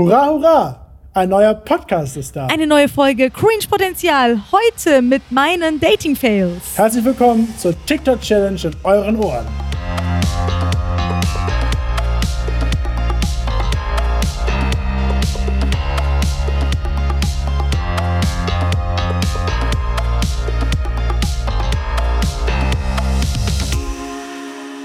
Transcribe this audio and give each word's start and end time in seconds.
Hurra, 0.00 0.28
hurra! 0.28 0.76
Ein 1.12 1.28
neuer 1.28 1.52
Podcast 1.52 2.16
ist 2.16 2.34
da. 2.34 2.46
Eine 2.46 2.66
neue 2.66 2.88
Folge 2.88 3.28
Cringe 3.30 3.66
Potenzial. 3.68 4.40
Heute 4.50 5.02
mit 5.02 5.30
meinen 5.30 5.78
Dating 5.78 6.16
Fails. 6.16 6.78
Herzlich 6.78 7.04
willkommen 7.04 7.52
zur 7.58 7.74
TikTok 7.84 8.18
Challenge 8.22 8.58
in 8.64 8.74
euren 8.82 9.16
Ohren. 9.16 9.46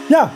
Ja, 0.09 0.29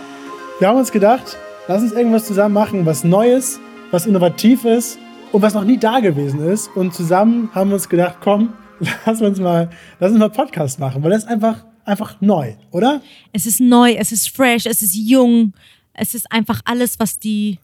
wir 0.59 0.67
haben 0.69 0.77
uns 0.77 0.89
gedacht, 0.89 1.35
lass 1.67 1.81
uns 1.81 1.91
irgendwas 1.91 2.25
zusammen 2.25 2.53
machen, 2.53 2.85
was 2.85 3.03
Neues, 3.03 3.59
was 3.91 4.05
innovativ 4.05 4.65
ist 4.65 4.99
und 5.31 5.41
was 5.41 5.53
noch 5.53 5.63
nie 5.63 5.77
da 5.77 5.99
gewesen 5.99 6.39
ist. 6.47 6.69
Und 6.75 6.93
zusammen 6.93 7.49
haben 7.53 7.69
wir 7.69 7.75
uns 7.75 7.89
gedacht, 7.89 8.17
komm, 8.21 8.53
lass 9.05 9.21
uns 9.21 9.39
mal, 9.39 9.69
lass 9.99 10.11
uns 10.11 10.19
mal 10.19 10.29
Podcast 10.29 10.79
machen, 10.79 11.03
weil 11.03 11.11
das 11.11 11.23
ist 11.23 11.29
einfach, 11.29 11.65
einfach 11.85 12.19
neu, 12.21 12.53
oder? 12.71 13.01
Es 13.33 13.45
ist 13.45 13.59
neu, 13.59 13.93
es 13.93 14.11
ist 14.11 14.29
fresh, 14.29 14.65
es 14.65 14.81
ist 14.81 14.95
jung. 14.95 15.53
Es 15.93 16.15
ist 16.15 16.31
einfach 16.31 16.61
alles, 16.65 16.99
was 16.99 17.19
die 17.19 17.59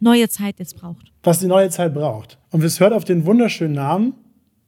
neue 0.00 0.28
Zeit 0.28 0.58
jetzt 0.58 0.76
braucht. 0.76 1.12
Was 1.22 1.40
die 1.40 1.46
neue 1.46 1.70
Zeit 1.70 1.94
braucht. 1.94 2.38
Und 2.50 2.62
es 2.62 2.80
hört 2.80 2.92
auf 2.92 3.04
den 3.04 3.24
wunderschönen 3.24 3.74
Namen, 3.74 4.14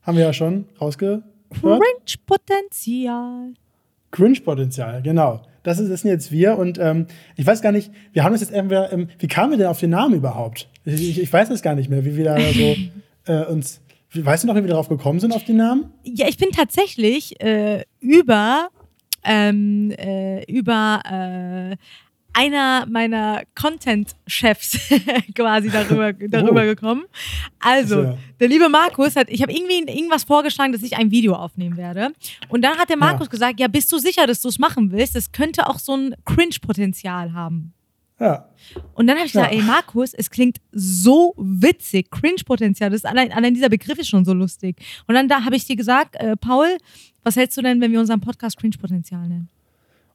haben 0.01 0.17
wir 0.17 0.25
ja 0.25 0.33
schon 0.33 0.65
rausgehört. 0.79 1.23
Cringe 1.61 1.81
Potenzial. 2.25 3.53
Cringe-Potenzial, 4.11 5.01
genau. 5.01 5.41
Das, 5.63 5.79
ist, 5.79 5.89
das 5.89 6.01
sind 6.01 6.11
jetzt 6.11 6.31
wir 6.31 6.57
und 6.57 6.79
ähm, 6.79 7.07
ich 7.35 7.45
weiß 7.45 7.61
gar 7.61 7.71
nicht, 7.71 7.91
wir 8.13 8.23
haben 8.23 8.31
uns 8.31 8.41
jetzt 8.41 8.53
entweder, 8.53 8.91
ähm, 8.91 9.09
wie 9.19 9.27
kamen 9.27 9.51
wir 9.51 9.57
denn 9.57 9.67
auf 9.67 9.79
den 9.79 9.91
Namen 9.91 10.15
überhaupt? 10.15 10.67
Ich, 10.85 11.09
ich, 11.09 11.21
ich 11.21 11.31
weiß 11.31 11.49
es 11.49 11.61
gar 11.61 11.75
nicht 11.75 11.89
mehr, 11.89 12.03
wie 12.05 12.17
wir 12.17 12.25
da 12.25 12.39
so 12.39 12.75
äh, 13.31 13.45
uns, 13.45 13.81
weißt 14.13 14.43
du 14.43 14.47
noch, 14.47 14.55
wie 14.55 14.61
wir 14.61 14.69
darauf 14.69 14.89
gekommen 14.89 15.19
sind 15.19 15.33
auf 15.33 15.43
den 15.43 15.57
Namen? 15.57 15.91
Ja, 16.03 16.27
ich 16.27 16.37
bin 16.37 16.49
tatsächlich 16.49 17.39
äh, 17.41 17.83
über, 17.99 18.69
ähm, 19.23 19.91
äh, 19.91 20.43
über 20.51 21.01
äh, 21.05 21.75
einer 22.33 22.85
meiner 22.87 23.43
Content-Chefs 23.59 24.79
quasi 25.35 25.69
darüber, 25.69 26.13
darüber 26.29 26.61
Oh. 26.61 26.65
gekommen. 26.65 27.03
Also, 27.59 28.01
Ja. 28.03 28.17
der 28.39 28.47
liebe 28.47 28.69
Markus 28.69 29.15
hat, 29.15 29.29
ich 29.29 29.41
habe 29.41 29.51
irgendwie 29.51 29.79
irgendwas 29.91 30.23
vorgeschlagen, 30.23 30.71
dass 30.73 30.83
ich 30.83 30.97
ein 30.97 31.11
Video 31.11 31.33
aufnehmen 31.35 31.77
werde. 31.77 32.09
Und 32.49 32.61
dann 32.63 32.77
hat 32.77 32.89
der 32.89 32.97
Markus 32.97 33.27
Ja. 33.27 33.31
gesagt, 33.31 33.59
ja, 33.59 33.67
bist 33.67 33.91
du 33.91 33.97
sicher, 33.97 34.27
dass 34.27 34.41
du 34.41 34.47
es 34.49 34.59
machen 34.59 34.91
willst? 34.91 35.15
Das 35.15 35.31
könnte 35.31 35.67
auch 35.67 35.79
so 35.79 35.95
ein 35.95 36.15
Cringe-Potenzial 36.25 37.33
haben. 37.33 37.73
Ja. 38.19 38.47
Und 38.93 39.07
dann 39.07 39.17
habe 39.17 39.25
ich 39.25 39.33
gesagt, 39.33 39.51
Ja. 39.51 39.57
ey 39.59 39.63
Markus, 39.65 40.13
es 40.13 40.29
klingt 40.29 40.57
so 40.71 41.33
witzig, 41.37 42.11
Cringe-Potenzial, 42.11 42.91
das 42.91 42.99
ist 42.99 43.05
allein, 43.05 43.31
allein 43.31 43.53
dieser 43.55 43.69
Begriff 43.69 43.97
ist 43.97 44.09
schon 44.09 44.25
so 44.25 44.33
lustig. 44.33 44.75
Und 45.07 45.15
dann 45.15 45.27
da 45.27 45.43
habe 45.43 45.55
ich 45.55 45.65
dir 45.65 45.75
gesagt, 45.75 46.15
äh, 46.17 46.37
Paul, 46.37 46.77
was 47.23 47.35
hältst 47.35 47.57
du 47.57 47.61
denn, 47.63 47.81
wenn 47.81 47.91
wir 47.91 47.99
unseren 47.99 48.21
Podcast 48.21 48.57
Cringe-Potenzial 48.57 49.27
nennen? 49.27 49.49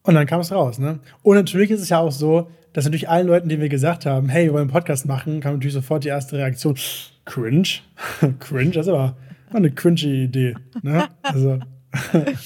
Und 0.07 0.15
dann 0.15 0.27
kam 0.27 0.41
es 0.41 0.51
raus, 0.53 0.79
ne? 0.79 1.01
Und 1.23 1.37
natürlich 1.37 1.71
ist 1.71 1.81
es 1.83 1.89
ja 1.89 1.99
auch 1.99 2.13
so, 2.13 2.49
dass 2.73 2.85
natürlich 2.85 3.09
allen 3.09 3.27
Leuten, 3.27 3.49
denen 3.49 3.61
wir 3.63 3.69
gesagt 3.69 4.07
haben, 4.07 4.29
hey, 4.29 4.45
wir 4.47 4.53
wollen 4.53 4.63
einen 4.63 4.71
Podcast 4.71 5.07
machen, 5.07 5.41
kam 5.41 5.55
natürlich 5.55 5.75
sofort 5.75 6.05
die 6.05 6.09
erste 6.09 6.37
Reaktion, 6.39 6.77
cringe? 7.25 7.69
cringe? 8.39 8.71
Das 8.73 8.87
ist 8.87 8.93
aber 8.93 9.17
eine 9.53 9.71
cringy 9.71 10.25
Idee, 10.25 10.55
ne? 10.83 11.09
Also, 11.23 11.59
Cringe. 11.93 12.37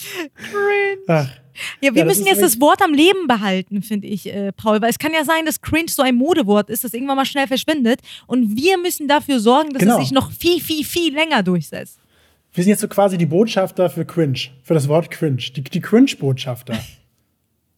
ach, 1.08 1.28
Ja, 1.80 1.92
wir 1.94 2.00
Ja, 2.00 2.04
müssen 2.06 2.26
jetzt 2.26 2.40
das 2.42 2.60
Wort 2.60 2.80
am 2.82 2.94
Leben 2.94 3.26
behalten, 3.26 3.82
finde 3.82 4.06
ich, 4.06 4.32
äh, 4.32 4.52
Paul. 4.52 4.80
Weil 4.80 4.90
es 4.90 4.98
kann 4.98 5.12
ja 5.12 5.24
sein, 5.24 5.44
dass 5.44 5.60
Cringe 5.60 5.88
so 5.90 6.02
ein 6.02 6.14
Modewort 6.14 6.70
ist, 6.70 6.84
das 6.84 6.94
irgendwann 6.94 7.16
mal 7.16 7.24
schnell 7.26 7.46
verschwindet. 7.46 8.00
Und 8.26 8.56
wir 8.56 8.78
müssen 8.78 9.08
dafür 9.08 9.40
sorgen, 9.40 9.72
dass 9.72 9.80
Genau. 9.82 9.96
es 9.98 10.04
sich 10.04 10.12
noch 10.12 10.30
viel, 10.32 10.60
viel, 10.60 10.84
viel 10.84 11.12
länger 11.14 11.42
durchsetzt. 11.42 11.98
wir 12.54 12.64
sind 12.64 12.70
jetzt 12.70 12.80
so 12.80 12.88
quasi 12.88 13.18
die 13.18 13.26
Botschafter 13.26 13.90
für 13.90 14.04
cringe, 14.04 14.38
für 14.62 14.74
das 14.74 14.88
Wort 14.88 15.10
cringe. 15.10 15.42
Die, 15.54 15.62
die 15.62 15.80
Cringe-Botschafter. 15.80 16.74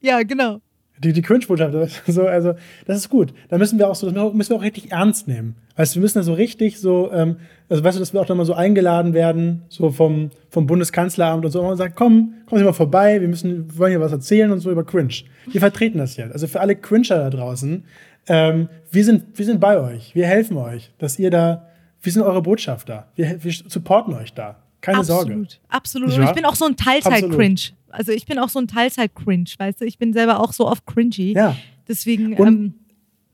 Ja, 0.03 0.23
genau. 0.23 0.61
Die, 0.99 1.13
die 1.13 1.23
Cringe-Botschafter. 1.23 1.89
So, 2.07 2.27
also, 2.27 2.55
das 2.87 2.99
ist 2.99 3.09
gut. 3.09 3.33
Da 3.49 3.59
müssen 3.59 3.79
wir 3.79 3.89
auch 3.89 3.95
so, 3.95 4.11
das 4.11 4.35
müssen 4.35 4.51
wir 4.51 4.57
auch 4.57 4.63
richtig 4.63 4.93
ernst 4.93 5.27
nehmen. 5.27 5.57
Weißt 5.77 5.95
du, 5.95 5.99
wir 5.99 6.03
müssen 6.03 6.19
da 6.19 6.23
so 6.23 6.35
richtig 6.35 6.79
so, 6.79 7.11
ähm, 7.13 7.37
also 7.69 7.83
weißt 7.83 7.97
du, 7.97 8.01
dass 8.01 8.13
wir 8.13 8.21
auch 8.21 8.27
dann 8.27 8.37
mal 8.37 8.45
so 8.45 8.55
eingeladen 8.55 9.15
werden, 9.15 9.63
so 9.69 9.91
vom, 9.91 10.31
vom 10.51 10.67
Bundeskanzleramt 10.67 11.45
und 11.45 11.51
so, 11.51 11.63
und 11.63 11.77
sagt, 11.77 11.97
komm, 11.97 12.35
kommen 12.47 12.59
Sie 12.59 12.65
mal 12.65 12.73
vorbei, 12.73 13.21
wir 13.21 13.29
müssen, 13.29 13.71
wir 13.71 13.79
wollen 13.79 13.91
hier 13.91 14.01
was 14.01 14.13
erzählen 14.13 14.53
und 14.53 14.61
so 14.61 14.71
über 14.71 14.85
Cringe. 14.85 15.15
Wir 15.51 15.61
vertreten 15.61 15.99
das 15.99 16.17
jetzt. 16.17 16.33
Also 16.33 16.47
für 16.47 16.61
alle 16.61 16.77
Cringer 16.77 17.19
da 17.19 17.31
draußen, 17.31 17.85
ähm, 18.29 18.69
wir, 18.91 19.05
sind, 19.05 19.39
wir 19.39 19.47
sind 19.47 19.61
bei 19.61 19.81
euch, 19.81 20.15
wir 20.15 20.27
helfen 20.27 20.57
euch, 20.59 20.93
dass 20.99 21.19
ihr 21.19 21.31
da, 21.31 21.69
wir 22.03 22.13
sind 22.13 22.23
eure 22.23 22.43
Botschafter, 22.43 23.09
wir, 23.17 23.43
wir 23.43 23.53
supporten 23.53 24.15
euch 24.15 24.35
da. 24.35 24.59
Keine 24.83 24.99
absolut, 24.99 25.27
Sorge. 25.27 25.49
absolut. 25.69 26.13
Und 26.13 26.25
ich 26.25 26.33
bin 26.33 26.45
auch 26.45 26.57
so 26.57 26.65
ein 26.65 26.77
Teilzeit-Cringe. 26.77 27.61
Also 27.93 28.13
ich 28.13 28.27
bin 28.27 28.39
auch 28.39 28.49
so 28.49 28.59
ein 28.59 28.67
Teilzeit-Cringe, 28.69 29.51
weißt 29.59 29.81
du? 29.81 29.85
Ich 29.85 29.99
bin 29.99 30.13
selber 30.13 30.41
auch 30.41 30.53
so 30.53 30.67
oft 30.67 30.87
cringy. 30.87 31.33
Ja. 31.35 31.57
Deswegen, 31.89 32.35
Und- 32.35 32.49
ähm, 32.49 32.75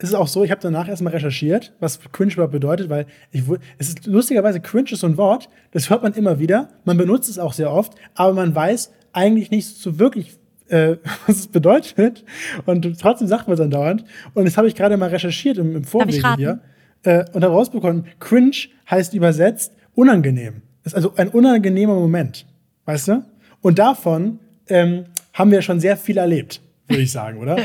Es 0.01 0.11
ist 0.11 0.15
auch 0.15 0.29
so, 0.29 0.45
ich 0.45 0.51
habe 0.53 0.61
danach 0.61 0.89
erstmal 0.89 1.13
recherchiert, 1.13 1.75
was 1.81 1.99
cringe 2.13 2.33
überhaupt 2.33 2.53
bedeutet, 2.53 2.89
weil 2.89 3.07
ich, 3.33 3.43
es 3.79 3.89
ist 3.89 4.07
lustigerweise 4.07 4.61
cringe 4.61 4.91
ist 4.93 5.01
so 5.01 5.07
ein 5.09 5.17
Wort, 5.17 5.49
das 5.73 5.91
hört 5.91 6.03
man 6.05 6.13
immer 6.13 6.39
wieder, 6.39 6.69
man 6.85 6.97
benutzt 6.97 7.29
es 7.29 7.39
auch 7.39 7.53
sehr 7.53 7.73
oft, 7.73 7.95
aber 8.15 8.33
man 8.33 8.55
weiß 8.55 8.93
eigentlich 9.13 9.51
nicht 9.51 9.67
so 9.67 9.99
wirklich, 9.99 10.37
äh, 10.69 10.97
was 11.27 11.37
es 11.41 11.47
bedeutet. 11.49 12.25
Und 12.67 13.01
trotzdem 13.01 13.27
sagt 13.27 13.49
man 13.49 13.55
es 13.55 13.61
andauernd. 13.61 14.05
Und 14.35 14.45
das 14.45 14.57
habe 14.57 14.69
ich 14.69 14.75
gerade 14.77 14.97
mal 14.97 15.09
recherchiert 15.09 15.59
im, 15.59 15.75
im 15.75 15.85
Vorwege 15.85 16.37
hier 16.37 16.61
äh, 17.03 17.25
und 17.33 17.43
herausbekommen, 17.43 18.05
cringe 18.21 18.57
heißt 18.91 19.15
übersetzt 19.15 19.73
unangenehm. 19.95 20.63
Das 20.85 20.93
ist 20.93 20.97
also 20.97 21.15
ein 21.17 21.29
unangenehmer 21.29 21.95
Moment, 21.95 22.47
weißt 22.85 23.09
du? 23.09 23.25
Und 23.63 23.81
davon 23.81 24.39
ähm, 24.69 25.05
haben 25.33 25.51
wir 25.51 25.63
schon 25.63 25.81
sehr 25.81 25.97
viel 25.97 26.19
erlebt, 26.19 26.61
würde 26.87 27.03
ich 27.03 27.13
sagen, 27.13 27.39
oder? 27.39 27.57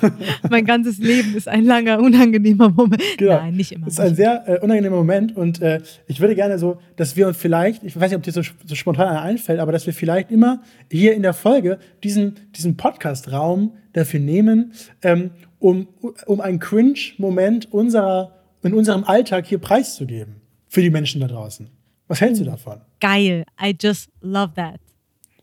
mein 0.50 0.64
ganzes 0.64 0.98
Leben 0.98 1.34
ist 1.34 1.48
ein 1.48 1.64
langer, 1.64 1.98
unangenehmer 1.98 2.70
Moment. 2.70 3.02
Genau. 3.16 3.38
Nein, 3.38 3.54
nicht 3.54 3.72
immer. 3.72 3.86
Das 3.86 3.94
ist 3.94 4.00
ein 4.00 4.14
sehr 4.14 4.44
äh, 4.46 4.58
unangenehmer 4.60 4.96
Moment 4.96 5.36
und 5.36 5.60
äh, 5.60 5.80
ich 6.06 6.20
würde 6.20 6.34
gerne 6.34 6.58
so, 6.58 6.80
dass 6.96 7.16
wir 7.16 7.26
uns 7.26 7.36
vielleicht, 7.36 7.82
ich 7.84 7.98
weiß 7.98 8.10
nicht, 8.10 8.16
ob 8.16 8.22
dir 8.22 8.32
so, 8.32 8.42
so 8.42 8.74
spontan 8.74 9.08
einer 9.08 9.22
einfällt, 9.22 9.60
aber 9.60 9.72
dass 9.72 9.86
wir 9.86 9.92
vielleicht 9.92 10.30
immer 10.30 10.62
hier 10.90 11.14
in 11.14 11.22
der 11.22 11.34
Folge 11.34 11.78
diesen, 12.02 12.34
diesen 12.54 12.76
Podcast-Raum 12.76 13.72
dafür 13.92 14.20
nehmen, 14.20 14.72
ähm, 15.02 15.30
um, 15.58 15.88
um 16.26 16.40
einen 16.40 16.58
Cringe-Moment 16.58 17.72
unserer, 17.72 18.34
in 18.62 18.74
unserem 18.74 19.04
Alltag 19.04 19.46
hier 19.46 19.58
preiszugeben. 19.58 20.36
Für 20.68 20.82
die 20.82 20.90
Menschen 20.90 21.20
da 21.20 21.28
draußen. 21.28 21.70
Was 22.08 22.20
hältst 22.20 22.40
du 22.40 22.44
davon? 22.44 22.80
Geil. 23.00 23.44
I 23.60 23.74
just 23.78 24.10
love 24.20 24.52
that. 24.54 24.78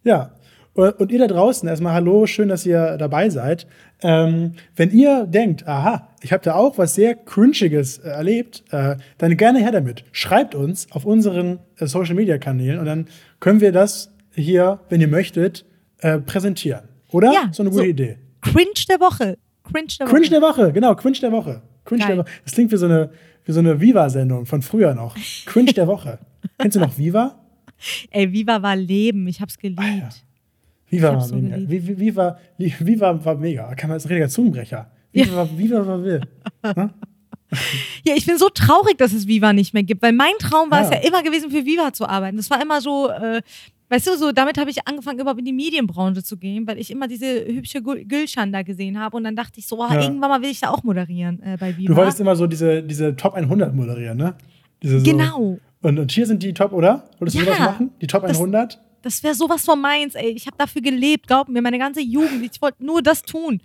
Ja. 0.04 0.32
Und 0.74 1.12
ihr 1.12 1.20
da 1.20 1.28
draußen, 1.28 1.70
erstmal 1.70 1.94
hallo, 1.94 2.26
schön, 2.26 2.50
dass 2.50 2.66
ihr 2.66 2.98
dabei 2.98 3.30
seid. 3.30 3.68
Ähm, 4.02 4.54
wenn 4.76 4.90
ihr 4.92 5.26
denkt, 5.28 5.68
aha, 5.68 6.10
ich 6.22 6.34
habe 6.34 6.44
da 6.44 6.56
auch 6.56 6.78
was 6.80 6.96
sehr 6.96 7.14
Cringiges 7.14 8.00
äh, 8.00 8.10
erlebt, 8.10 8.64
äh, 8.72 8.96
dann 9.20 9.38
gerne 9.38 9.60
her 9.60 9.72
damit. 9.72 10.04
Schreibt 10.12 10.56
uns 10.56 10.92
auf 10.92 11.06
unseren 11.06 11.60
äh, 11.78 11.86
Social-Media-Kanälen 11.86 12.80
und 12.80 12.86
dann 12.86 13.08
können 13.40 13.62
wir 13.62 13.72
das 13.72 14.12
hier, 14.34 14.80
wenn 14.90 15.00
ihr 15.00 15.08
möchtet, 15.08 15.64
äh, 16.00 16.18
präsentieren. 16.18 16.86
Oder? 17.12 17.32
Ja, 17.32 17.50
so 17.52 17.62
eine 17.62 17.70
gute 17.70 17.84
so- 17.84 17.90
Idee. 17.90 18.18
Cringe 18.42 18.74
der 18.90 19.00
Woche. 19.00 19.38
Cringe 19.64 19.88
der 20.00 20.08
Woche. 20.08 20.16
Cringe 20.16 20.30
der 20.30 20.42
Woche, 20.42 20.74
genau, 20.74 20.96
Cringe 20.96 21.20
der 21.20 21.32
Woche. 21.32 21.62
Cringe 21.86 22.00
Geil. 22.00 22.08
der 22.16 22.18
Woche. 22.26 22.32
Das 22.46 22.54
klingt 22.54 22.72
wie 22.72 22.78
so 22.78 22.86
eine, 22.86 23.12
wie 23.46 23.52
so 23.52 23.60
eine 23.60 23.80
Viva-Sendung 23.80 24.48
von 24.48 24.62
früher 24.64 24.96
noch. 24.96 25.16
Cringe 25.46 25.72
der 25.74 25.86
Woche. 25.86 26.18
Kennst 26.58 26.76
du 26.76 26.80
noch 26.82 26.98
Viva? 26.98 27.40
Ey, 28.10 28.32
Viva 28.32 28.62
war 28.62 28.76
Leben. 28.76 29.28
Ich 29.28 29.40
hab's 29.40 29.58
geliebt. 29.58 29.80
Alter. 29.80 30.10
Viva 30.94 31.20
so 31.20 31.36
Viva, 31.36 32.38
wie- 32.58 32.74
Viva 32.80 33.26
war 33.26 33.36
mega. 33.36 33.74
Kann 33.76 33.90
man 33.90 33.98
das 33.98 34.06
ein 34.06 34.10
richtiger 34.10 34.30
Zungenbrecher. 34.30 34.90
Viva, 35.12 35.36
war, 35.36 35.58
Viva 35.58 35.86
war 35.88 36.04
will. 36.04 36.22
Ja, 38.06 38.16
ich 38.16 38.26
bin 38.26 38.38
so 38.40 38.50
traurig, 38.50 38.98
dass 38.98 39.14
es 39.14 39.28
Viva 39.28 39.54
nicht 39.54 39.74
mehr 39.76 39.84
gibt, 39.84 40.02
weil 40.02 40.12
mein 40.12 40.34
Traum 40.40 40.72
war 40.72 40.82
es 40.82 40.90
Ja. 40.90 40.96
ja 41.02 41.08
immer 41.08 41.22
gewesen, 41.22 41.52
für 41.52 41.64
Viva 41.66 41.94
zu 41.94 42.08
arbeiten. 42.10 42.38
Das 42.38 42.50
war 42.50 42.60
immer 42.60 42.82
so, 42.82 43.10
äh, 43.10 43.42
weißt 43.90 44.08
du, 44.08 44.18
so 44.18 44.32
damit 44.32 44.58
habe 44.58 44.72
ich 44.72 44.88
angefangen, 44.88 45.20
überhaupt 45.20 45.38
in 45.40 45.46
die 45.46 45.54
Medienbranche 45.54 46.24
zu 46.24 46.38
gehen, 46.38 46.66
weil 46.66 46.80
ich 46.80 46.90
immer 46.90 47.08
diese 47.08 47.46
hübsche 47.46 47.80
Gül- 47.80 48.06
Gülschan 48.08 48.52
da 48.52 48.64
gesehen 48.64 49.00
habe 49.00 49.16
und 49.18 49.24
dann 49.24 49.36
dachte 49.36 49.60
ich 49.60 49.68
so, 49.68 49.80
oh, 49.80 49.88
Ja. 49.88 50.02
irgendwann 50.02 50.30
mal 50.32 50.42
will 50.42 50.50
ich 50.50 50.62
da 50.62 50.70
auch 50.72 50.84
moderieren 50.84 51.44
äh, 51.44 51.58
bei 51.60 51.78
Viva. 51.78 51.94
Du 51.94 51.96
wolltest 51.96 52.20
immer 52.20 52.36
so 52.36 52.48
diese, 52.48 52.82
diese 52.82 53.16
Top 53.16 53.36
100 53.36 53.76
moderieren, 53.76 54.18
ne? 54.18 54.34
So. 54.84 55.02
Genau. 55.04 55.60
Und, 55.84 56.00
und 56.00 56.12
hier 56.12 56.26
sind 56.26 56.42
die 56.42 56.54
Top, 56.56 56.74
oder? 56.74 57.04
Wolltest 57.20 57.38
du 57.38 57.42
Ja. 57.44 57.54
sowas 57.54 57.60
machen? 57.60 57.92
Die 58.02 58.08
Top 58.08 58.24
Das- 58.26 58.38
100? 58.40 58.82
Das 59.04 59.22
wäre 59.22 59.36
sowas 59.36 59.64
von 59.66 59.80
meins, 59.80 60.16
ey. 60.16 60.30
Ich 60.32 60.48
habe 60.48 60.58
dafür 60.58 60.82
gelebt, 60.82 61.28
glaub 61.28 61.50
mir, 61.50 61.62
meine 61.62 61.78
ganze 61.78 62.02
Jugend. 62.02 62.44
Ich 62.44 62.62
wollte 62.62 62.84
nur 62.84 63.04
das 63.04 63.22
tun. 63.22 63.62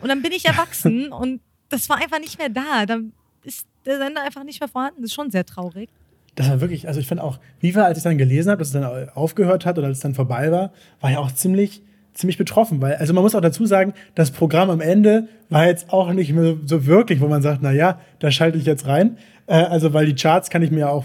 Und 0.00 0.08
dann 0.08 0.22
bin 0.22 0.30
ich 0.30 0.44
erwachsen 0.44 1.10
und 1.12 1.40
das 1.70 1.88
war 1.88 1.96
einfach 1.96 2.20
nicht 2.20 2.38
mehr 2.38 2.50
da. 2.50 2.86
Dann 2.86 3.12
ist 3.42 3.66
der 3.86 3.98
Sender 3.98 4.22
einfach 4.22 4.44
nicht 4.44 4.60
mehr 4.60 4.68
vorhanden. 4.68 5.02
Das 5.02 5.10
ist 5.10 5.14
schon 5.14 5.30
sehr 5.30 5.44
traurig. 5.44 5.88
Das 6.34 6.48
war 6.48 6.60
wirklich, 6.60 6.86
also 6.86 7.00
ich 7.00 7.06
fand 7.06 7.20
auch, 7.20 7.38
Viva, 7.60 7.82
als 7.82 7.98
ich 7.98 8.04
dann 8.04 8.18
gelesen 8.18 8.50
habe, 8.50 8.58
dass 8.58 8.68
es 8.68 8.74
dann 8.74 9.08
aufgehört 9.10 9.64
hat 9.64 9.78
oder 9.78 9.86
als 9.86 9.98
es 9.98 10.02
dann 10.02 10.14
vorbei 10.14 10.50
war, 10.50 10.72
war 11.00 11.10
ja 11.10 11.18
auch 11.18 11.32
ziemlich, 11.32 11.82
ziemlich 12.12 12.38
betroffen, 12.38 12.82
weil, 12.82 12.96
also 12.96 13.14
man 13.14 13.22
muss 13.22 13.34
auch 13.34 13.40
dazu 13.40 13.66
sagen, 13.66 13.94
das 14.14 14.32
Programm 14.32 14.68
am 14.68 14.80
Ende 14.80 15.28
war 15.48 15.66
jetzt 15.66 15.92
auch 15.92 16.12
nicht 16.12 16.32
mehr 16.32 16.56
so 16.64 16.86
wirklich, 16.86 17.20
wo 17.20 17.28
man 17.28 17.40
sagt, 17.40 17.62
na 17.62 17.72
ja, 17.72 18.00
da 18.18 18.30
schalte 18.30 18.58
ich 18.58 18.66
jetzt 18.66 18.86
rein. 18.86 19.16
Äh, 19.46 19.54
also, 19.54 19.92
weil 19.92 20.06
die 20.06 20.14
Charts 20.14 20.50
kann 20.50 20.62
ich 20.62 20.70
mir 20.70 20.90
auch 20.90 21.04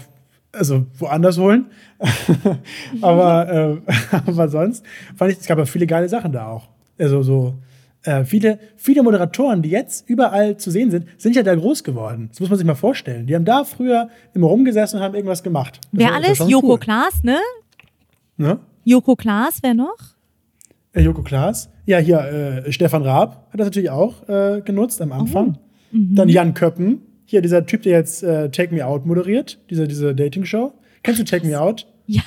also 0.52 0.86
woanders 0.98 1.38
holen. 1.38 1.66
aber, 3.00 3.80
äh, 3.82 4.16
aber 4.26 4.48
sonst 4.48 4.84
fand 5.16 5.32
ich, 5.32 5.38
es 5.38 5.46
gab 5.46 5.58
ja 5.58 5.64
viele 5.64 5.86
geile 5.86 6.08
Sachen 6.08 6.32
da 6.32 6.46
auch. 6.48 6.68
Also 6.98 7.22
so 7.22 7.54
äh, 8.02 8.24
viele, 8.24 8.58
viele 8.76 9.02
Moderatoren, 9.02 9.62
die 9.62 9.70
jetzt 9.70 10.08
überall 10.08 10.56
zu 10.56 10.70
sehen 10.70 10.90
sind, 10.90 11.06
sind 11.18 11.36
ja 11.36 11.42
da 11.42 11.54
groß 11.54 11.84
geworden. 11.84 12.28
Das 12.30 12.40
muss 12.40 12.48
man 12.48 12.58
sich 12.58 12.66
mal 12.66 12.74
vorstellen. 12.74 13.26
Die 13.26 13.34
haben 13.34 13.44
da 13.44 13.64
früher 13.64 14.08
immer 14.34 14.46
rumgesessen 14.46 14.98
und 14.98 15.04
haben 15.04 15.14
irgendwas 15.14 15.42
gemacht. 15.42 15.80
Das 15.92 16.00
Wer 16.00 16.08
war- 16.08 16.14
alles? 16.16 16.38
Joko 16.38 16.72
cool. 16.72 16.78
Klaas, 16.78 17.22
ne? 17.22 17.38
Ne? 18.36 18.58
Joko 18.84 19.16
Klaas, 19.16 19.58
wer 19.62 19.74
noch? 19.74 19.96
Äh, 20.92 21.02
Joko 21.02 21.22
Klaas. 21.22 21.68
Ja, 21.84 21.98
hier, 21.98 22.64
äh, 22.66 22.72
Stefan 22.72 23.02
Raab 23.02 23.48
hat 23.52 23.60
das 23.60 23.66
natürlich 23.66 23.90
auch 23.90 24.28
äh, 24.28 24.62
genutzt 24.64 25.00
am 25.02 25.12
Anfang. 25.12 25.58
Dann 25.92 26.28
Jan 26.28 26.54
Köppen. 26.54 27.02
Hier, 27.30 27.42
dieser 27.42 27.64
Typ, 27.64 27.82
der 27.82 27.92
jetzt 27.92 28.24
äh, 28.24 28.50
Take 28.50 28.74
Me 28.74 28.84
Out 28.84 29.06
moderiert, 29.06 29.60
diese, 29.70 29.86
diese 29.86 30.16
Dating-Show. 30.16 30.72
Kennst 31.04 31.20
du 31.20 31.24
Take 31.24 31.46
Me 31.46 31.60
Out? 31.60 31.86
Ja, 32.06 32.22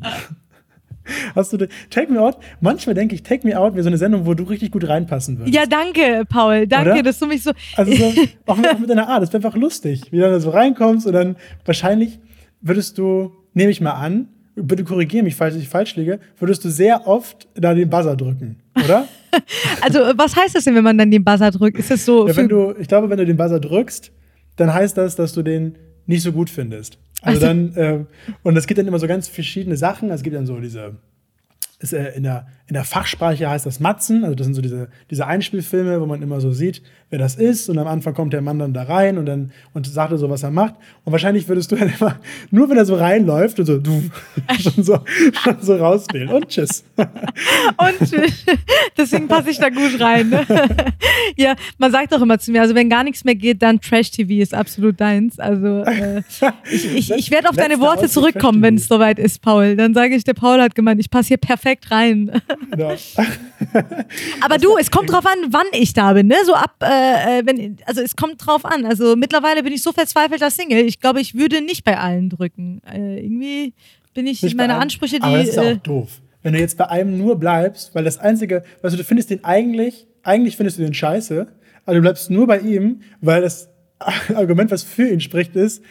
Hast 1.34 1.52
du 1.52 1.58
Take 1.90 2.10
Me 2.10 2.18
Out? 2.18 2.38
Manchmal 2.62 2.94
denke 2.94 3.14
ich, 3.14 3.22
Take 3.22 3.46
Me 3.46 3.58
Out 3.58 3.74
wäre 3.74 3.82
so 3.82 3.90
eine 3.90 3.98
Sendung, 3.98 4.24
wo 4.24 4.32
du 4.32 4.44
richtig 4.44 4.70
gut 4.70 4.88
reinpassen 4.88 5.38
würdest. 5.38 5.54
ja, 5.54 5.66
danke, 5.66 6.24
Paul. 6.26 6.66
Danke, 6.66 6.92
Oder? 6.92 7.02
dass 7.02 7.18
du 7.18 7.26
mich 7.26 7.42
so. 7.42 7.52
Also 7.76 7.92
so, 7.92 8.04
auch, 8.46 8.56
mit, 8.56 8.70
auch 8.70 8.78
mit 8.78 8.88
deiner 8.88 9.08
Art, 9.08 9.22
das 9.22 9.30
wäre 9.34 9.44
einfach 9.44 9.58
lustig, 9.58 10.04
wie 10.10 10.16
du 10.16 10.22
da 10.22 10.40
so 10.40 10.48
reinkommst 10.48 11.06
und 11.06 11.12
dann 11.12 11.36
wahrscheinlich 11.66 12.18
würdest 12.62 12.96
du, 12.96 13.30
nehme 13.52 13.70
ich 13.70 13.82
mal 13.82 13.92
an, 13.92 14.28
bitte 14.54 14.84
korrigiere 14.84 15.22
mich, 15.22 15.34
falls 15.34 15.54
ich 15.54 15.68
falsch 15.68 15.96
liege, 15.96 16.18
würdest 16.38 16.64
du 16.64 16.70
sehr 16.70 17.06
oft 17.06 17.46
da 17.54 17.74
den 17.74 17.90
Buzzer 17.90 18.16
drücken, 18.16 18.60
oder? 18.82 19.08
Also, 19.80 19.98
was 20.16 20.36
heißt 20.36 20.54
das 20.54 20.62
denn, 20.62 20.76
wenn 20.76 20.84
man 20.84 20.96
dann 20.96 21.10
den 21.10 21.24
Buzzer 21.24 21.50
drückt? 21.50 21.76
Ist 21.76 21.90
das 21.90 22.04
so. 22.04 22.28
ja, 22.28 22.36
wenn 22.36 22.48
du, 22.48 22.72
ich 22.78 22.86
glaube, 22.86 23.10
wenn 23.10 23.18
du 23.18 23.26
den 23.26 23.36
Buzzer 23.36 23.58
drückst, 23.58 24.12
dann 24.54 24.72
heißt 24.72 24.96
das, 24.96 25.16
dass 25.16 25.32
du 25.32 25.42
den 25.42 25.76
nicht 26.06 26.22
so 26.22 26.30
gut 26.30 26.48
findest. 26.48 26.98
Also 27.20 27.40
dann, 27.40 27.74
äh, 27.74 28.04
und 28.44 28.56
es 28.56 28.68
gibt 28.68 28.78
dann 28.78 28.86
immer 28.86 29.00
so 29.00 29.08
ganz 29.08 29.26
verschiedene 29.26 29.76
Sachen. 29.76 30.10
Es 30.10 30.22
gibt 30.22 30.36
dann 30.36 30.46
so 30.46 30.60
diese, 30.60 30.94
ist, 31.80 31.92
äh, 31.92 32.12
in, 32.14 32.22
der, 32.22 32.46
in 32.66 32.74
der 32.74 32.84
Fachsprache 32.84 33.48
heißt 33.48 33.66
das 33.66 33.78
Matzen, 33.78 34.24
also 34.24 34.34
das 34.34 34.46
sind 34.46 34.54
so 34.54 34.62
diese, 34.62 34.88
diese 35.10 35.26
Einspielfilme, 35.26 36.00
wo 36.00 36.06
man 36.06 36.22
immer 36.22 36.40
so 36.40 36.50
sieht, 36.50 36.80
wer 37.10 37.18
das 37.18 37.34
ist. 37.34 37.68
Und 37.68 37.76
am 37.76 37.86
Anfang 37.86 38.14
kommt 38.14 38.32
der 38.32 38.40
Mann 38.40 38.58
dann 38.58 38.72
da 38.72 38.84
rein 38.84 39.18
und 39.18 39.26
dann 39.26 39.52
und 39.74 39.86
sagt 39.86 40.12
er 40.12 40.18
so, 40.18 40.30
was 40.30 40.44
er 40.44 40.50
macht. 40.50 40.74
Und 41.04 41.12
wahrscheinlich 41.12 41.46
würdest 41.46 41.70
du 41.70 41.76
dann 41.76 41.92
immer, 42.00 42.18
nur 42.50 42.70
wenn 42.70 42.78
er 42.78 42.86
so 42.86 42.94
reinläuft 42.94 43.60
und 43.60 43.66
so, 43.66 43.78
du, 43.78 44.10
schon 44.60 44.82
so, 44.82 44.98
schon 45.42 45.56
so 45.60 45.76
rauswählen. 45.76 46.30
Und 46.30 46.48
tschüss. 46.48 46.84
Und 46.96 48.14
deswegen 48.96 49.28
passe 49.28 49.50
ich 49.50 49.58
da 49.58 49.68
gut 49.68 50.00
rein. 50.00 50.30
Ne? 50.30 50.46
ja, 51.36 51.56
man 51.76 51.92
sagt 51.92 52.12
doch 52.12 52.22
immer 52.22 52.38
zu 52.38 52.50
mir, 52.50 52.62
also 52.62 52.74
wenn 52.74 52.88
gar 52.88 53.04
nichts 53.04 53.24
mehr 53.24 53.34
geht, 53.34 53.60
dann 53.60 53.78
Trash-TV 53.78 54.42
ist 54.42 54.54
absolut 54.54 54.98
deins. 54.98 55.38
Also 55.38 55.82
äh, 55.82 56.22
ich, 56.72 56.94
ich, 56.94 57.10
ich 57.10 57.30
werde 57.30 57.50
auf 57.50 57.56
deine 57.56 57.78
Worte 57.78 58.08
zurückkommen, 58.08 58.62
wenn 58.62 58.76
es 58.76 58.88
soweit 58.88 59.18
ist, 59.18 59.42
Paul. 59.42 59.76
Dann 59.76 59.92
sage 59.92 60.14
ich, 60.16 60.24
der 60.24 60.32
Paul 60.32 60.62
hat 60.62 60.74
gemeint, 60.74 60.98
ich 60.98 61.10
passe 61.10 61.28
hier 61.28 61.36
perfekt 61.36 61.90
rein. 61.90 62.30
Genau. 62.70 62.94
Aber 64.40 64.58
du, 64.58 64.76
es 64.78 64.90
kommt 64.90 65.10
drauf 65.10 65.26
an, 65.26 65.38
wann 65.50 65.66
ich 65.72 65.92
da 65.92 66.12
bin, 66.12 66.26
ne? 66.26 66.36
So 66.44 66.54
ab, 66.54 66.76
äh, 66.82 67.40
äh, 67.40 67.46
wenn, 67.46 67.78
also 67.86 68.00
es 68.00 68.16
kommt 68.16 68.44
drauf 68.44 68.64
an. 68.64 68.84
Also 68.86 69.16
mittlerweile 69.16 69.62
bin 69.62 69.72
ich 69.72 69.82
so 69.82 69.92
verzweifelter 69.92 70.50
Single. 70.50 70.84
Ich 70.86 71.00
glaube, 71.00 71.20
ich 71.20 71.34
würde 71.34 71.60
nicht 71.60 71.84
bei 71.84 71.98
allen 71.98 72.30
drücken. 72.30 72.80
Äh, 72.90 73.20
irgendwie 73.24 73.74
bin 74.14 74.26
ich 74.26 74.42
Nicht 74.42 74.56
meine. 74.56 74.76
Ansprüche, 74.76 75.16
die. 75.16 75.22
Aber 75.22 75.38
das 75.38 75.48
ist 75.48 75.56
äh, 75.56 75.74
auch 75.74 75.82
doof. 75.82 76.20
Wenn 76.42 76.52
du 76.52 76.60
jetzt 76.60 76.78
bei 76.78 76.88
einem 76.88 77.18
nur 77.18 77.38
bleibst, 77.38 77.94
weil 77.94 78.04
das 78.04 78.18
einzige, 78.18 78.64
weißt 78.82 78.94
du, 78.94 78.98
du 78.98 79.04
findest 79.04 79.30
den 79.30 79.44
eigentlich, 79.44 80.06
eigentlich 80.22 80.56
findest 80.56 80.78
du 80.78 80.82
den 80.82 80.94
scheiße, 80.94 81.48
aber 81.84 81.94
du 81.94 82.02
bleibst 82.02 82.30
nur 82.30 82.46
bei 82.46 82.60
ihm, 82.60 83.00
weil 83.20 83.42
das 83.42 83.68
Argument, 84.34 84.70
was 84.70 84.82
für 84.82 85.08
ihn 85.08 85.20
spricht, 85.20 85.56
ist, 85.56 85.82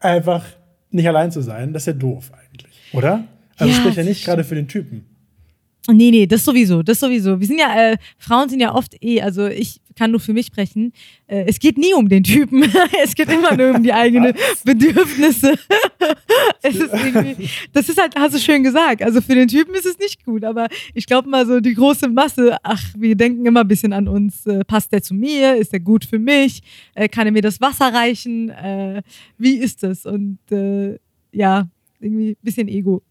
einfach 0.00 0.44
nicht 0.90 1.08
allein 1.08 1.32
zu 1.32 1.40
sein. 1.40 1.72
Das 1.72 1.82
ist 1.82 1.86
ja 1.86 1.92
doof 1.94 2.30
eigentlich, 2.32 2.72
oder? 2.92 3.24
Also 3.56 3.72
Ja, 3.72 3.80
spricht 3.80 3.96
ja 3.96 4.04
nicht 4.04 4.24
gerade 4.24 4.44
für 4.44 4.54
den 4.54 4.68
Typen. 4.68 5.06
Nee, 5.86 6.10
nee, 6.10 6.26
das 6.26 6.44
sowieso, 6.44 6.82
das 6.82 6.98
sowieso. 6.98 7.38
Wir 7.38 7.46
sind 7.46 7.58
ja, 7.58 7.90
äh, 7.92 7.96
Frauen 8.16 8.48
sind 8.48 8.60
ja 8.60 8.74
oft 8.74 8.96
eh, 9.02 9.20
also 9.20 9.46
ich 9.46 9.82
kann 9.94 10.10
nur 10.10 10.20
für 10.20 10.32
mich 10.32 10.46
sprechen, 10.46 10.92
äh, 11.26 11.44
es 11.46 11.58
geht 11.58 11.76
nie 11.76 11.92
um 11.92 12.08
den 12.08 12.22
Typen. 12.22 12.64
es 13.04 13.14
geht 13.14 13.30
immer 13.30 13.54
nur 13.54 13.76
um 13.76 13.82
die 13.82 13.92
eigenen 13.92 14.32
Bedürfnisse. 14.64 15.54
es 16.62 16.76
ist 16.76 16.92
irgendwie, 16.92 17.48
das 17.74 17.90
ist 17.90 18.00
halt, 18.00 18.14
hast 18.16 18.34
du 18.34 18.38
schön 18.38 18.62
gesagt, 18.62 19.02
also 19.02 19.20
für 19.20 19.34
den 19.34 19.46
Typen 19.46 19.74
ist 19.74 19.84
es 19.84 19.98
nicht 19.98 20.24
gut, 20.24 20.42
aber 20.42 20.68
ich 20.94 21.06
glaube 21.06 21.28
mal 21.28 21.46
so 21.46 21.60
die 21.60 21.74
große 21.74 22.08
Masse, 22.08 22.56
ach, 22.62 22.82
wir 22.96 23.14
denken 23.14 23.44
immer 23.44 23.60
ein 23.60 23.68
bisschen 23.68 23.92
an 23.92 24.08
uns, 24.08 24.46
äh, 24.46 24.64
passt 24.64 24.90
der 24.90 25.02
zu 25.02 25.12
mir, 25.12 25.56
ist 25.56 25.74
der 25.74 25.80
gut 25.80 26.06
für 26.06 26.18
mich, 26.18 26.62
äh, 26.94 27.10
kann 27.10 27.26
er 27.26 27.32
mir 27.32 27.42
das 27.42 27.60
Wasser 27.60 27.92
reichen, 27.92 28.48
äh, 28.48 29.02
wie 29.36 29.56
ist 29.56 29.82
das? 29.82 30.06
Und 30.06 30.38
äh, 30.50 30.98
ja, 31.30 31.68
irgendwie 32.00 32.30
ein 32.30 32.36
bisschen 32.42 32.68
Ego 32.68 33.02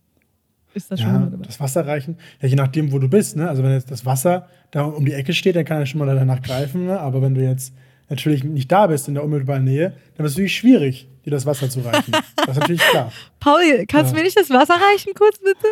ist 0.74 0.92
das 0.92 1.00
schon 1.02 1.10
Ja, 1.14 1.32
das 1.46 1.60
Wasser 1.60 1.86
reichen. 1.86 2.18
Ja, 2.42 2.48
je 2.48 2.56
nachdem, 2.56 2.92
wo 2.92 3.00
du 3.00 3.08
bist. 3.08 3.36
Ne? 3.36 3.48
Also 3.50 3.64
wenn 3.64 3.72
jetzt 3.72 3.92
das 3.92 4.06
Wasser 4.06 4.48
da 4.72 4.84
um 4.84 5.06
die 5.06 5.14
Ecke 5.14 5.34
steht, 5.34 5.56
dann 5.56 5.66
kann 5.66 5.80
er 5.80 5.86
schon 5.86 6.00
mal 6.00 6.14
danach 6.16 6.42
greifen. 6.42 6.86
Ne? 6.88 7.00
Aber 7.00 7.22
wenn 7.22 7.36
du 7.36 7.42
jetzt 7.42 7.74
natürlich 8.10 8.44
nicht 8.44 8.72
da 8.72 8.88
bist 8.88 9.08
in 9.08 9.14
der 9.14 9.24
unmittelbaren 9.24 9.64
Nähe, 9.64 9.94
dann 10.18 10.26
ist 10.26 10.34
es 10.34 10.38
natürlich 10.38 10.56
schwierig, 10.56 11.08
dir 11.26 11.32
das 11.32 11.46
Wasser 11.46 11.70
zu 11.70 11.80
reichen. 11.82 12.12
das 12.36 12.50
ist 12.50 12.60
natürlich 12.60 12.82
klar. 12.82 13.12
Paul, 13.40 13.86
kannst 13.88 14.12
du 14.12 14.16
Ja. 14.16 14.22
mir 14.22 14.26
nicht 14.26 14.38
das 14.38 14.50
Wasser 14.50 14.76
reichen, 14.76 15.14
kurz 15.16 15.40
bitte? 15.40 15.68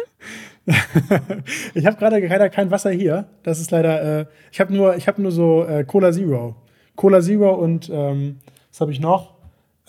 ich 1.74 1.86
habe 1.86 1.98
gerade 1.98 2.20
leider 2.26 2.50
kein 2.50 2.72
Wasser 2.72 2.92
hier. 2.92 3.26
Das 3.44 3.60
ist 3.60 3.72
leider. 3.72 4.22
Äh, 4.22 4.26
ich 4.52 4.60
habe 4.60 4.74
nur, 4.74 4.96
ich 4.96 5.08
habe 5.08 5.22
nur 5.22 5.32
so 5.32 5.64
äh, 5.66 5.84
Cola 5.84 6.12
Zero, 6.12 6.56
Cola 6.96 7.22
Zero 7.22 7.54
und 7.56 7.90
ähm, 7.92 8.38
was 8.72 8.82
habe 8.82 8.92
ich 8.92 9.00
noch? 9.00 9.34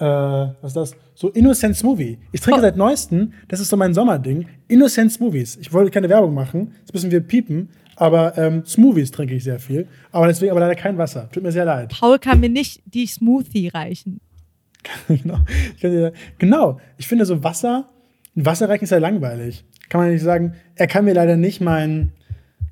Äh, 0.03 0.53
was 0.61 0.71
ist 0.71 0.77
das? 0.77 0.97
So 1.15 1.29
Innocent 1.31 1.77
Smoothie. 1.77 2.19
Ich 2.33 2.41
trinke 2.41 2.59
Oh. 2.59 2.63
seit 2.63 2.77
neuestem. 2.77 3.33
Das 3.47 3.61
ist 3.61 3.69
so 3.69 3.77
mein 3.77 3.95
Sommerding. 3.95 4.47
Innocent 4.67 5.13
Smoothies. 5.13 5.57
Ich 5.59 5.73
wollte 5.73 5.93
keine 5.93 6.09
Werbung 6.09 6.35
machen. 6.35 6.73
Jetzt 6.81 6.93
müssen 6.93 7.11
wir 7.13 7.21
piepen. 7.21 7.69
Aber 7.95 8.37
ähm, 8.37 8.65
Smoothies 8.67 9.13
trinke 9.13 9.35
ich 9.35 9.45
sehr 9.45 9.61
viel. 9.61 9.87
Aber 10.11 10.27
deswegen 10.27 10.51
aber 10.51 10.59
leider 10.61 10.75
kein 10.75 10.99
Wasser. 10.99 11.29
Tut 11.31 11.45
mir 11.45 11.53
sehr 11.53 11.65
leid. 11.67 11.91
Paul 12.01 12.19
kann 12.19 12.41
mir 12.41 12.49
nicht 12.49 12.83
die 12.87 13.07
Smoothie 13.07 13.69
reichen. 13.69 14.21
genau. 15.09 15.39
Ich, 15.77 16.13
genau. 16.39 16.81
Ich 16.99 17.07
finde 17.07 17.25
so 17.25 17.45
Wasser, 17.45 17.89
Wasser 18.35 18.69
reichen 18.69 18.85
ist 18.85 18.91
ja 18.91 18.99
langweilig. 18.99 19.65
Kann 19.89 20.01
man 20.01 20.11
nicht 20.11 20.23
sagen, 20.23 20.55
er 20.75 20.89
kann 20.89 21.05
mir 21.05 21.15
leider 21.15 21.37
nicht 21.37 21.61
mein, 21.61 22.11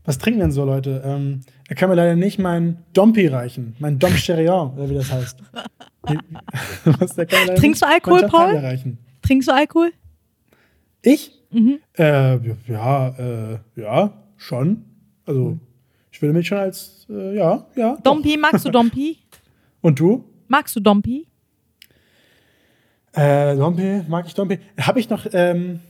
was 0.05 0.19
trinken 0.19 0.41
denn 0.41 0.51
so 0.53 0.65
Leute? 0.65 1.03
Ähm, 1.05 1.43
er 1.69 1.77
kann 1.77 1.91
mir 1.91 1.95
leider 1.95 2.17
nicht 2.17 2.41
mein 2.41 2.79
Dompi 2.95 3.29
reichen, 3.29 3.77
mein 3.79 4.01
Dom 4.01 4.15
Cherion, 4.15 4.73
oder 4.75 4.91
wie 4.91 4.95
das 4.95 5.13
heißt. 5.13 5.39
Trinkst 7.57 7.83
du 7.83 7.87
Alkohol, 7.87 8.23
Paul? 8.29 8.79
Trinkst 9.23 9.49
du 9.49 9.53
Alkohol? 9.53 9.93
Ich? 11.03 11.33
Mhm. 11.51 11.81
Äh, 11.99 12.39
ja, 12.69 13.09
äh, 13.09 13.59
ja, 13.77 14.13
schon. 14.37 14.85
Also, 15.27 15.59
ich 16.13 16.23
würde 16.23 16.35
mich 16.35 16.47
schon 16.47 16.59
als, 16.59 17.07
äh, 17.09 17.37
ja, 17.37 17.67
ja. 17.77 17.97
Dompi, 18.03 18.37
magst 18.37 18.65
du 18.65 18.71
Dompi? 18.71 19.19
Und 19.81 19.99
du? 19.99 20.25
Magst 20.49 20.77
du 20.77 20.81
Dompi? 20.81 21.27
Äh, 23.13 23.57
Dompi, 23.57 24.03
mag 24.09 24.27
ich 24.27 24.35
Dompi? 24.35 24.59
Habe 24.79 25.01
ich 25.01 25.09
noch, 25.11 25.27
ähm, 25.33 25.81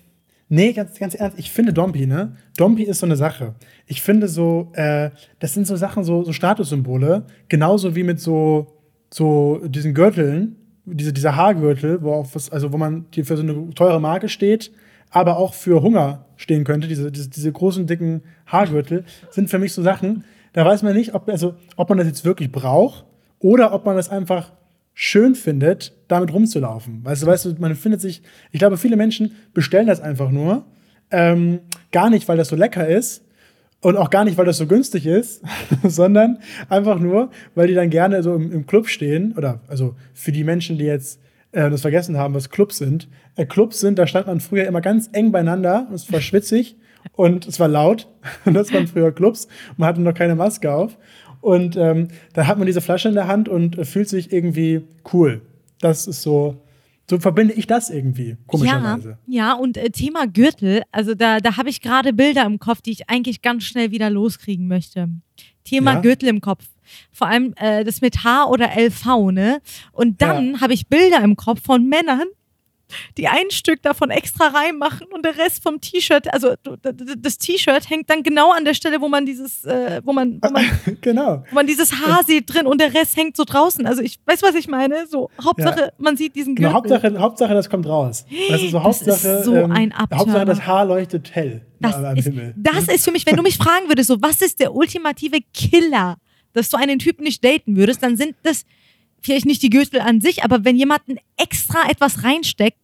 nee, 0.48 0.72
ganz, 0.72 0.98
ganz 0.98 1.14
ernst, 1.14 1.38
ich 1.38 1.50
finde 1.50 1.72
Dompi, 1.72 2.06
ne? 2.06 2.36
Dompi 2.56 2.84
ist 2.84 3.00
so 3.00 3.06
eine 3.06 3.16
Sache. 3.16 3.54
Ich 3.86 4.00
finde 4.00 4.28
so, 4.28 4.70
äh, 4.74 5.10
das 5.38 5.54
sind 5.54 5.66
so 5.66 5.76
Sachen, 5.76 6.04
so, 6.04 6.24
so 6.24 6.32
Statussymbole, 6.32 7.26
genauso 7.48 7.94
wie 7.94 8.02
mit 8.02 8.20
so, 8.20 8.79
so 9.12 9.60
diesen 9.64 9.94
Gürteln, 9.94 10.56
diese, 10.84 11.12
dieser 11.12 11.36
Haargürtel, 11.36 12.02
wo, 12.02 12.26
was, 12.32 12.50
also 12.50 12.72
wo 12.72 12.78
man 12.78 13.06
die 13.12 13.24
für 13.24 13.36
so 13.36 13.42
eine 13.42 13.70
teure 13.74 14.00
Marke 14.00 14.28
steht, 14.28 14.72
aber 15.10 15.36
auch 15.36 15.54
für 15.54 15.82
Hunger 15.82 16.26
stehen 16.36 16.64
könnte, 16.64 16.88
diese, 16.88 17.10
diese, 17.10 17.28
diese 17.28 17.52
großen, 17.52 17.86
dicken 17.86 18.22
Haargürtel, 18.46 19.04
sind 19.30 19.50
für 19.50 19.58
mich 19.58 19.72
so 19.72 19.82
Sachen, 19.82 20.24
da 20.52 20.64
weiß 20.64 20.82
man 20.82 20.94
nicht, 20.94 21.14
ob, 21.14 21.28
also, 21.28 21.54
ob 21.76 21.88
man 21.88 21.98
das 21.98 22.06
jetzt 22.06 22.24
wirklich 22.24 22.50
braucht 22.50 23.04
oder 23.38 23.72
ob 23.72 23.84
man 23.84 23.96
das 23.96 24.08
einfach 24.08 24.52
schön 24.94 25.34
findet, 25.34 25.94
damit 26.08 26.32
rumzulaufen. 26.32 27.04
Weißt 27.04 27.22
du, 27.22 27.26
weißt 27.26 27.44
du, 27.46 27.54
man 27.58 27.74
findet 27.74 28.00
sich, 28.00 28.22
ich 28.50 28.58
glaube, 28.58 28.76
viele 28.76 28.96
Menschen 28.96 29.32
bestellen 29.54 29.86
das 29.86 30.00
einfach 30.00 30.30
nur, 30.30 30.64
ähm, 31.10 31.60
gar 31.92 32.10
nicht, 32.10 32.28
weil 32.28 32.36
das 32.36 32.48
so 32.48 32.56
lecker 32.56 32.86
ist 32.86 33.24
und 33.82 33.96
auch 33.96 34.10
gar 34.10 34.24
nicht, 34.24 34.36
weil 34.36 34.44
das 34.44 34.58
so 34.58 34.66
günstig 34.66 35.06
ist, 35.06 35.42
sondern 35.82 36.38
einfach 36.68 36.98
nur, 36.98 37.30
weil 37.54 37.66
die 37.66 37.74
dann 37.74 37.90
gerne 37.90 38.22
so 38.22 38.34
im, 38.34 38.52
im 38.52 38.66
Club 38.66 38.88
stehen 38.88 39.34
oder 39.36 39.60
also 39.68 39.94
für 40.12 40.32
die 40.32 40.44
Menschen, 40.44 40.78
die 40.78 40.84
jetzt 40.84 41.20
äh, 41.52 41.70
das 41.70 41.82
vergessen 41.82 42.16
haben, 42.18 42.34
was 42.34 42.50
Clubs 42.50 42.78
sind. 42.78 43.08
Äh, 43.36 43.46
Clubs 43.46 43.80
sind, 43.80 43.98
da 43.98 44.06
stand 44.06 44.26
man 44.26 44.40
früher 44.40 44.66
immer 44.66 44.80
ganz 44.80 45.08
eng 45.12 45.32
beieinander 45.32 45.86
und 45.88 45.94
es 45.94 46.12
war 46.12 46.20
schwitzig 46.20 46.76
und 47.12 47.46
es 47.46 47.58
war 47.58 47.68
laut. 47.68 48.08
Und 48.44 48.54
das 48.54 48.72
waren 48.72 48.86
früher 48.86 49.12
Clubs. 49.12 49.48
Man 49.78 49.88
hatte 49.88 50.02
noch 50.02 50.12
keine 50.12 50.34
Maske 50.34 50.72
auf. 50.72 50.98
Und 51.40 51.76
ähm, 51.76 52.08
da 52.34 52.46
hat 52.46 52.58
man 52.58 52.66
diese 52.66 52.82
Flasche 52.82 53.08
in 53.08 53.14
der 53.14 53.26
Hand 53.26 53.48
und 53.48 53.78
äh, 53.78 53.86
fühlt 53.86 54.10
sich 54.10 54.30
irgendwie 54.32 54.82
cool. 55.14 55.40
Das 55.80 56.06
ist 56.06 56.20
so, 56.20 56.56
So 57.10 57.18
verbinde 57.18 57.54
ich 57.54 57.66
das 57.66 57.90
irgendwie, 57.90 58.36
komischerweise. 58.46 59.18
Ja, 59.26 59.48
ja 59.48 59.52
und 59.54 59.76
äh, 59.76 59.90
Thema 59.90 60.28
Gürtel, 60.28 60.82
also 60.92 61.16
da, 61.16 61.40
da 61.40 61.56
habe 61.56 61.68
ich 61.68 61.80
gerade 61.80 62.12
Bilder 62.12 62.44
im 62.46 62.60
Kopf, 62.60 62.82
die 62.82 62.92
ich 62.92 63.10
eigentlich 63.10 63.42
ganz 63.42 63.64
schnell 63.64 63.90
wieder 63.90 64.10
loskriegen 64.10 64.68
möchte. 64.68 65.08
Thema 65.64 65.94
Ja. 65.94 66.00
Gürtel 66.02 66.28
im 66.28 66.40
Kopf. 66.40 66.66
Vor 67.10 67.26
allem 67.26 67.52
äh, 67.56 67.82
das 67.82 68.00
mit 68.00 68.22
H 68.22 68.46
oder 68.46 68.76
LV, 68.76 69.32
ne? 69.32 69.60
Und 69.90 70.22
dann 70.22 70.52
Ja. 70.52 70.60
habe 70.60 70.72
ich 70.72 70.86
Bilder 70.86 71.20
im 71.24 71.34
Kopf 71.34 71.60
von 71.64 71.84
Männern, 71.88 72.26
die 73.18 73.28
ein 73.28 73.50
Stück 73.50 73.82
davon 73.82 74.10
extra 74.10 74.48
reinmachen 74.48 75.06
und 75.12 75.24
der 75.24 75.36
Rest 75.38 75.62
vom 75.62 75.80
T-Shirt, 75.80 76.32
also 76.32 76.54
das 77.18 77.38
T-Shirt 77.38 77.88
hängt 77.88 78.10
dann 78.10 78.22
genau 78.22 78.52
an 78.52 78.64
der 78.64 78.74
Stelle, 78.74 79.00
wo 79.00 79.08
man 79.08 79.26
dieses, 79.26 79.64
äh, 79.64 80.00
wo 80.04 80.12
man, 80.12 80.40
wo 80.42 80.50
man 80.50 80.64
genau. 81.00 81.44
wo 81.50 81.54
man 81.54 81.66
dieses 81.66 81.92
Haar 81.92 82.24
sieht 82.24 82.52
drin 82.52 82.66
und 82.66 82.80
der 82.80 82.92
Rest 82.94 83.16
hängt 83.16 83.36
so 83.36 83.44
draußen. 83.44 83.86
Also 83.86 84.02
ich 84.02 84.18
weiß, 84.26 84.42
was 84.42 84.54
ich 84.54 84.68
meine. 84.68 85.06
So, 85.06 85.30
Hauptsache, 85.42 85.92
man 85.98 86.16
sieht 86.16 86.34
diesen 86.36 86.54
Genau, 86.54 86.80
Gürtel. 86.80 86.96
Hauptsache, 86.96 87.18
Hauptsache, 87.20 87.54
das 87.54 87.70
kommt 87.70 87.86
raus. 87.86 88.24
Das 88.48 88.62
ist 88.62 88.70
so 88.72 88.78
Das 88.80 89.00
ist 89.02 89.06
Hauptsache, 89.16 89.44
so 89.44 89.54
ähm, 89.56 89.70
ein 89.72 89.92
Abturner. 89.92 90.20
Hauptsache, 90.20 90.44
das 90.46 90.66
Haar 90.66 90.84
leuchtet 90.84 91.34
hell 91.34 91.66
Das, 91.80 91.94
am 91.96 92.16
ist, 92.16 92.24
Himmel. 92.24 92.54
das 92.56 92.88
ist 92.88 93.04
für 93.04 93.12
mich, 93.12 93.26
wenn 93.26 93.36
du 93.36 93.42
mich 93.42 93.56
fragen 93.56 93.88
würdest, 93.88 94.08
so, 94.08 94.20
was 94.20 94.42
ist 94.42 94.60
der 94.60 94.74
ultimative 94.74 95.38
Killer, 95.54 96.16
dass 96.52 96.68
du 96.68 96.76
einen 96.76 96.98
Typen 96.98 97.24
nicht 97.24 97.44
daten 97.44 97.76
würdest, 97.76 98.02
dann 98.02 98.16
sind 98.16 98.34
das 98.42 98.64
vielleicht 99.20 99.46
nicht 99.46 99.62
die 99.62 99.70
Gürtel 99.70 100.00
an 100.00 100.20
sich, 100.20 100.42
aber 100.44 100.64
wenn 100.64 100.76
jemanden 100.76 101.16
extra 101.36 101.88
etwas 101.90 102.24
reinsteckt, 102.24 102.78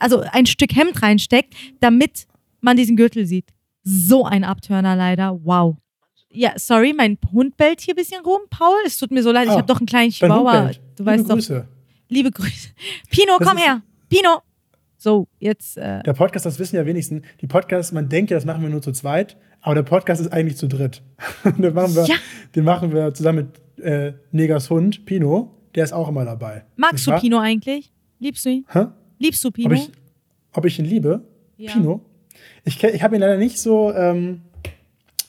also 0.00 0.20
ein 0.32 0.46
Stück 0.46 0.74
Hemd 0.74 1.02
reinsteckt, 1.02 1.54
damit 1.80 2.26
man 2.60 2.76
diesen 2.76 2.96
Gürtel 2.96 3.26
sieht. 3.26 3.46
So 3.84 4.24
ein 4.24 4.44
Abturner 4.44 4.96
leider. 4.96 5.38
Wow. 5.44 5.76
Ja, 6.30 6.52
sorry, 6.56 6.92
mein 6.96 7.16
Hund 7.32 7.56
bellt 7.56 7.80
hier 7.80 7.94
ein 7.94 7.96
bisschen 7.96 8.22
rum, 8.22 8.40
Paul. 8.50 8.76
Es 8.84 8.98
tut 8.98 9.10
mir 9.10 9.22
so 9.22 9.32
leid, 9.32 9.46
ich 9.46 9.52
Ah, 9.52 9.56
habe 9.58 9.66
doch 9.66 9.78
einen 9.78 9.86
kleinen 9.86 10.10
Chihuahua. 10.10 10.72
Du 10.72 10.74
Liebe 10.98 11.06
weißt 11.06 11.24
doch. 11.30 11.34
Grüße. 11.36 11.68
Liebe 12.10 12.30
Grüße. 12.30 12.68
Pino, 13.10 13.32
Das 13.38 13.48
komm 13.48 13.56
her. 13.56 13.82
Pino. 14.10 14.42
So, 14.98 15.28
jetzt. 15.38 15.78
Äh, 15.78 16.02
Der 16.02 16.12
Podcast, 16.12 16.44
das 16.44 16.58
wissen 16.58 16.76
ja 16.76 16.84
wenigstens, 16.84 17.24
die 17.40 17.46
Podcasts, 17.46 17.92
man 17.92 18.08
denkt 18.08 18.30
ja, 18.30 18.36
das 18.36 18.44
machen 18.44 18.62
wir 18.62 18.68
nur 18.68 18.82
zu 18.82 18.90
zweit, 18.92 19.36
aber 19.60 19.76
der 19.76 19.84
Podcast 19.84 20.20
ist 20.20 20.32
eigentlich 20.32 20.56
zu 20.58 20.66
dritt. 20.66 21.02
den, 21.44 21.72
machen 21.72 21.94
wir, 21.94 22.04
Ja. 22.04 22.16
den 22.56 22.64
machen 22.64 22.92
wir 22.92 23.14
zusammen 23.14 23.52
mit 23.76 23.84
äh, 23.84 24.12
Negers 24.32 24.68
Hund, 24.70 25.06
Pino, 25.06 25.54
der 25.74 25.84
ist 25.84 25.92
auch 25.92 26.08
immer 26.08 26.24
dabei. 26.24 26.64
magst 26.76 27.06
du? 27.06 27.12
Pino 27.18 27.38
eigentlich? 27.38 27.92
Liebst 28.18 28.44
du 28.44 28.50
ihn? 28.50 28.64
Hä? 28.72 28.86
Liebst 29.18 29.44
du 29.44 29.50
Pino? 29.50 29.68
Ob 29.68 29.74
ich, 29.74 29.90
ob 30.52 30.64
ich 30.64 30.78
ihn 30.78 30.84
liebe? 30.84 31.22
Ja. 31.56 31.72
Pino? 31.72 32.00
Ich, 32.64 32.82
ich 32.82 33.02
habe 33.02 33.16
ihn 33.16 33.20
leider 33.20 33.36
nicht 33.36 33.58
so, 33.58 33.92
ähm, 33.94 34.40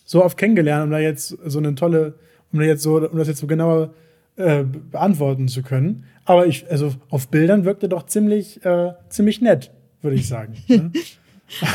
so 0.05 0.24
oft 0.24 0.38
kennengelernt, 0.38 0.86
um 0.86 0.91
da 0.91 1.00
jetzt 1.00 1.29
so 1.46 1.60
eine 1.60 1.75
tolle, 1.75 2.15
um 2.51 2.60
da 2.60 2.65
jetzt 2.65 2.84
so, 2.84 2.98
um 2.98 3.17
das 3.17 3.27
jetzt 3.27 3.39
so 3.39 3.48
genauer 3.48 3.93
äh, 4.36 4.63
be- 4.63 4.79
beantworten 4.91 5.48
zu 5.48 5.62
können. 5.63 6.05
Aber 6.25 6.46
ich, 6.48 6.69
also 6.69 6.93
auf 7.10 7.27
Bildern 7.29 7.65
wirkte 7.65 7.89
doch 7.89 8.05
ziemlich, 8.05 8.63
äh, 8.65 8.93
ziemlich 9.10 9.41
nett, 9.41 9.72
würde 10.01 10.15
ich 10.17 10.27
sagen. 10.27 10.53
ne? 10.67 10.91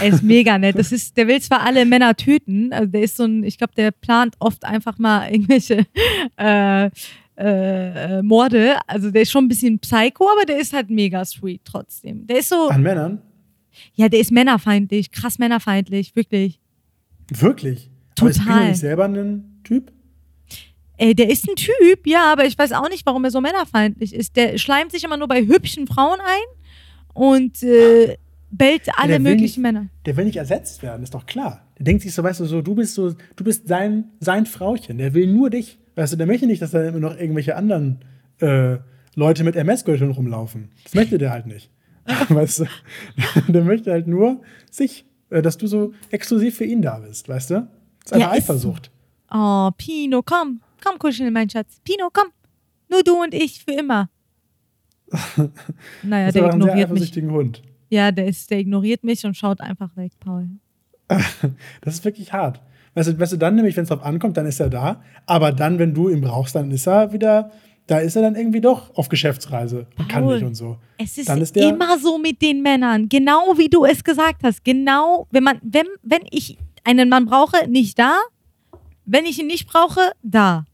Er 0.00 0.06
ist 0.06 0.22
mega 0.22 0.56
nett. 0.56 0.78
Das 0.78 0.92
ist, 0.92 1.16
der 1.16 1.26
will 1.26 1.40
zwar 1.40 1.62
alle 1.62 1.84
Männer 1.84 2.14
töten, 2.14 2.72
also 2.72 2.86
der 2.86 3.02
ist 3.02 3.16
so 3.16 3.24
ein, 3.24 3.42
ich 3.42 3.58
glaube, 3.58 3.72
der 3.76 3.90
plant 3.90 4.36
oft 4.38 4.64
einfach 4.64 4.98
mal 5.00 5.28
irgendwelche 5.28 5.84
äh, 6.36 6.90
äh, 7.36 8.22
Morde. 8.22 8.76
Also 8.86 9.10
der 9.10 9.22
ist 9.22 9.30
schon 9.30 9.44
ein 9.44 9.48
bisschen 9.48 9.78
psycho, 9.78 10.28
aber 10.30 10.44
der 10.46 10.58
ist 10.60 10.72
halt 10.72 10.90
mega 10.90 11.24
sweet 11.24 11.62
trotzdem. 11.64 12.26
Der 12.26 12.38
ist 12.38 12.48
so, 12.48 12.68
An 12.68 12.82
Männern? 12.82 13.22
ja, 13.94 14.08
der 14.08 14.20
ist 14.20 14.30
männerfeindlich, 14.32 15.10
krass 15.10 15.38
männerfeindlich, 15.38 16.14
wirklich. 16.16 16.60
Wirklich? 17.30 17.90
Aber 18.20 18.30
ist 18.30 18.38
Total. 18.42 18.68
nicht 18.68 18.78
selber 18.78 19.04
ein 19.06 19.60
Typ? 19.64 19.92
Ey, 20.96 21.14
der 21.14 21.28
ist 21.28 21.48
ein 21.48 21.56
Typ, 21.56 22.06
ja, 22.06 22.30
aber 22.32 22.44
ich 22.46 22.56
weiß 22.56 22.70
auch 22.72 22.88
nicht, 22.88 23.04
warum 23.04 23.24
er 23.24 23.30
so 23.32 23.40
männerfeindlich 23.40 24.14
ist. 24.14 24.36
Der 24.36 24.58
schleimt 24.58 24.92
sich 24.92 25.02
immer 25.02 25.16
nur 25.16 25.26
bei 25.26 25.40
hübschen 25.44 25.88
Frauen 25.88 26.20
ein 26.20 27.14
und 27.14 27.60
äh, 27.64 28.16
bellt 28.52 28.82
alle 28.96 29.18
möglichen 29.18 29.40
nicht- 29.62 29.72
Männer. 29.72 29.88
Der 30.06 30.16
will 30.16 30.24
nicht 30.26 30.36
ersetzt 30.36 30.82
werden, 30.84 31.02
ist 31.02 31.14
doch 31.14 31.26
klar. 31.26 31.66
Der 31.78 31.84
denkt 31.86 32.02
sich 32.02 32.14
so, 32.14 32.22
weißt 32.22 32.38
du, 32.38 32.44
so, 32.44 32.62
du 32.62 32.76
bist 32.76 32.94
so, 32.94 33.12
du 33.34 33.42
bist 33.44 33.66
sein, 33.66 34.04
sein 34.20 34.46
Frauchen. 34.46 34.98
Der 34.98 35.12
will 35.14 35.26
nur 35.26 35.50
dich. 35.50 35.78
Weißt 35.96 36.12
du, 36.12 36.16
der 36.16 36.26
möchte 36.26 36.46
nicht, 36.46 36.60
dass 36.62 36.72
da 36.72 36.82
immer 36.84 36.98
noch 37.00 37.16
irgendwelche 37.16 37.56
anderen 37.56 38.00
äh, 38.40 38.78
Leute 39.14 39.44
mit 39.44 39.54
MS-Gürteln 39.56 40.10
rumlaufen. 40.10 40.70
Das 40.82 40.94
möchte 40.94 41.18
der 41.18 41.30
halt 41.30 41.46
nicht. 41.46 41.70
weißt 42.28 42.60
du? 42.60 42.64
Der 43.48 43.62
möchte 43.64 43.90
halt 43.92 44.06
nur 44.06 44.42
sich, 44.70 45.06
äh, 45.30 45.40
dass 45.40 45.56
du 45.56 45.66
so 45.66 45.92
exklusiv 46.10 46.56
für 46.56 46.64
ihn 46.64 46.82
da 46.82 46.98
bist, 46.98 47.28
weißt 47.28 47.50
du? 47.50 47.54
Das 47.54 47.66
ist 48.06 48.12
eine 48.12 48.22
Ja, 48.22 48.32
ist. 48.32 48.38
Eifersucht. 48.44 48.90
Oh, 49.30 49.70
Pino, 49.78 50.22
komm. 50.22 50.60
Komm, 50.84 50.98
kuscheln, 50.98 51.32
mein 51.32 51.48
Schatz. 51.48 51.80
Pino, 51.84 52.08
komm. 52.12 52.28
Nur 52.90 53.02
du 53.02 53.22
und 53.22 53.32
ich 53.32 53.64
für 53.64 53.72
immer. 53.72 54.10
Naja, 56.02 56.26
Das 56.26 56.28
ist 56.28 56.34
der 56.34 56.44
aber 56.44 56.52
ein 56.54 56.62
sehr 56.62 56.76
ignoriert 56.88 56.90
mich. 56.90 57.32
Hund. 57.32 57.62
Ja, 57.88 58.10
der, 58.12 58.26
ist, 58.26 58.50
der 58.50 58.58
ignoriert 58.58 59.04
mich 59.04 59.24
und 59.24 59.36
schaut 59.36 59.60
einfach 59.60 59.96
weg, 59.96 60.12
Paul. 60.20 60.48
Das 61.80 61.94
ist 61.94 62.04
wirklich 62.04 62.32
hart. 62.32 62.60
Weißt 62.94 63.08
du, 63.08 63.18
weißt 63.18 63.32
du 63.32 63.36
dann 63.36 63.56
nämlich, 63.56 63.76
wenn 63.76 63.82
es 63.82 63.88
drauf 63.88 64.04
ankommt, 64.04 64.36
dann 64.36 64.46
ist 64.46 64.60
er 64.60 64.70
da. 64.70 65.02
Aber 65.26 65.52
dann, 65.52 65.78
wenn 65.78 65.94
du 65.94 66.08
ihn 66.08 66.20
brauchst, 66.20 66.54
dann 66.54 66.70
ist 66.70 66.86
er 66.86 67.12
wieder, 67.12 67.50
da 67.86 67.98
ist 67.98 68.16
er 68.16 68.22
dann 68.22 68.36
irgendwie 68.36 68.60
doch 68.60 68.94
auf 68.96 69.08
Geschäftsreise 69.08 69.86
und 69.98 70.08
kann 70.08 70.24
nicht 70.26 70.42
und 70.42 70.54
so. 70.54 70.78
Es 70.96 71.18
ist, 71.18 71.28
ist 71.28 71.56
immer 71.56 71.98
so 71.98 72.18
mit 72.18 72.40
den 72.40 72.62
Männern. 72.62 73.08
Genau 73.08 73.54
wie 73.56 73.68
du 73.68 73.84
es 73.84 74.04
gesagt 74.04 74.42
hast. 74.44 74.64
Genau, 74.64 75.26
wenn 75.30 75.42
man, 75.42 75.58
wenn, 75.62 75.86
wenn 76.02 76.22
ich 76.30 76.56
einen 76.84 77.08
Mann 77.08 77.26
brauche, 77.26 77.68
nicht 77.68 77.98
da. 77.98 78.18
Wenn 79.06 79.24
ich 79.24 79.38
ihn 79.38 79.48
nicht 79.48 79.66
brauche, 79.66 80.00
da. 80.22 80.64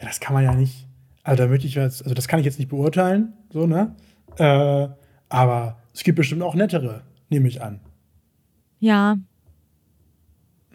Ja, 0.00 0.06
das 0.06 0.20
kann 0.20 0.34
man 0.34 0.44
ja 0.44 0.54
nicht. 0.54 0.86
Also, 1.22 1.42
da 1.42 1.48
möchte 1.48 1.66
ich 1.66 1.74
jetzt, 1.74 2.02
also 2.02 2.14
das 2.14 2.28
kann 2.28 2.40
ich 2.40 2.46
jetzt 2.46 2.58
nicht 2.58 2.70
beurteilen, 2.70 3.34
so, 3.52 3.66
ne? 3.66 3.94
Äh, 4.36 4.88
aber 5.28 5.78
es 5.92 6.02
gibt 6.02 6.16
bestimmt 6.16 6.42
auch 6.42 6.54
nettere, 6.54 7.02
nehme 7.28 7.48
ich 7.48 7.60
an. 7.60 7.80
Ja. 8.78 9.18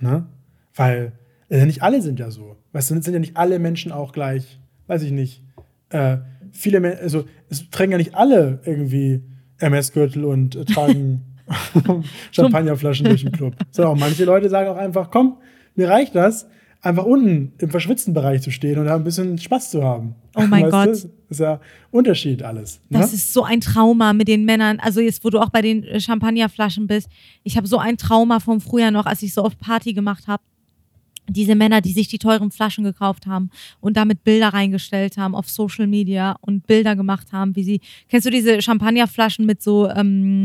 Ne? 0.04 0.26
Weil 0.76 1.14
äh, 1.50 1.66
nicht 1.66 1.82
alle 1.82 2.02
sind 2.02 2.20
ja 2.20 2.30
so. 2.30 2.58
Weißt 2.74 2.92
du, 2.92 3.02
sind 3.02 3.14
ja 3.14 3.20
nicht 3.20 3.38
alle 3.38 3.58
Menschen 3.58 3.92
auch 3.92 4.12
gleich, 4.12 4.60
weiß 4.88 5.02
ich 5.04 5.12
nicht. 5.12 5.42
Äh, 5.90 6.18
viele 6.52 6.82
Menschen, 6.82 7.02
also 7.02 7.26
es 7.50 7.70
tragen 7.70 7.94
ja 7.94 7.98
nicht 7.98 8.16
alle 8.16 8.60
irgendwie 8.66 9.24
MS-Gürtel 9.60 10.26
und 10.26 10.56
äh, 10.56 10.66
tragen 10.66 11.22
Champagnerflaschen 12.32 13.06
durch 13.06 13.24
den 13.24 13.32
Club. 13.32 13.56
Sondern 13.72 13.94
auch 13.94 14.00
manche 14.00 14.26
Leute 14.26 14.50
sagen 14.50 14.68
auch 14.68 14.78
einfach, 14.78 15.10
komm, 15.10 15.38
mir 15.76 15.90
reicht 15.90 16.16
das, 16.16 16.48
einfach 16.84 17.06
unten 17.06 17.54
im 17.60 17.70
verschwitzten 17.70 18.14
Bereich 18.14 18.42
zu 18.42 18.52
stehen 18.52 18.78
und 18.78 18.86
da 18.86 18.96
ein 18.96 19.04
bisschen 19.04 19.38
Spaß 19.38 19.72
zu 19.72 19.84
haben. 19.84 20.16
Oh 20.36 20.42
mein 20.42 20.64
Weißt 20.64 20.72
Gott. 20.72 20.90
Das 20.90 21.08
ist 21.30 21.40
ja 21.40 21.60
Unterschied 21.92 22.44
alles. 22.44 22.82
Ne? 22.90 23.00
Das 23.00 23.14
ist 23.14 23.34
so 23.34 23.44
ein 23.44 23.62
Trauma 23.62 24.12
mit 24.12 24.28
den 24.28 24.44
Männern. 24.44 24.80
Also 24.80 25.00
jetzt, 25.00 25.24
wo 25.24 25.30
du 25.30 25.40
auch 25.40 25.50
bei 25.50 25.62
den 25.62 25.84
äh, 25.86 26.00
Champagnerflaschen 26.00 26.86
bist. 26.86 27.08
Ich 27.44 27.56
habe 27.56 27.68
so 27.68 27.78
ein 27.78 27.98
Trauma 27.98 28.40
vom 28.42 28.60
Frühjahr 28.60 28.92
noch, 28.92 29.06
als 29.06 29.24
ich 29.24 29.34
so 29.34 29.44
oft 29.44 29.58
Party 29.60 29.94
gemacht 29.94 30.28
habe. 30.28 30.44
Diese 31.30 31.56
Männer, 31.56 31.80
die 31.80 31.94
sich 31.94 32.10
die 32.10 32.20
teuren 32.20 32.52
Flaschen 32.52 32.84
gekauft 32.84 33.28
haben 33.28 33.50
und 33.80 33.96
damit 33.96 34.26
Bilder 34.26 34.50
reingestellt 34.50 35.16
haben 35.16 35.36
auf 35.36 35.50
Social 35.50 35.88
Media 35.88 36.36
und 36.42 36.68
Bilder 36.68 36.98
gemacht 36.98 37.32
haben, 37.32 37.56
wie 37.56 37.64
sie. 37.64 37.82
Kennst 38.10 38.28
du 38.28 38.30
diese 38.30 38.62
Champagnerflaschen 38.62 39.46
mit 39.46 39.64
so, 39.64 39.90
ähm, 39.90 40.44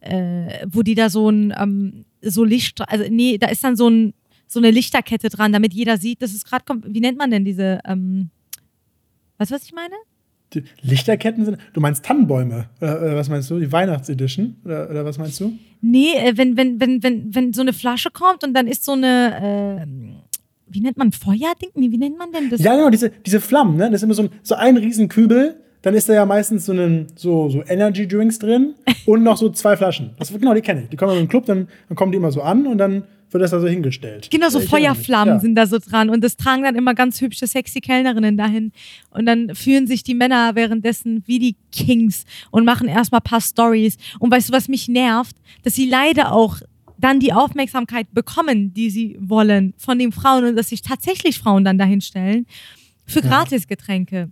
äh, 0.00 0.66
wo 0.66 0.82
die 0.82 0.94
da 0.94 1.10
so 1.10 1.28
ein 1.28 1.52
ähm, 1.58 2.06
so 2.22 2.42
Licht, 2.42 2.80
also 2.88 3.04
nee, 3.10 3.36
da 3.36 3.48
ist 3.48 3.62
dann 3.62 3.76
so 3.76 3.88
ein 3.88 4.14
so 4.54 4.60
eine 4.60 4.70
Lichterkette 4.70 5.28
dran, 5.28 5.52
damit 5.52 5.74
jeder 5.74 5.98
sieht, 5.98 6.22
dass 6.22 6.32
es 6.32 6.44
gerade 6.44 6.64
kommt. 6.64 6.86
Wie 6.88 7.00
nennt 7.00 7.18
man 7.18 7.30
denn 7.30 7.44
diese? 7.44 7.80
Ähm, 7.84 8.30
weißt 9.38 9.50
du, 9.50 9.54
was 9.56 9.64
ich 9.64 9.74
meine? 9.74 9.94
Die 10.54 10.62
Lichterketten 10.82 11.44
sind. 11.44 11.58
Du 11.72 11.80
meinst 11.80 12.04
Tannenbäume? 12.04 12.70
Oder, 12.80 13.02
oder 13.02 13.16
was 13.16 13.28
meinst 13.28 13.50
du? 13.50 13.58
Die 13.58 13.70
Weihnachtsedition? 13.70 14.56
Oder, 14.64 14.88
oder 14.88 15.04
was 15.04 15.18
meinst 15.18 15.40
du? 15.40 15.52
Nee, 15.80 16.14
äh, 16.16 16.36
wenn, 16.36 16.56
wenn, 16.56 16.80
wenn, 16.80 17.02
wenn, 17.02 17.34
wenn 17.34 17.52
so 17.52 17.60
eine 17.60 17.72
Flasche 17.72 18.10
kommt 18.10 18.44
und 18.44 18.54
dann 18.54 18.66
ist 18.66 18.84
so 18.84 18.92
eine, 18.92 19.82
äh, 19.82 19.86
wie 20.68 20.80
nennt 20.80 20.96
man 20.96 21.12
Feuerding? 21.12 21.70
Nee, 21.74 21.90
wie 21.90 21.98
nennt 21.98 22.18
man 22.18 22.32
denn 22.32 22.50
das? 22.50 22.60
Ja, 22.60 22.76
genau, 22.76 22.90
diese, 22.90 23.10
diese 23.10 23.40
Flammen, 23.40 23.76
ne? 23.76 23.90
Das 23.90 24.00
ist 24.00 24.04
immer 24.04 24.14
so 24.14 24.22
ein, 24.22 24.30
so 24.42 24.54
ein 24.54 24.76
Riesenkübel. 24.76 25.60
Dann 25.82 25.94
ist 25.94 26.08
da 26.08 26.14
ja 26.14 26.24
meistens 26.24 26.64
so, 26.64 26.72
einen, 26.72 27.08
so, 27.14 27.50
so 27.50 27.62
Energy 27.66 28.08
Drinks 28.08 28.38
drin 28.38 28.74
und 29.06 29.22
noch 29.22 29.36
so 29.36 29.50
zwei 29.50 29.76
Flaschen. 29.76 30.14
Das, 30.18 30.32
genau, 30.32 30.54
die 30.54 30.62
kenne 30.62 30.84
ich. 30.84 30.88
Die 30.88 30.96
kommen 30.96 31.18
im 31.18 31.28
Club, 31.28 31.44
dann, 31.46 31.68
dann 31.88 31.96
kommen 31.96 32.12
die 32.12 32.16
immer 32.16 32.32
so 32.32 32.40
an 32.40 32.66
und 32.66 32.78
dann 32.78 33.04
wird 33.34 33.42
das 33.42 33.50
da 33.50 33.60
so 33.60 33.66
hingestellt. 33.66 34.28
Genau, 34.30 34.48
so 34.48 34.60
Feuerflammen 34.60 35.34
ja. 35.34 35.40
sind 35.40 35.56
da 35.56 35.66
so 35.66 35.78
dran 35.78 36.08
und 36.08 36.22
das 36.22 36.36
tragen 36.36 36.62
dann 36.62 36.76
immer 36.76 36.94
ganz 36.94 37.20
hübsche, 37.20 37.46
sexy 37.46 37.80
Kellnerinnen 37.80 38.36
dahin. 38.36 38.72
Und 39.10 39.26
dann 39.26 39.54
fühlen 39.54 39.86
sich 39.86 40.04
die 40.04 40.14
Männer 40.14 40.54
währenddessen 40.54 41.24
wie 41.26 41.40
die 41.40 41.56
Kings 41.72 42.24
und 42.50 42.64
machen 42.64 42.88
erstmal 42.88 43.20
ein 43.20 43.28
paar 43.28 43.40
Stories. 43.40 43.98
Und 44.20 44.30
weißt 44.30 44.48
du, 44.48 44.52
was 44.52 44.68
mich 44.68 44.88
nervt? 44.88 45.36
Dass 45.64 45.74
sie 45.74 45.88
leider 45.88 46.32
auch 46.32 46.60
dann 46.96 47.18
die 47.18 47.32
Aufmerksamkeit 47.32 48.06
bekommen, 48.12 48.72
die 48.72 48.88
sie 48.88 49.18
wollen 49.20 49.74
von 49.76 49.98
den 49.98 50.12
Frauen 50.12 50.44
und 50.44 50.56
dass 50.56 50.68
sich 50.68 50.80
tatsächlich 50.80 51.38
Frauen 51.38 51.64
dann 51.64 51.76
dahin 51.76 52.00
stellen 52.00 52.46
für 53.04 53.20
Gratisgetränke. 53.20 54.30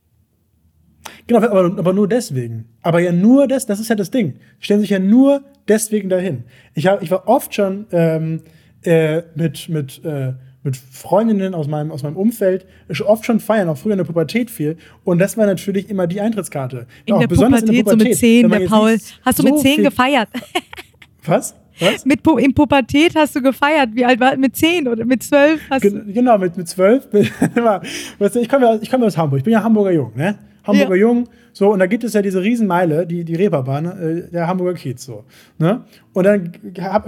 Genau, 1.26 1.40
aber, 1.40 1.78
aber 1.78 1.92
nur 1.92 2.08
deswegen. 2.08 2.66
Aber 2.82 3.00
ja 3.00 3.12
nur 3.12 3.48
das, 3.48 3.66
das 3.66 3.80
ist 3.80 3.88
ja 3.88 3.96
das 3.96 4.10
Ding. 4.10 4.34
Stellen 4.60 4.80
sich 4.80 4.90
ja 4.90 4.98
nur 4.98 5.42
deswegen 5.68 6.08
dahin. 6.08 6.44
Ich, 6.74 6.86
hab, 6.86 7.02
ich 7.02 7.10
war 7.10 7.28
oft 7.28 7.54
schon 7.54 7.86
ähm, 7.92 8.42
äh, 8.84 9.22
mit, 9.34 9.68
mit, 9.68 10.04
äh, 10.04 10.32
mit 10.62 10.76
Freundinnen 10.76 11.54
aus 11.54 11.66
meinem, 11.66 11.90
aus 11.90 12.02
meinem 12.02 12.16
Umfeld 12.16 12.66
oft 13.04 13.24
schon 13.26 13.40
feiern, 13.40 13.68
auch 13.68 13.78
früher 13.78 13.92
in 13.92 13.98
der 13.98 14.04
Pubertät 14.04 14.50
viel. 14.50 14.76
Und 15.04 15.18
das 15.18 15.36
war 15.36 15.46
natürlich 15.46 15.90
immer 15.90 16.06
die 16.06 16.20
Eintrittskarte. 16.20 16.86
In, 17.04 17.14
auch 17.14 17.20
der, 17.20 17.28
Pubertät, 17.28 17.60
in 17.68 17.74
der 17.74 17.82
Pubertät, 17.82 17.88
so 17.88 18.08
mit 18.08 18.16
10, 18.16 18.42
wenn 18.44 18.50
man 18.50 18.60
der 18.60 18.68
Paul. 18.68 18.98
Hast 19.24 19.38
du 19.38 19.42
so 19.42 19.48
mit 19.48 19.58
10 19.58 19.74
viel- 19.74 19.84
gefeiert? 19.84 20.28
Was? 21.24 21.54
Was? 21.80 22.04
mit 22.04 22.22
Pu 22.22 22.36
in 22.36 22.52
Pubertät 22.52 23.14
hast 23.16 23.34
du 23.34 23.40
gefeiert. 23.42 23.90
Wie 23.94 24.04
alt 24.04 24.20
war 24.20 24.36
Mit 24.36 24.54
10 24.54 24.86
oder 24.88 25.04
mit 25.04 25.22
12? 25.22 25.60
Hast 25.70 25.84
du, 25.84 25.90
Gen 25.90 26.12
genau, 26.12 26.36
mit, 26.36 26.56
mit 26.56 26.68
zwölf. 26.68 27.08
weißt 28.18 28.34
du, 28.34 28.40
ich 28.40 28.48
komme 28.48 28.66
ja, 28.66 28.78
ich 28.80 28.90
komme 28.90 29.06
aus 29.06 29.16
Hamburg. 29.16 29.38
Ich 29.38 29.44
bin 29.44 29.52
ja 29.54 29.62
Hamburger 29.62 29.90
Jung, 29.90 30.12
ne? 30.14 30.38
Hamburger 30.64 30.94
Ja. 30.94 31.00
Jung. 31.00 31.28
So, 31.52 31.72
und 31.72 31.78
da 31.80 31.86
gibt 31.86 32.04
es 32.04 32.12
ja 32.12 32.22
diese 32.22 32.42
Riesenmeile, 32.42 33.06
die, 33.06 33.24
die 33.24 33.34
Reeperbahn, 33.34 33.84
äh, 33.86 34.30
der 34.30 34.46
Hamburger 34.46 34.74
Kiez, 34.74 35.04
so. 35.04 35.24
Ne? 35.58 35.84
Und 36.12 36.24
dann 36.24 36.52
gab 36.72 37.06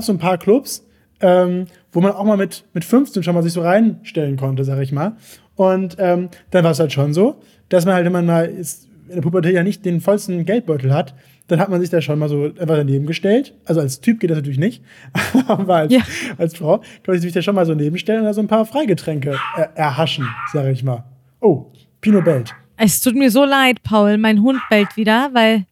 es 0.00 0.06
so 0.06 0.12
ein 0.12 0.18
paar 0.18 0.38
Clubs, 0.38 0.85
ähm, 1.20 1.66
wo 1.92 2.00
man 2.00 2.12
auch 2.12 2.24
mal 2.24 2.36
mit, 2.36 2.64
mit 2.74 2.84
15 2.84 3.22
schon 3.22 3.34
mal 3.34 3.42
sich 3.42 3.52
so 3.52 3.62
reinstellen 3.62 4.36
konnte, 4.36 4.64
sag 4.64 4.80
ich 4.80 4.92
mal. 4.92 5.16
Und 5.54 5.96
ähm, 5.98 6.28
dann 6.50 6.64
war 6.64 6.72
es 6.72 6.80
halt 6.80 6.92
schon 6.92 7.14
so, 7.14 7.36
dass 7.68 7.84
man 7.86 7.94
halt, 7.94 8.04
wenn 8.04 8.12
man 8.12 8.26
mal 8.26 8.46
ist, 8.46 8.86
in 9.08 9.14
der 9.14 9.22
Pubertät 9.22 9.54
ja 9.54 9.62
nicht 9.62 9.84
den 9.84 10.00
vollsten 10.00 10.44
Geldbeutel 10.44 10.92
hat, 10.92 11.14
dann 11.48 11.60
hat 11.60 11.68
man 11.68 11.80
sich 11.80 11.90
da 11.90 12.00
schon 12.00 12.18
mal 12.18 12.28
so 12.28 12.46
einfach 12.46 12.74
daneben 12.76 13.06
gestellt. 13.06 13.54
Also 13.64 13.80
als 13.80 14.00
Typ 14.00 14.18
geht 14.20 14.30
das 14.30 14.36
natürlich 14.36 14.58
nicht, 14.58 14.82
aber 15.46 15.76
als, 15.76 15.92
Ja. 15.92 16.00
als 16.38 16.56
Frau 16.56 16.78
kann 16.78 17.14
man 17.14 17.20
sich 17.20 17.32
da 17.32 17.40
schon 17.40 17.54
mal 17.54 17.64
so 17.66 17.74
nebenstellen 17.74 18.20
und 18.20 18.26
da 18.26 18.34
so 18.34 18.40
ein 18.40 18.48
paar 18.48 18.66
Freigetränke 18.66 19.36
er, 19.56 19.70
erhaschen, 19.76 20.28
sag 20.52 20.66
ich 20.72 20.82
mal. 20.82 21.04
Oh, 21.40 21.66
Pino 22.00 22.20
bellt. 22.20 22.52
es 22.76 23.00
tut 23.00 23.14
mir 23.14 23.30
so 23.30 23.44
leid, 23.44 23.82
Paul. 23.84 24.18
Mein 24.18 24.42
Hund 24.42 24.58
bellt 24.68 24.96
wieder, 24.96 25.30
weil 25.32 25.64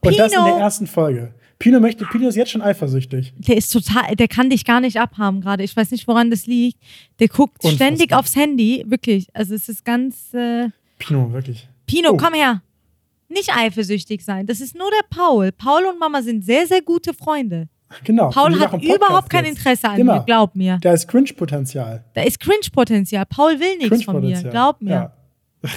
Und 0.00 0.18
das 0.18 0.32
in 0.32 0.38
Pino! 0.40 0.52
der 0.56 0.64
ersten 0.64 0.86
Folge. 0.88 1.32
Pino 1.60 1.78
möchte, 1.78 2.04
Pino 2.06 2.26
ist 2.26 2.34
jetzt 2.36 2.50
schon 2.50 2.62
eifersüchtig. 2.62 3.32
der 3.36 3.56
ist 3.56 3.70
total, 3.72 4.16
der 4.16 4.26
kann 4.26 4.50
dich 4.50 4.64
gar 4.64 4.80
nicht 4.80 4.98
abhaben 4.98 5.40
gerade. 5.42 5.62
Ich 5.62 5.76
weiß 5.76 5.92
nicht, 5.92 6.08
woran 6.08 6.30
das 6.30 6.46
liegt. 6.46 6.78
Der 7.20 7.28
guckt 7.28 7.62
Unfassbar. 7.62 7.72
ständig 7.86 8.12
aufs 8.14 8.34
Handy, 8.34 8.82
wirklich. 8.88 9.28
Also 9.34 9.54
es 9.54 9.68
ist 9.68 9.84
ganz. 9.84 10.34
Äh, 10.34 10.70
Pino, 10.98 11.32
wirklich. 11.32 11.68
Pino, 11.86 12.10
Oh. 12.12 12.16
komm 12.16 12.34
her. 12.34 12.62
Nicht 13.28 13.54
eifersüchtig 13.54 14.24
sein. 14.24 14.46
Das 14.46 14.60
ist 14.60 14.74
nur 14.76 14.90
der 14.90 15.06
Paul. 15.16 15.52
Paul 15.52 15.84
und 15.84 16.00
Mama 16.00 16.20
sind 16.22 16.44
sehr, 16.44 16.66
sehr 16.66 16.82
gute 16.82 17.14
Freunde. 17.14 17.68
Genau. 18.04 18.30
Paul 18.30 18.58
hat 18.58 18.82
überhaupt 18.82 19.28
kein. 19.30 19.44
Interesse 19.44 19.88
an 19.88 19.98
Immer. 20.00 20.14
mir, 20.20 20.24
glaub 20.24 20.54
mir. 20.56 20.78
Da 20.80 20.92
ist 20.92 21.06
Cringe-Potenzial. 21.08 22.04
Da 22.14 22.22
ist 22.22 22.40
Cringe-Potenzial. 22.40 23.26
Paul 23.26 23.58
will 23.60 23.76
nichts 23.78 24.04
von 24.04 24.20
mir, 24.20 24.42
glaub 24.44 24.80
mir. 24.80 24.90
Ja. 24.90 25.12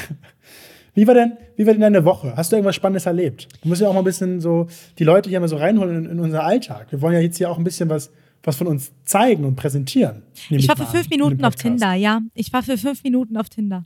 Wie 0.95 1.07
war, 1.07 1.13
denn, 1.15 1.33
wie 1.55 1.65
war 1.65 1.73
denn 1.73 1.81
deine 1.81 2.05
Woche? 2.05 2.33
Hast 2.35 2.51
du 2.51 2.55
irgendwas 2.55 2.75
Spannendes 2.75 3.05
erlebt? 3.07 3.47
Du 3.63 3.69
musst 3.69 3.81
ja 3.81 3.87
auch 3.87 3.93
mal 3.93 4.01
ein 4.01 4.05
bisschen 4.05 4.39
so 4.41 4.67
die 4.99 5.03
Leute 5.03 5.29
hier 5.29 5.39
mal 5.39 5.47
so 5.47 5.57
reinholen 5.57 6.05
in, 6.05 6.11
in 6.11 6.19
unseren 6.19 6.41
Alltag. 6.41 6.87
Wir 6.91 7.01
wollen 7.01 7.15
ja 7.15 7.19
jetzt 7.19 7.37
hier 7.37 7.49
auch 7.49 7.57
ein 7.57 7.63
bisschen 7.63 7.89
was, 7.89 8.11
was 8.43 8.55
von 8.57 8.67
uns 8.67 8.91
zeigen 9.05 9.43
und 9.45 9.55
präsentieren. 9.55 10.21
Ich 10.49 10.67
war 10.67 10.77
für 10.77 10.85
fünf 10.85 11.09
Minuten 11.09 11.43
auf. 11.45 11.55
Tinder, 11.55 11.93
ja. 11.93 12.21
Ich 12.35 12.53
war 12.53 12.61
für 12.61 12.77
fünf 12.77 13.03
Minuten 13.03 13.37
auf 13.37 13.49
Tinder. 13.49 13.85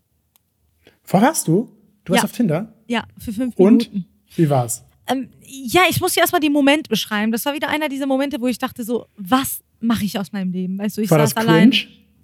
Warst 1.09 1.47
du? 1.47 1.69
Du 2.03 2.11
warst 2.13 2.23
Ja. 2.23 2.29
auf 2.29 2.35
Tinder? 2.35 2.73
Ja, 2.87 3.03
für 3.17 3.31
fünf 3.31 3.55
Und? 3.57 3.89
Minuten. 3.93 4.05
Wie 4.35 4.49
war's? 4.49 4.83
Ähm, 5.09 5.29
ja, 5.45 5.83
ich 5.89 6.01
muss 6.01 6.13
dir 6.13 6.19
erstmal 6.21 6.41
die 6.41 6.49
Moment 6.49 6.89
beschreiben. 6.89 7.31
Das 7.31 7.45
war 7.45 7.53
wieder 7.53 7.69
einer 7.69 7.87
dieser 7.87 8.05
Momente, 8.07 8.41
wo 8.41 8.47
ich 8.47 8.57
dachte 8.57 8.83
so, 8.83 9.05
was 9.15 9.61
mache 9.79 10.03
ich 10.03 10.19
aus 10.19 10.33
meinem 10.33 10.51
Leben? 10.51 10.77
Weißt 10.77 10.97
du, 10.97 11.01
ich 11.01 11.09
War 11.11 11.19
saß 11.19 11.33
das 11.33 11.47
allein. 11.47 11.73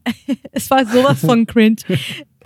Es 0.51 0.69
war 0.69 0.85
sowas 0.85 1.21
von 1.21 1.45
cringe. 1.45 1.77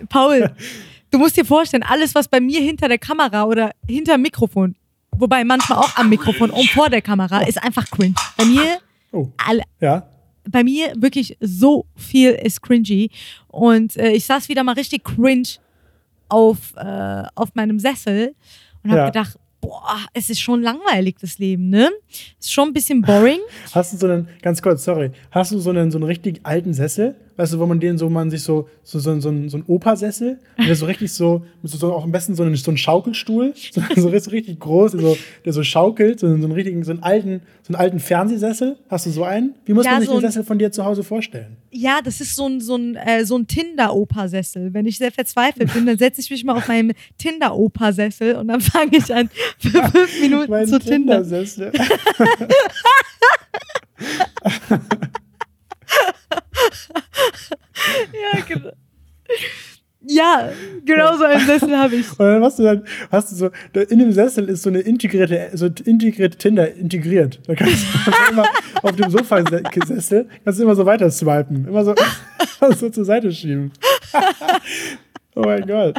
Paul, 0.09 0.51
du 1.11 1.17
musst 1.17 1.37
dir 1.37 1.45
vorstellen, 1.45 1.83
alles, 1.83 2.13
was 2.15 2.27
bei 2.27 2.39
mir 2.39 2.59
hinter 2.61 2.87
der 2.87 2.97
Kamera 2.99 3.45
oder 3.45 3.71
hinter 3.87 4.13
dem 4.17 4.21
Mikrofon, 4.23 4.75
wobei 5.11 5.43
manchmal 5.43 5.79
auch 5.79 5.95
am 5.97 6.09
Mikrofon 6.09 6.49
und 6.49 6.69
vor 6.71 6.89
der 6.89 7.01
Kamera, 7.01 7.41
ist 7.41 7.61
einfach 7.63 7.89
cringe. 7.89 8.15
Bei 8.37 8.45
mir, 8.45 8.77
Oh, 9.11 9.29
alle, 9.37 9.63
ja. 9.79 10.07
bei 10.49 10.63
mir 10.63 10.93
wirklich 10.97 11.37
so 11.39 11.85
viel 11.95 12.31
ist 12.31 12.61
cringy. 12.61 13.09
Und 13.47 13.95
äh, 13.97 14.11
ich 14.11 14.25
saß 14.25 14.49
wieder 14.49 14.63
mal 14.63 14.73
richtig 14.73 15.03
cringe 15.05 15.47
auf, 16.29 16.73
äh, 16.75 17.23
auf 17.35 17.55
meinem 17.55 17.79
Sessel 17.79 18.35
und 18.83 18.91
habe 18.91 18.99
Ja. 19.01 19.05
gedacht, 19.07 19.37
boah, 19.61 19.97
es 20.13 20.29
ist 20.29 20.39
schon 20.41 20.61
langweilig, 20.61 21.15
das 21.21 21.39
Leben, 21.39 21.69
ne? 21.69 21.89
Ist 22.39 22.51
schon 22.51 22.67
ein 22.69 22.73
bisschen 22.73 23.01
boring. 23.01 23.39
Hast 23.73 23.93
du 23.93 23.97
so 23.97 24.07
einen, 24.07 24.27
ganz 24.41 24.61
kurz, 24.61 24.83
sorry, 24.83 25.11
hast 25.31 25.51
du 25.51 25.59
so 25.59 25.69
einen, 25.71 25.89
so 25.89 25.97
einen 25.97 26.05
richtig 26.05 26.41
alten 26.43 26.73
Sessel? 26.73 27.15
Weißt 27.37 27.53
du, 27.53 27.59
wo 27.59 27.65
man 27.67 27.79
den 27.79 27.97
so, 27.97 28.09
man 28.09 28.29
sich 28.31 28.41
so, 28.43 28.67
so, 28.83 28.99
so, 28.99 29.19
so, 29.19 29.29
einen- 29.29 29.47
so 29.49 29.57
einen 29.57 29.65
Opersessel, 29.67 30.39
der 30.57 30.75
so 30.75 30.87
richtig 30.87 31.13
so, 31.13 31.45
so, 31.63 31.93
auch 31.93 32.03
am 32.03 32.11
besten 32.11 32.35
so 32.35 32.43
einen, 32.43 32.55
so 32.55 32.71
einen 32.71 32.77
Schaukelstuhl, 32.77 33.53
so, 33.71 33.81
so 33.95 34.09
richtig, 34.09 34.33
richtig 34.33 34.59
groß, 34.59 34.93
der 34.93 35.01
so, 35.01 35.17
der 35.45 35.53
so 35.53 35.63
schaukelt, 35.63 36.19
so, 36.19 36.25
einen- 36.27 36.41
so 36.41 36.47
einen 36.47 36.53
richtigen, 36.53 36.83
so 36.83 36.91
einen 36.91 37.03
alten, 37.03 37.41
so 37.61 37.73
einen 37.73 37.75
alten 37.81 37.99
Fernsehsessel. 37.99 38.77
Hast 38.89 39.05
du 39.05 39.11
so 39.11 39.23
einen? 39.23 39.53
Wie 39.65 39.73
muss 39.73 39.85
Ja, 39.85 39.91
man 39.93 40.01
sich 40.01 40.09
so 40.09 40.15
den 40.15 40.25
ein- 40.25 40.31
Sessel 40.31 40.43
von 40.43 40.57
dir 40.59 40.71
zu 40.71 40.83
Hause 40.83 41.03
vorstellen? 41.03 41.57
Ja, 41.69 41.99
das 42.03 42.21
ist 42.21 42.35
so 42.35 42.47
ein, 42.47 42.59
so 42.59 42.75
ein, 42.75 42.95
äh, 42.95 43.23
so 43.23 43.37
ein 43.37 43.45
Tinder-Oper-Sessel. 43.45 44.73
Wenn 44.73 44.85
ich 44.87 44.97
sehr 44.97 45.11
verzweifelt 45.11 45.71
bin, 45.73 45.85
dann 45.85 45.97
setze 45.97 46.21
ich 46.21 46.31
mich 46.31 46.43
mal 46.43 46.55
auf 46.57 46.67
meinen 46.67 46.93
Tinder-Oper-Sessel 47.19 48.35
und 48.35 48.47
dann 48.47 48.61
fange 48.61 48.97
ich 48.97 49.13
an, 49.13 49.29
für 49.59 49.83
fünf 49.89 50.21
Minuten 50.21 50.49
Mein 50.49 50.65
zu 50.67 50.79
Tinder. 50.79 51.21
Tinder-Sessel. 51.21 51.71
Ja, 58.13 58.41
genau. 58.47 58.71
Ja, 60.09 60.49
genau 60.85 61.17
so 61.17 61.25
einen 61.25 61.45
Sessel 61.45 61.77
habe 61.77 61.95
ich. 61.95 62.09
Und 62.11 62.19
dann 62.19 62.43
hast 62.43 62.59
du 62.59 62.63
dann, 62.63 62.83
hast 63.11 63.31
du 63.31 63.35
so, 63.35 63.49
in 63.79 63.99
dem 63.99 64.11
Sessel 64.11 64.47
ist 64.49 64.63
so 64.63 64.69
eine 64.69 64.79
integrierte, 64.79 65.49
so 65.53 65.65
integrierte 65.65 66.37
Tinder 66.37 66.73
integriert. 66.73 67.39
Da 67.45 67.55
kannst 67.55 67.83
du 68.05 68.11
immer 68.31 68.45
auf 68.83 68.95
dem 68.95 69.09
Sofasessel, 69.09 70.27
kannst 70.43 70.59
du 70.59 70.63
immer 70.63 70.75
so 70.75 70.85
weiter 70.85 71.09
swipen. 71.11 71.67
Immer 71.67 71.83
so, 71.83 71.95
so 72.77 72.89
zur 72.89 73.05
Seite 73.05 73.31
schieben. 73.31 73.71
oh 75.35 75.41
mein 75.41 75.65
Gott. 75.67 75.97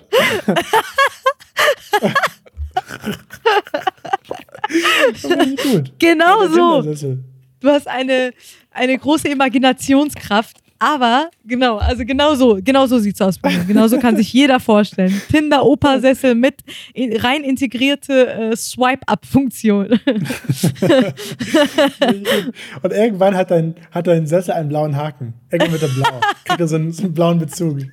Gut. 5.62 5.92
Genau 5.98 6.46
so. 6.46 7.18
Du 7.60 7.68
hast 7.68 7.88
eine, 7.88 8.32
eine 8.70 8.96
große 8.96 9.28
Imaginationskraft. 9.28 10.58
Aber 10.80 11.30
genau, 11.44 11.78
also 11.78 12.04
genau 12.04 12.36
so, 12.36 12.60
genau 12.62 12.86
so 12.86 13.00
sieht's 13.00 13.20
aus 13.20 13.36
bei 13.36 13.50
mir. 13.50 13.64
Genau 13.64 13.88
so 13.88 13.98
kann 13.98 14.16
sich 14.16 14.32
jeder 14.32 14.60
vorstellen. 14.60 15.20
Tinder 15.30 15.66
Opersessel 15.66 16.36
mit 16.36 16.62
in, 16.94 17.16
rein 17.16 17.42
integrierte 17.42 18.28
äh, 18.28 18.54
Swipe-Up-Funktion. 18.56 19.88
Und 22.82 22.92
irgendwann 22.92 23.34
hat 23.34 23.50
dein, 23.50 23.74
hat 23.90 24.06
dein 24.06 24.28
Sessel 24.28 24.52
einen 24.52 24.68
blauen 24.68 24.96
Haken. 24.96 25.34
Irgendwann 25.50 25.72
wird 25.72 25.82
er 25.82 25.88
blau. 25.88 26.20
Kriegt 26.44 26.60
er 26.60 26.68
so 26.68 26.76
einen, 26.76 26.92
so 26.92 27.02
einen 27.02 27.14
blauen 27.14 27.40
Bezug. 27.40 27.78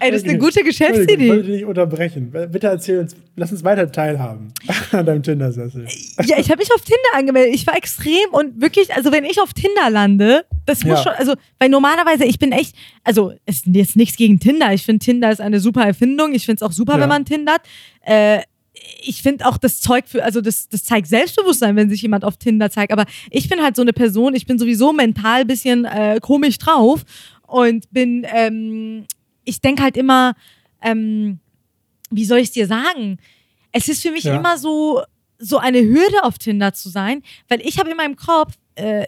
Ey, 0.00 0.10
das 0.10 0.22
ist 0.22 0.28
eine 0.28 0.38
gute 0.38 0.60
Entschuldigung, 0.60 0.70
Ich 0.70 0.78
Geschäftsidee. 0.78 1.28
wollte 1.28 1.42
dich 1.44 1.52
nicht 1.56 1.64
unterbrechen. 1.64 2.30
Bitte 2.30 2.66
erzähl 2.68 2.98
uns, 3.00 3.16
lass 3.36 3.52
uns 3.52 3.64
weiter 3.64 3.90
teilhaben 3.90 4.52
an 4.92 5.06
deinem 5.06 5.22
Tinder-Sessel. 5.22 5.86
Ja, 6.24 6.38
ich 6.38 6.50
habe 6.50 6.58
mich 6.58 6.72
auf 6.72 6.80
Tinder 6.82 6.98
angemeldet. 7.14 7.54
Ich 7.54 7.66
war 7.66 7.76
extrem 7.76 8.28
und 8.32 8.60
wirklich, 8.60 8.94
also 8.94 9.12
wenn 9.12 9.24
ich 9.24 9.40
auf 9.40 9.52
Tinder 9.54 9.90
lande, 9.90 10.44
das 10.66 10.84
muss 10.84 10.98
Ja. 10.98 11.02
schon, 11.04 11.12
also, 11.12 11.34
weil 11.58 11.68
normalerweise, 11.68 12.24
ich 12.24 12.38
bin 12.38 12.52
echt, 12.52 12.74
also 13.04 13.32
es 13.46 13.56
ist 13.58 13.66
jetzt 13.66 13.96
nichts 13.96 14.16
gegen 14.16 14.38
Tinder. 14.40 14.72
Ich 14.72 14.84
finde, 14.84 15.04
Tinder 15.04 15.30
ist 15.30 15.40
eine 15.40 15.60
super 15.60 15.84
Erfindung. 15.84 16.34
Ich 16.34 16.44
finde 16.46 16.56
es 16.56 16.62
auch 16.68 16.72
super, 16.72 16.94
Ja. 16.94 17.00
wenn 17.00 17.08
man 17.08 17.24
tindert. 17.24 17.60
Äh, 18.02 18.40
ich 19.02 19.22
finde 19.22 19.46
auch 19.46 19.56
das 19.56 19.80
Zeug 19.80 20.04
für, 20.06 20.22
also 20.22 20.40
das, 20.40 20.68
das 20.68 20.84
zeigt 20.84 21.06
Selbstbewusstsein, 21.08 21.76
wenn 21.76 21.88
sich 21.88 22.02
jemand 22.02 22.24
auf 22.24 22.36
Tinder 22.36 22.70
zeigt. 22.70 22.92
Aber 22.92 23.06
ich 23.30 23.48
bin 23.48 23.62
halt 23.62 23.74
so 23.74 23.82
eine 23.82 23.92
Person, 23.92 24.34
ich 24.34 24.46
bin 24.46 24.58
sowieso 24.58 24.92
mental 24.92 25.40
ein 25.40 25.46
bisschen 25.46 25.84
äh, 25.86 26.18
komisch 26.20 26.58
drauf 26.58 27.02
und 27.46 27.90
bin, 27.90 28.26
ähm, 28.32 29.04
ich 29.46 29.60
denke 29.62 29.82
halt 29.82 29.96
immer, 29.96 30.34
ähm, 30.82 31.38
wie 32.10 32.24
soll 32.26 32.38
ich 32.38 32.48
es 32.48 32.52
dir 32.52 32.66
sagen? 32.66 33.18
Es 33.72 33.88
ist 33.88 34.02
für 34.02 34.10
mich 34.10 34.24
Ja. 34.24 34.36
immer 34.36 34.58
so, 34.58 35.02
so 35.38 35.56
eine 35.58 35.80
Hürde 35.82 36.22
auf 36.24 36.36
Tinder 36.38 36.72
zu 36.74 36.88
sein, 36.90 37.22
weil 37.48 37.60
ich 37.62 37.78
habe 37.78 37.90
in 37.90 37.96
meinem 37.96 38.16
Kopf 38.16 38.54
äh, 38.74 39.06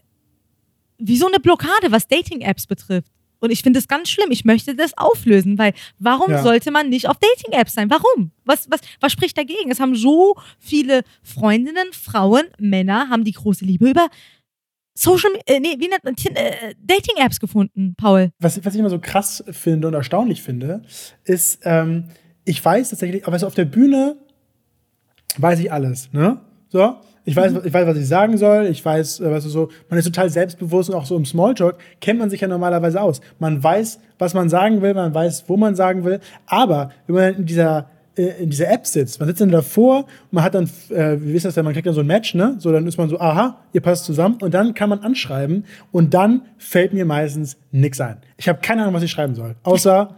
wie 0.98 1.16
so 1.18 1.26
eine 1.26 1.38
Blockade, 1.40 1.90
was 1.92 2.08
Dating-Apps 2.08 2.66
betrifft. 2.66 3.12
Und 3.40 3.52
ich 3.52 3.62
finde 3.62 3.78
es 3.78 3.86
ganz 3.86 4.10
schlimm. 4.10 4.32
Ich 4.32 4.44
möchte 4.44 4.74
das 4.74 4.98
auflösen, 4.98 5.58
weil 5.58 5.72
warum 6.00 6.32
Ja. 6.32 6.42
sollte 6.42 6.72
man 6.72 6.88
nicht 6.88 7.08
auf 7.08 7.16
Dating-Apps 7.18 7.74
sein? 7.74 7.88
Warum? 7.88 8.32
Was, 8.44 8.68
was, 8.68 8.80
was 8.98 9.12
spricht 9.12 9.38
dagegen? 9.38 9.70
Es 9.70 9.78
haben 9.78 9.94
so 9.94 10.34
viele 10.58 11.02
Freundinnen, 11.22 11.86
Frauen, 11.92 12.46
Männer 12.58 13.08
haben 13.10 13.22
die 13.22 13.32
große 13.32 13.64
Liebe 13.64 13.90
über 13.90 14.08
Social, 15.00 15.30
äh, 15.46 15.60
nee, 15.60 15.76
wie 15.78 15.86
nennt 15.86 16.02
man, 16.02 16.14
äh, 16.34 16.74
Dating-Apps 16.82 17.38
gefunden, 17.38 17.94
Paul. 17.96 18.30
Was, 18.40 18.64
was 18.64 18.74
ich 18.74 18.80
immer 18.80 18.90
so 18.90 18.98
krass 18.98 19.44
finde 19.48 19.86
und 19.86 19.94
erstaunlich 19.94 20.42
finde, 20.42 20.82
ist, 21.22 21.60
ähm, 21.62 22.06
ich 22.44 22.64
weiß 22.64 22.90
tatsächlich, 22.90 23.24
aber 23.24 23.38
so 23.38 23.46
auf 23.46 23.54
der 23.54 23.64
Bühne 23.64 24.16
weiß 25.36 25.60
ich 25.60 25.70
alles, 25.70 26.12
ne? 26.12 26.40
So, 26.68 26.96
ich 27.24 27.36
weiß, 27.36 27.64
ich 27.64 27.72
weiß, 27.72 27.86
was 27.86 27.96
ich 27.96 28.08
sagen 28.08 28.38
soll, 28.38 28.66
ich 28.66 28.84
weiß, 28.84 29.20
äh, 29.20 29.30
weißt 29.30 29.46
du, 29.46 29.50
so, 29.50 29.68
man 29.88 30.00
ist 30.00 30.06
total 30.06 30.30
selbstbewusst 30.30 30.90
und 30.90 30.96
auch 30.96 31.06
so 31.06 31.16
im 31.16 31.24
Smalltalk 31.24 31.78
kennt 32.00 32.18
man 32.18 32.28
sich 32.28 32.40
ja 32.40 32.48
normalerweise 32.48 33.00
aus. 33.00 33.20
Man 33.38 33.62
weiß, 33.62 34.00
was 34.18 34.34
man 34.34 34.48
sagen 34.48 34.82
will, 34.82 34.94
man 34.94 35.14
weiß, 35.14 35.44
wo 35.46 35.56
man 35.56 35.76
sagen 35.76 36.02
will, 36.02 36.18
aber 36.46 36.90
wenn 37.06 37.14
man 37.14 37.34
in 37.36 37.46
dieser 37.46 37.88
äh, 38.18 38.42
in 38.42 38.50
dieser 38.50 38.70
App 38.70 38.86
sitzt. 38.86 39.20
Man 39.20 39.28
sitzt 39.28 39.40
dann 39.40 39.50
davor 39.50 40.00
und 40.00 40.32
man 40.32 40.44
hat 40.44 40.54
dann, 40.54 40.68
äh, 40.90 41.16
wie 41.20 41.34
ist 41.34 41.44
das 41.44 41.54
denn, 41.54 41.64
man 41.64 41.72
kriegt 41.72 41.86
dann 41.86 41.94
so 41.94 42.00
ein 42.00 42.06
Match, 42.06 42.34
ne? 42.34 42.56
So, 42.58 42.72
dann 42.72 42.86
ist 42.86 42.98
man 42.98 43.08
so, 43.08 43.18
aha, 43.20 43.60
ihr 43.72 43.80
passt 43.80 44.04
zusammen 44.04 44.38
und 44.42 44.52
dann 44.54 44.74
kann 44.74 44.90
man 44.90 45.00
anschreiben 45.00 45.64
und 45.92 46.14
dann 46.14 46.42
fällt 46.58 46.92
mir 46.92 47.04
meistens 47.04 47.56
nichts 47.70 48.00
ein. 48.00 48.18
Ich 48.36 48.48
habe 48.48 48.60
keine 48.60 48.82
Ahnung, 48.82 48.94
was 48.94 49.02
ich 49.02 49.10
schreiben 49.10 49.34
soll. 49.34 49.54
Außer, 49.62 50.16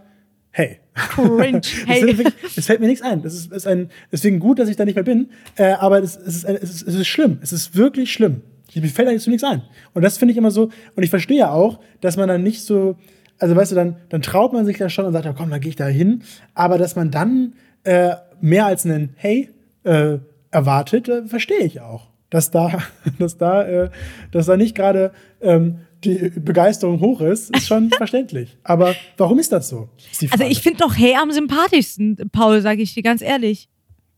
hey. 0.50 0.78
Cringe. 0.94 1.60
Es, 1.62 1.86
Hey. 1.86 2.26
es 2.56 2.66
fällt 2.66 2.80
mir 2.80 2.86
nichts 2.86 3.02
ein. 3.02 3.22
Das 3.22 3.34
ist, 3.34 3.52
ist 3.52 3.66
ein, 3.66 3.90
deswegen 4.12 4.38
gut, 4.40 4.58
dass 4.58 4.68
ich 4.68 4.76
da 4.76 4.84
nicht 4.84 4.96
mehr 4.96 5.04
bin. 5.04 5.30
Äh, 5.56 5.72
aber 5.72 6.02
es, 6.02 6.16
es, 6.16 6.44
ist, 6.44 6.44
es, 6.44 6.70
ist, 6.70 6.88
es 6.88 6.94
ist 6.94 7.06
schlimm. 7.06 7.38
Es 7.42 7.52
ist 7.52 7.76
wirklich 7.76 8.12
schlimm. 8.12 8.42
Mir 8.74 8.88
fällt 8.88 9.08
da 9.08 9.12
jetzt 9.12 9.26
nichts 9.26 9.42
ein. 9.44 9.62
Und 9.94 10.02
das 10.02 10.18
finde 10.18 10.32
ich 10.32 10.38
immer 10.38 10.50
so. 10.50 10.70
Und 10.94 11.02
ich 11.02 11.10
verstehe 11.10 11.38
ja 11.38 11.50
auch, 11.50 11.80
dass 12.00 12.16
man 12.16 12.28
dann 12.28 12.42
nicht 12.42 12.62
so. 12.62 12.96
Also 13.38 13.56
weißt 13.56 13.72
du, 13.72 13.76
dann, 13.76 13.96
dann 14.10 14.20
traut 14.20 14.52
man 14.52 14.66
sich 14.66 14.76
da 14.76 14.90
schon 14.90 15.06
und 15.06 15.14
sagt, 15.14 15.24
ja, 15.24 15.32
komm, 15.32 15.48
dann 15.50 15.60
gehe 15.60 15.70
ich 15.70 15.76
da 15.76 15.86
hin. 15.86 16.22
Aber 16.54 16.76
dass 16.76 16.94
man 16.94 17.10
dann 17.10 17.54
äh, 17.84 18.14
mehr 18.40 18.66
als 18.66 18.84
einen 18.84 19.14
Hey 19.16 19.50
äh, 19.84 20.18
erwartet, 20.50 21.08
äh, 21.08 21.26
verstehe 21.26 21.60
ich 21.60 21.80
auch. 21.80 22.08
Dass 22.30 22.50
da, 22.50 22.82
dass 23.18 23.36
da, 23.38 23.62
äh, 23.66 23.90
dass 24.32 24.46
da 24.46 24.56
nicht 24.56 24.74
gerade 24.74 25.12
ähm, 25.40 25.80
die 26.04 26.30
Begeisterung 26.30 27.00
hoch 27.00 27.20
ist, 27.20 27.54
ist 27.54 27.66
schon 27.66 27.90
verständlich. 27.96 28.56
Aber 28.62 28.94
warum 29.16 29.38
ist 29.38 29.52
das 29.52 29.68
so? 29.68 29.88
Ist 30.12 30.32
Also 30.32 30.44
ich 30.44 30.60
finde 30.60 30.78
doch 30.78 30.96
Hey 30.96 31.14
am 31.16 31.30
sympathischsten, 31.30 32.16
Paul, 32.32 32.60
sage 32.62 32.82
ich 32.82 32.94
dir 32.94 33.02
ganz 33.02 33.20
ehrlich. 33.22 33.68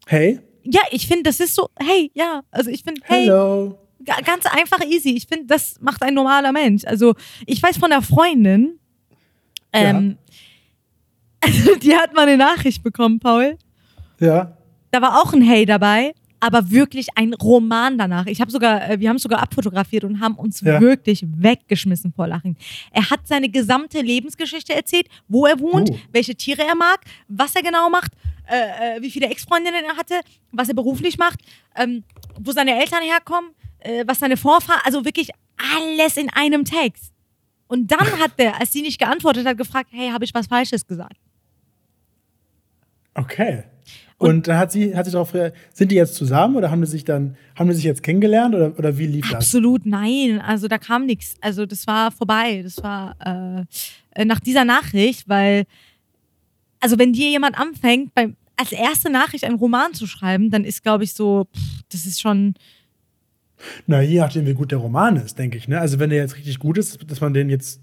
Hey, 0.06 0.38
Ja, 0.64 0.80
ich 0.90 1.06
finde, 1.06 1.24
das 1.24 1.40
ist 1.40 1.54
so, 1.54 1.68
hey, 1.78 2.10
ja. 2.14 2.42
Also 2.50 2.70
ich 2.70 2.82
finde, 2.82 3.00
hey, 3.04 3.24
hello. 3.24 3.78
ga- 4.04 4.20
ganz 4.24 4.46
einfach 4.46 4.84
easy. 4.84 5.10
Ich 5.10 5.26
finde, 5.26 5.46
das 5.46 5.80
macht 5.80 6.02
ein 6.02 6.14
normaler 6.14 6.52
Mensch. 6.52 6.84
Also 6.84 7.14
ich 7.46 7.60
weiß 7.62 7.78
von 7.78 7.90
einer 7.92 8.02
Freundin, 8.02 8.78
ähm, 9.72 10.18
also 11.42 11.74
die 11.76 11.94
hat 11.94 12.14
mal 12.14 12.26
eine 12.26 12.36
Nachricht 12.36 12.82
bekommen, 12.82 13.18
Paul. 13.20 13.58
Ja. 14.20 14.56
Da 14.90 15.02
war 15.02 15.20
auch 15.22 15.32
ein 15.32 15.42
Hey 15.42 15.64
dabei, 15.66 16.12
aber 16.40 16.70
wirklich 16.70 17.08
ein 17.16 17.34
Roman 17.34 17.98
danach. 17.98 18.26
Ich 18.26 18.40
habe 18.40 18.50
sogar, 18.50 18.88
äh, 18.90 19.00
wir 19.00 19.08
haben 19.08 19.16
es 19.16 19.22
sogar 19.22 19.40
abfotografiert 19.40 20.04
und 20.04 20.20
haben 20.20 20.34
uns 20.36 20.60
Ja. 20.60 20.80
wirklich 20.80 21.24
weggeschmissen 21.26 22.12
vor 22.12 22.26
Lachen. 22.26 22.56
Er 22.92 23.08
hat 23.10 23.26
seine 23.26 23.48
gesamte 23.48 24.00
Lebensgeschichte 24.00 24.74
erzählt, 24.74 25.06
wo 25.28 25.46
er 25.46 25.58
wohnt, 25.60 25.90
Oh. 25.90 25.96
welche 26.12 26.34
Tiere 26.34 26.62
er 26.62 26.74
mag, 26.74 27.00
was 27.28 27.54
er 27.56 27.62
genau 27.62 27.88
macht, 27.90 28.12
äh, 28.48 28.96
äh, 28.98 29.02
wie 29.02 29.10
viele 29.10 29.28
Ex-Freundinnen 29.28 29.84
er 29.84 29.96
hatte, 29.96 30.20
was 30.50 30.68
er 30.68 30.74
beruflich 30.74 31.16
macht, 31.16 31.40
ähm, 31.76 32.04
wo 32.40 32.52
seine 32.52 32.78
Eltern 32.80 33.02
herkommen, 33.02 33.50
äh, 33.78 34.04
was 34.06 34.18
seine 34.18 34.36
Vorfahren, 34.36 34.80
also 34.84 35.04
wirklich 35.04 35.30
alles 35.76 36.16
in 36.16 36.28
einem 36.30 36.64
Text. 36.64 37.12
Und 37.68 37.90
dann 37.90 38.06
hat 38.20 38.38
der, 38.38 38.60
als 38.60 38.72
sie 38.72 38.82
nicht 38.82 38.98
geantwortet 38.98 39.46
hat, 39.46 39.56
gefragt, 39.56 39.88
hey, 39.92 40.10
habe 40.10 40.24
ich 40.24 40.34
was 40.34 40.46
Falsches 40.48 40.86
gesagt? 40.86 41.16
Okay. 43.14 43.64
Und, 44.18 44.46
dann 44.46 44.56
hat 44.56 44.70
sie, 44.70 44.94
hat 44.94 45.04
sie 45.04 45.10
darauf, 45.10 45.34
sind 45.72 45.90
die 45.90 45.96
jetzt 45.96 46.14
zusammen 46.14 46.54
oder 46.54 46.70
haben 46.70 46.80
die 46.80 46.86
sich 46.86 47.04
dann, 47.04 47.36
haben 47.56 47.68
die 47.68 47.74
sich 47.74 47.84
jetzt 47.84 48.04
kennengelernt 48.04 48.54
oder, 48.54 48.78
oder 48.78 48.96
wie 48.96 49.06
lief 49.06 49.28
das? 49.28 49.38
Absolut 49.46 49.84
nein. 49.84 50.40
Also 50.40 50.68
da 50.68 50.78
kam 50.78 51.06
nichts. 51.06 51.34
Also 51.40 51.66
das 51.66 51.88
war 51.88 52.12
vorbei. 52.12 52.62
Das 52.62 52.80
war 52.84 53.16
äh, 54.14 54.24
nach 54.24 54.38
dieser 54.38 54.64
Nachricht, 54.64 55.28
weil, 55.28 55.64
also 56.78 57.00
wenn 57.00 57.12
dir 57.12 57.30
jemand 57.30 57.58
anfängt, 57.58 58.14
beim, 58.14 58.36
als 58.56 58.70
erste 58.70 59.10
Nachricht 59.10 59.44
einen 59.44 59.56
Roman 59.56 59.92
zu 59.92 60.06
schreiben, 60.06 60.50
dann 60.50 60.64
ist, 60.64 60.84
glaube 60.84 61.02
ich, 61.02 61.14
so, 61.14 61.48
pff, 61.52 61.82
das 61.90 62.06
ist 62.06 62.20
schon. 62.20 62.54
Na, 63.86 64.02
je 64.02 64.20
nachdem, 64.20 64.46
wie 64.46 64.54
gut 64.54 64.70
der 64.70 64.78
Roman 64.78 65.16
ist, 65.16 65.38
denke 65.38 65.58
ich. 65.58 65.66
Ne? 65.66 65.80
Also, 65.80 65.98
wenn 65.98 66.10
der 66.10 66.18
jetzt 66.20 66.36
richtig 66.36 66.58
gut 66.58 66.78
ist, 66.78 67.10
dass 67.10 67.20
man 67.20 67.34
den 67.34 67.48
jetzt 67.48 67.80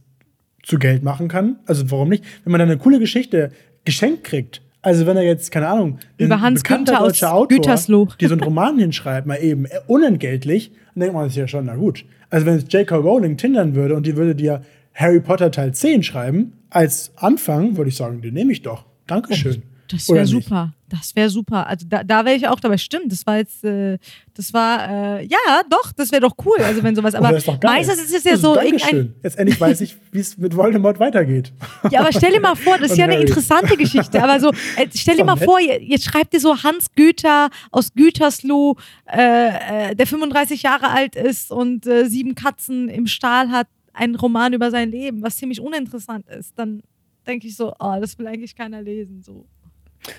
zu 0.64 0.78
Geld 0.78 1.04
machen 1.04 1.28
kann. 1.28 1.60
Also, 1.66 1.90
warum 1.92 2.10
nicht? 2.10 2.24
Wenn 2.44 2.52
man 2.52 2.60
dann 2.60 2.70
eine 2.70 2.78
coole 2.78 3.00
Geschichte 3.00 3.52
geschenkt 3.84 4.24
kriegt. 4.24 4.62
Also, 4.82 5.06
wenn 5.06 5.18
er 5.18 5.24
jetzt, 5.24 5.52
keine 5.52 5.68
Ahnung, 5.68 6.00
Über 6.18 6.40
Hans 6.40 6.64
Günther 6.64 7.02
aus 7.02 7.22
Autor, 7.22 7.48
Gütersloh. 7.50 8.08
die 8.20 8.28
so 8.28 8.34
einen 8.34 8.44
Roman 8.44 8.80
hinschreibt, 8.80 9.28
mal 9.28 9.36
eben 9.36 9.66
äh, 9.66 9.80
unentgeltlich, 9.88 10.72
dann 10.94 11.02
denkt 11.02 11.16
man 11.16 11.28
sich 11.28 11.38
ja 11.38 11.48
schon, 11.48 11.66
na 11.66 11.76
gut. 11.76 12.06
Also, 12.30 12.46
wenn 12.46 12.60
jetzt 12.60 12.72
J.K. 12.72 12.96
Rowling 12.96 13.36
tindern 13.36 13.76
würde 13.76 13.96
und 13.96 14.06
die 14.06 14.16
würde 14.16 14.36
dir 14.36 14.62
Harry 14.94 15.20
Potter 15.20 15.52
Teil 15.52 15.74
10 15.74 16.04
schreiben, 16.04 16.54
als 16.70 17.12
Anfang, 17.16 17.78
würde 17.78 17.90
ich 17.90 17.96
sagen, 17.96 18.22
den 18.22 18.34
nehme 18.34 18.52
ich 18.52 18.62
doch. 18.62 18.86
Dankeschön. 19.08 19.64
Das 19.92 20.08
wäre 20.10 20.26
super. 20.26 20.74
Das 20.88 21.16
wäre 21.16 21.30
super. 21.30 21.68
Also 21.68 21.86
da, 21.88 22.04
da 22.04 22.26
wäre 22.26 22.36
ich 22.36 22.48
auch 22.48 22.60
dabei. 22.60 22.78
Stimmt, 22.78 23.12
das 23.12 23.26
war 23.26 23.38
jetzt, 23.38 23.64
äh, 23.64 23.98
das 24.34 24.54
war, 24.54 25.20
äh, 25.20 25.26
ja, 25.26 25.38
doch, 25.70 25.92
das 25.92 26.12
wäre 26.12 26.22
doch 26.22 26.36
cool. 26.46 26.58
Also 26.60 26.82
wenn 26.84 26.96
sowas, 26.96 27.14
Oh, 27.14 27.18
aber 27.18 27.38
ist 27.38 27.48
meistens 27.64 28.00
ist 28.00 28.16
es 28.16 28.24
ja 28.24 28.32
Also, 28.34 28.56
so 28.56 28.60
Dankeschön. 28.60 29.14
Jetzt 29.22 29.38
endlich 29.38 29.60
weiß 29.60 29.82
ich, 29.82 29.96
wie 30.12 30.20
es 30.20 30.38
mit 30.38 30.56
Voldemort 30.56 31.00
weitergeht. 31.00 31.52
Ja, 31.92 32.02
aber 32.02 32.12
stell 32.12 32.32
dir 32.32 32.40
mal 32.40 32.56
vor, 32.56 32.78
das 32.78 32.92
ist 32.92 32.98
ja 32.98 33.06
eine 33.06 33.20
interessante 33.20 33.78
Geschichte. 33.78 34.22
Aber 34.24 34.40
so, 34.40 34.50
äh, 34.78 34.88
stell 34.94 35.18
dir 35.18 35.26
mal 35.26 35.36
nett. 35.36 35.46
vor, 35.46 35.60
jetzt 35.60 36.06
schreibt 36.06 36.34
ihr 36.34 36.40
so 36.40 36.64
Hans 36.64 36.88
Güter 36.96 37.50
aus 37.72 37.94
Gütersloh, 37.94 38.76
äh, 39.06 39.92
äh, 39.92 39.96
der 39.96 40.08
35 40.08 40.64
Jahre 40.64 40.90
alt 40.90 41.16
ist 41.16 41.52
und 41.52 41.86
äh, 41.86 42.06
sieben 42.10 42.36
Katzen 42.36 42.90
im 42.90 43.06
Stahl 43.08 43.50
hat, 43.50 43.68
einen 43.94 44.16
Roman 44.16 44.54
über 44.54 44.72
sein 44.72 44.92
Leben, 44.92 45.22
was 45.22 45.38
ziemlich 45.38 45.60
uninteressant 45.62 46.28
ist. 46.30 46.58
Dann 46.58 46.82
denke 47.28 47.48
ich 47.48 47.56
so, 47.56 47.74
oh, 47.80 47.96
das 48.00 48.18
will 48.18 48.28
eigentlich 48.28 48.56
keiner 48.56 48.82
lesen. 48.82 49.22
So. 49.22 49.46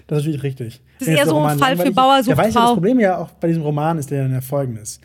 Das 0.07 0.19
ist 0.19 0.25
natürlich 0.25 0.43
richtig. 0.43 0.81
Das 0.99 1.09
ist 1.09 1.15
eher 1.15 1.25
der 1.25 1.27
so 1.27 1.39
ein 1.41 1.59
Fall 1.59 1.77
für 1.77 1.91
Bauer 1.93 2.19
ist- 2.19 2.27
Ja, 2.29 2.35
sucht 2.35 2.45
weißt 2.45 2.55
du, 2.57 2.59
das 2.61 2.69
Frau. 2.69 2.75
Problem 2.75 3.01
ja 3.01 3.19
auch 3.19 3.31
bei 3.33 3.49
diesem 3.49 3.63
Roman 3.63 3.99
ist 3.99 4.11
ja 4.11 4.27
dann 4.27 4.43
folgendes. 4.43 5.01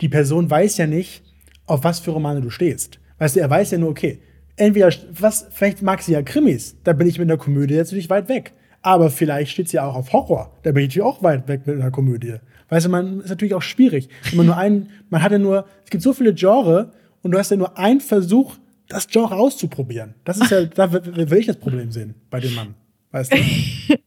Die 0.00 0.08
Person 0.08 0.50
weiß 0.50 0.76
ja 0.78 0.86
nicht, 0.86 1.22
auf 1.66 1.84
was 1.84 2.00
für 2.00 2.10
Romane 2.12 2.40
du 2.40 2.50
stehst. 2.50 2.98
Weißt 3.18 3.36
du, 3.36 3.40
er 3.40 3.50
weiß 3.50 3.70
ja 3.72 3.78
nur, 3.78 3.90
okay, 3.90 4.20
entweder, 4.56 4.90
was, 5.12 5.46
vielleicht 5.50 5.82
mag 5.82 6.02
sie 6.02 6.12
ja 6.12 6.22
Krimis, 6.22 6.76
da 6.84 6.92
bin 6.92 7.06
ich 7.06 7.18
mit 7.18 7.28
einer 7.30 7.38
Komödie 7.38 7.74
jetzt 7.74 7.88
natürlich 7.90 8.10
weit 8.10 8.28
weg. 8.28 8.52
Aber 8.82 9.10
vielleicht 9.10 9.50
steht 9.50 9.68
sie 9.68 9.76
ja 9.76 9.86
auch 9.86 9.96
auf 9.96 10.12
Horror, 10.12 10.52
da 10.62 10.70
bin 10.72 10.84
ich 10.84 10.90
natürlich 10.90 11.06
auch 11.06 11.22
weit 11.22 11.48
weg 11.48 11.66
mit 11.66 11.76
einer 11.80 11.90
Komödie. 11.90 12.36
Weißt 12.68 12.86
du, 12.86 12.90
man 12.90 13.20
ist 13.20 13.28
natürlich 13.30 13.54
auch 13.54 13.62
schwierig. 13.62 14.08
Wenn 14.30 14.36
man 14.38 14.46
nur 14.46 14.56
einen, 14.56 14.90
man 15.10 15.22
hat 15.22 15.32
ja 15.32 15.38
nur, 15.38 15.66
es 15.84 15.90
gibt 15.90 16.02
so 16.02 16.12
viele 16.12 16.32
Genre 16.34 16.92
und 17.22 17.32
du 17.32 17.38
hast 17.38 17.50
ja 17.50 17.56
nur 17.56 17.76
einen 17.76 18.00
Versuch, 18.00 18.56
das 18.88 19.08
Genre 19.08 19.34
auszuprobieren. 19.36 20.14
Das 20.24 20.38
ist 20.38 20.50
ja, 20.50 20.64
da 20.64 20.92
will 20.92 21.38
ich 21.38 21.46
das 21.46 21.56
Problem 21.56 21.90
sehen 21.90 22.14
bei 22.30 22.40
dem 22.40 22.54
Mann. 22.54 22.74
Weißt 23.12 23.32
du? 23.32 23.36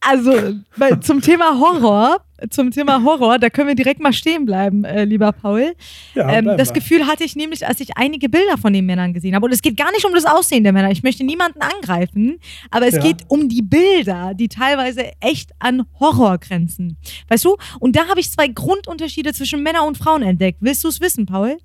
Also 0.00 0.32
bei, 0.76 0.96
zum 0.96 1.20
Thema 1.20 1.58
Horror, 1.58 2.18
zum 2.50 2.70
Thema 2.70 3.02
Horror, 3.04 3.38
da 3.38 3.48
können 3.50 3.68
wir 3.68 3.74
direkt 3.74 4.00
mal 4.00 4.12
stehen 4.12 4.44
bleiben, 4.44 4.84
äh, 4.84 5.04
lieber 5.04 5.32
Paul. 5.32 5.74
Ja, 6.14 6.30
ähm, 6.30 6.44
das 6.56 6.68
wir. 6.68 6.74
Gefühl 6.74 7.06
hatte 7.06 7.24
ich 7.24 7.36
nämlich, 7.36 7.66
als 7.66 7.80
ich 7.80 7.96
einige 7.96 8.28
Bilder 8.28 8.58
von 8.58 8.72
den 8.72 8.84
Männern 8.86 9.12
gesehen 9.14 9.34
habe. 9.34 9.46
Und 9.46 9.52
es 9.52 9.62
geht 9.62 9.76
gar 9.76 9.90
nicht 9.92 10.04
um 10.04 10.12
das 10.14 10.24
Aussehen 10.26 10.64
der 10.64 10.72
Männer. 10.72 10.90
Ich 10.90 11.02
möchte 11.02 11.24
niemanden 11.24 11.60
angreifen, 11.60 12.38
aber 12.70 12.86
es 12.86 12.96
Ja. 12.96 13.02
geht 13.02 13.24
um 13.28 13.48
die 13.48 13.62
Bilder, 13.62 14.32
die 14.34 14.48
teilweise 14.48 15.10
echt 15.20 15.50
an 15.58 15.84
Horror 15.98 16.38
grenzen. 16.38 16.96
Weißt 17.28 17.44
du? 17.44 17.56
Und 17.78 17.96
da 17.96 18.08
habe 18.08 18.20
ich 18.20 18.30
zwei 18.30 18.48
Grundunterschiede 18.48 19.32
zwischen 19.32 19.62
Männern 19.62 19.86
und 19.86 19.96
Frauen 19.98 20.22
entdeckt. 20.22 20.58
Willst 20.60 20.82
du 20.84 20.88
es 20.88 21.00
wissen, 21.00 21.26
Paul? 21.26 21.56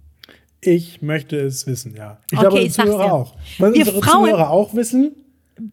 Ich 0.61 1.01
möchte 1.01 1.37
es 1.37 1.65
wissen, 1.67 1.95
ja. 1.95 2.19
Ich 2.31 2.37
Okay, 2.37 2.47
glaube, 2.47 2.59
ich 2.59 2.65
die 2.67 2.71
Zuhörer 2.81 3.03
dir. 3.05 3.13
auch. 3.13 3.35
Wir 3.57 3.67
unsere 3.67 4.01
Frauen- 4.01 4.25
Zuhörer 4.29 4.49
auch 4.49 4.73
wissen? 4.75 5.11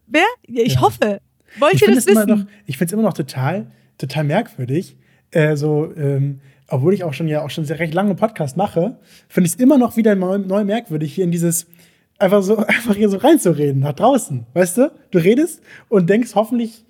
Wer? 0.06 0.22
Ja, 0.46 0.62
ich 0.64 0.74
Ja. 0.74 0.80
hoffe. 0.82 1.20
Wollt 1.58 1.74
Ich 1.74 1.82
ihr 1.82 1.86
finde 1.86 1.96
das 1.96 2.06
es 2.06 2.10
immer 2.12 2.26
wissen? 2.26 2.40
noch, 2.40 2.46
ich 2.66 2.78
finde 2.78 2.86
es 2.86 2.92
immer 2.92 3.02
noch 3.02 3.12
total, 3.14 3.66
total 3.98 4.24
merkwürdig. 4.24 4.96
Äh, 5.30 5.56
so, 5.56 5.92
ähm, 5.96 6.40
obwohl 6.68 6.94
ich 6.94 7.04
auch 7.04 7.12
schon 7.12 7.28
ja 7.28 7.42
auch 7.42 7.50
schon 7.50 7.64
sehr 7.64 7.78
recht 7.78 7.92
lange 7.94 8.14
Podcast 8.14 8.56
mache, 8.56 8.96
finde 9.28 9.46
ich 9.48 9.54
es 9.54 9.60
immer 9.60 9.76
noch 9.78 9.96
wieder 9.96 10.14
neu, 10.14 10.38
neu 10.38 10.64
merkwürdig, 10.64 11.14
hier 11.14 11.24
in 11.24 11.30
dieses 11.30 11.66
einfach 12.18 12.42
so 12.42 12.56
einfach 12.66 12.94
hier 12.94 13.08
so 13.08 13.18
reinzureden 13.18 13.80
nach 13.80 13.92
draußen. 13.94 14.46
Weißt 14.54 14.78
du? 14.78 14.92
Du 15.10 15.18
redest 15.18 15.60
und 15.88 16.08
denkst, 16.08 16.30
hoffentlich 16.34 16.84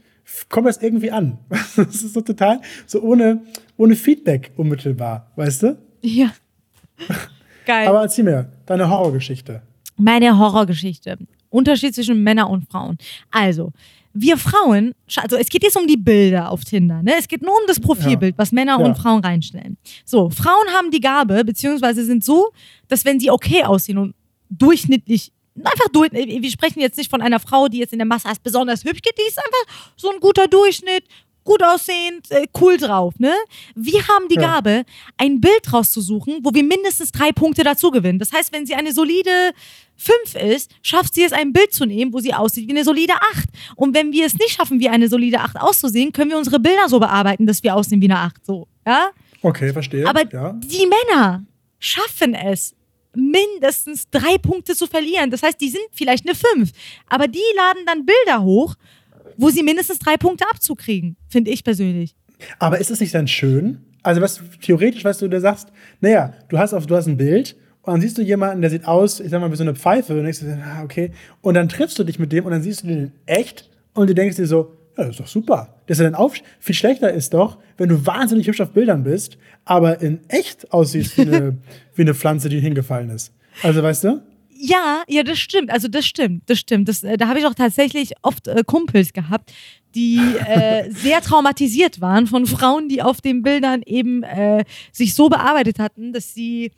kommt 0.48 0.68
das 0.68 0.78
irgendwie 0.82 1.10
an. 1.10 1.38
Das 1.76 2.02
ist 2.02 2.14
so 2.14 2.20
total, 2.20 2.60
so 2.86 3.00
ohne, 3.02 3.42
ohne 3.76 3.96
Feedback 3.96 4.52
unmittelbar, 4.56 5.30
weißt 5.36 5.62
du? 5.64 5.78
ja. 6.02 6.32
Geil. 7.66 7.86
Aber 7.86 8.02
erzähl 8.02 8.24
mir, 8.24 8.50
deine 8.66 8.88
Horrorgeschichte. 8.90 9.62
Meine 9.96 10.36
Horrorgeschichte. 10.38 11.16
Unterschied 11.52 11.94
zwischen 11.94 12.22
Männern 12.22 12.48
und 12.48 12.70
Frauen. 12.70 12.98
Also, 13.30 13.72
wir 14.14 14.36
Frauen, 14.36 14.94
also 15.16 15.36
es 15.36 15.48
geht 15.48 15.62
jetzt 15.62 15.76
um 15.76 15.86
die 15.86 15.96
Bilder 15.96 16.50
auf 16.50 16.64
Tinder, 16.64 17.02
ne? 17.02 17.14
Es 17.18 17.26
geht 17.28 17.40
nur 17.42 17.52
um 17.52 17.66
das 17.66 17.80
Profilbild, 17.80 18.36
was 18.36 18.52
Männer 18.52 18.78
Ja. 18.78 18.84
und 18.84 18.96
Frauen 18.98 19.24
reinstellen. 19.24 19.78
So, 20.04 20.28
Frauen 20.28 20.68
haben 20.76 20.90
die 20.90 21.00
Gabe, 21.00 21.44
beziehungsweise 21.44 22.04
sind 22.04 22.22
so, 22.22 22.50
dass 22.88 23.04
wenn 23.04 23.18
sie 23.18 23.30
okay 23.30 23.62
aussehen 23.64 23.96
und 23.98 24.14
durchschnittlich, 24.50 25.32
einfach 25.56 25.88
durch, 25.92 26.12
wir 26.12 26.50
sprechen 26.50 26.80
jetzt 26.80 26.98
nicht 26.98 27.10
von 27.10 27.22
einer 27.22 27.40
Frau, 27.40 27.68
die 27.68 27.78
jetzt 27.78 27.92
in 27.94 27.98
der 27.98 28.06
Masse 28.06 28.28
als 28.28 28.38
besonders 28.38 28.84
hübsch 28.84 29.00
geht, 29.02 29.16
die 29.18 29.28
ist 29.28 29.38
einfach 29.38 29.92
so 29.96 30.10
ein 30.10 30.20
guter 30.20 30.46
Durchschnitt, 30.46 31.04
gut 31.44 31.62
aussehend, 31.62 32.30
äh, 32.30 32.46
cool 32.60 32.76
drauf, 32.76 33.14
ne? 33.18 33.32
Wir 33.74 34.06
haben 34.08 34.28
die 34.28 34.36
Ja. 34.36 34.42
Gabe, 34.42 34.84
ein 35.16 35.40
Bild 35.40 35.72
rauszusuchen, 35.72 36.40
wo 36.42 36.52
wir 36.54 36.62
mindestens 36.62 37.12
drei 37.12 37.32
Punkte 37.32 37.64
dazu 37.64 37.90
gewinnen. 37.90 38.18
Das 38.18 38.32
heißt, 38.32 38.52
wenn 38.52 38.66
sie 38.66 38.74
eine 38.74 38.92
solide 38.92 39.30
5 39.96 40.34
ist, 40.34 40.72
schafft 40.82 41.14
sie 41.14 41.24
es, 41.24 41.32
ein 41.32 41.52
Bild 41.52 41.72
zu 41.72 41.84
nehmen, 41.84 42.12
wo 42.12 42.18
sie 42.20 42.34
aussieht 42.34 42.66
wie 42.68 42.72
eine 42.72 42.84
solide 42.84 43.14
8. 43.14 43.48
Und 43.76 43.94
wenn 43.94 44.12
wir 44.12 44.26
es 44.26 44.34
nicht 44.34 44.50
schaffen, 44.50 44.80
wie 44.80 44.88
eine 44.88 45.08
solide 45.08 45.40
8 45.40 45.60
auszusehen, 45.60 46.12
können 46.12 46.30
wir 46.30 46.38
unsere 46.38 46.60
Bilder 46.60 46.88
so 46.88 46.98
bearbeiten, 46.98 47.46
dass 47.46 47.62
wir 47.62 47.74
aussehen 47.74 48.00
wie 48.00 48.10
eine 48.10 48.18
8. 48.18 48.44
So, 48.44 48.66
ja? 48.86 49.10
Okay, 49.42 49.72
verstehe. 49.72 50.08
Aber 50.08 50.22
ja. 50.32 50.52
die 50.54 50.86
Männer 50.86 51.44
schaffen 51.78 52.34
es, 52.34 52.74
mindestens 53.14 54.08
drei 54.10 54.38
Punkte 54.38 54.74
zu 54.74 54.86
verlieren. 54.86 55.30
Das 55.30 55.42
heißt, 55.42 55.60
die 55.60 55.68
sind 55.68 55.84
vielleicht 55.92 56.26
eine 56.26 56.34
5, 56.34 56.70
aber 57.08 57.28
die 57.28 57.40
laden 57.56 57.82
dann 57.86 58.06
Bilder 58.06 58.42
hoch, 58.42 58.74
wo 59.36 59.50
sie 59.50 59.62
mindestens 59.62 59.98
drei 59.98 60.16
Punkte 60.16 60.44
Abzug 60.50 60.78
kriegen, 60.78 61.16
finde 61.28 61.50
ich 61.50 61.64
persönlich. 61.64 62.14
Aber 62.58 62.78
ist 62.78 62.90
es 62.90 63.00
nicht 63.00 63.14
dann 63.14 63.28
schön? 63.28 63.78
Also, 64.02 64.20
was 64.20 64.40
theoretisch, 64.60 65.04
weißt 65.04 65.22
du, 65.22 65.28
du 65.28 65.40
sagst, 65.40 65.68
naja, 66.00 66.34
du 66.48 66.58
hast 66.58 66.74
auf, 66.74 66.86
du 66.86 66.96
hast 66.96 67.06
ein 67.06 67.16
Bild 67.16 67.56
und 67.82 67.94
dann 67.94 68.00
siehst 68.00 68.18
du 68.18 68.22
jemanden, 68.22 68.60
der 68.60 68.70
sieht 68.70 68.86
aus, 68.86 69.20
ich 69.20 69.30
sag 69.30 69.40
mal, 69.40 69.50
wie 69.50 69.56
so 69.56 69.62
eine 69.62 69.74
Pfeife 69.74 70.14
und 70.14 70.24
denkst 70.24 70.40
du, 70.40 70.46
ah, 70.46 70.82
okay. 70.82 71.12
Und 71.40 71.54
dann 71.54 71.68
triffst 71.68 71.98
du 71.98 72.04
dich 72.04 72.18
mit 72.18 72.32
dem 72.32 72.44
und 72.44 72.52
dann 72.52 72.62
siehst 72.62 72.82
du 72.82 72.88
den 72.88 72.98
in 72.98 73.12
echt 73.26 73.70
und 73.94 74.08
du 74.08 74.14
denkst 74.14 74.36
dir 74.36 74.46
so, 74.46 74.74
ja, 74.96 75.04
das 75.04 75.12
ist 75.12 75.20
doch 75.20 75.26
super. 75.26 75.74
Das 75.86 75.98
ist 75.98 76.02
ja 76.02 76.10
dann 76.10 76.14
auch 76.14 76.34
viel 76.58 76.74
schlechter 76.74 77.12
ist 77.12 77.32
doch, 77.34 77.58
wenn 77.78 77.88
du 77.88 78.04
wahnsinnig 78.06 78.46
hübsch 78.46 78.60
auf 78.60 78.72
Bildern 78.72 79.04
bist, 79.04 79.38
aber 79.64 80.00
in 80.00 80.20
echt 80.28 80.72
aussiehst 80.72 81.16
wie 81.16 81.22
eine, 81.22 81.58
wie 81.94 82.02
eine 82.02 82.14
Pflanze, 82.14 82.48
die 82.48 82.60
hingefallen 82.60 83.10
ist. 83.10 83.32
Also, 83.62 83.82
weißt 83.82 84.04
du? 84.04 84.22
Ja, 84.64 85.02
ja, 85.08 85.24
das 85.24 85.40
stimmt. 85.40 85.70
Also 85.70 85.88
das 85.88 86.06
stimmt, 86.06 86.48
das 86.48 86.60
stimmt. 86.60 86.88
Das, 86.88 87.02
äh, 87.02 87.16
da 87.16 87.26
habe 87.26 87.40
ich 87.40 87.46
auch 87.46 87.54
tatsächlich 87.54 88.12
oft 88.22 88.46
äh, 88.46 88.62
Kumpels 88.64 89.12
gehabt, 89.12 89.52
die 89.96 90.20
äh, 90.46 90.88
sehr 90.92 91.20
traumatisiert 91.20 92.00
waren 92.00 92.28
von 92.28 92.46
Frauen, 92.46 92.88
die 92.88 93.02
auf 93.02 93.20
den 93.20 93.42
Bildern 93.42 93.82
eben 93.84 94.22
äh, 94.22 94.64
sich 94.92 95.16
so 95.16 95.28
bearbeitet 95.28 95.80
hatten, 95.80 96.12
dass 96.12 96.32
sie 96.32 96.70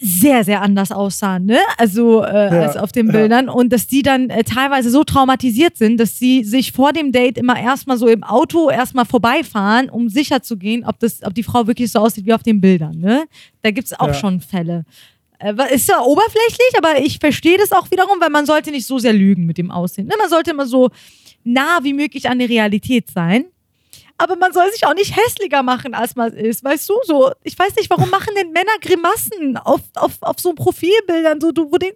sehr, 0.00 0.44
sehr 0.44 0.60
anders 0.62 0.92
aussahen, 0.92 1.46
ne? 1.46 1.58
Also 1.76 2.22
äh, 2.22 2.54
Ja, 2.54 2.60
als 2.62 2.76
auf 2.76 2.92
den 2.92 3.06
ja. 3.06 3.12
Bildern. 3.12 3.48
Und 3.48 3.72
dass 3.72 3.86
die 3.88 4.02
dann 4.02 4.30
äh, 4.30 4.44
teilweise 4.44 4.90
so 4.90 5.02
traumatisiert 5.04 5.76
sind, 5.76 5.96
dass 5.98 6.18
sie 6.18 6.44
sich 6.44 6.70
vor 6.70 6.92
dem 6.92 7.10
Date 7.12 7.36
immer 7.38 7.58
erstmal 7.58 7.96
so 7.98 8.06
im 8.06 8.22
Auto 8.22 8.70
erstmal 8.70 9.06
vorbeifahren, 9.06 9.88
um 9.90 10.08
sicher 10.08 10.40
zu 10.42 10.56
gehen, 10.56 10.84
ob, 10.84 11.00
das, 11.00 11.22
ob 11.24 11.34
die 11.34 11.42
Frau 11.42 11.66
wirklich 11.66 11.90
so 11.90 11.98
aussieht 11.98 12.26
wie 12.26 12.32
auf 12.34 12.44
den 12.44 12.60
Bildern. 12.60 12.98
Ne? 12.98 13.24
Da 13.62 13.70
gibt 13.72 13.86
es 13.86 13.98
auch 13.98 14.08
Ja. 14.08 14.14
schon 14.14 14.40
Fälle. 14.40 14.84
Äh, 15.38 15.74
ist 15.74 15.88
ja 15.88 16.00
oberflächlich, 16.00 16.72
aber 16.76 17.00
ich 17.00 17.18
verstehe 17.18 17.58
das 17.58 17.72
auch 17.72 17.90
wiederum, 17.90 18.20
weil 18.20 18.30
man 18.30 18.46
sollte 18.46 18.70
nicht 18.70 18.86
so 18.86 18.98
sehr 18.98 19.12
lügen 19.12 19.46
mit 19.46 19.58
dem 19.58 19.70
Aussehen. 19.70 20.06
Ne? 20.06 20.14
Man 20.18 20.28
sollte 20.28 20.50
immer 20.50 20.66
so 20.66 20.90
nah 21.44 21.78
wie 21.82 21.92
möglich 21.92 22.28
an 22.28 22.38
der 22.38 22.48
Realität 22.48 23.10
sein. 23.10 23.46
Aber 24.18 24.36
man 24.36 24.52
soll 24.52 24.70
sich 24.72 24.84
auch 24.84 24.94
nicht 24.94 25.16
hässlicher 25.16 25.62
machen, 25.62 25.94
als 25.94 26.16
man 26.16 26.32
ist. 26.32 26.64
Weißt 26.64 26.88
du, 26.88 26.94
so, 27.04 27.30
ich 27.44 27.56
weiß 27.56 27.76
nicht, 27.76 27.88
warum 27.88 28.10
machen 28.10 28.34
denn 28.36 28.50
Männer 28.50 28.72
Grimassen 28.80 29.56
auf, 29.56 29.80
auf, 29.94 30.18
auf 30.20 30.40
so 30.40 30.52
Profilbildern? 30.52 31.40
So, 31.40 31.52
du, 31.52 31.70
wo 31.70 31.76
die, 31.76 31.94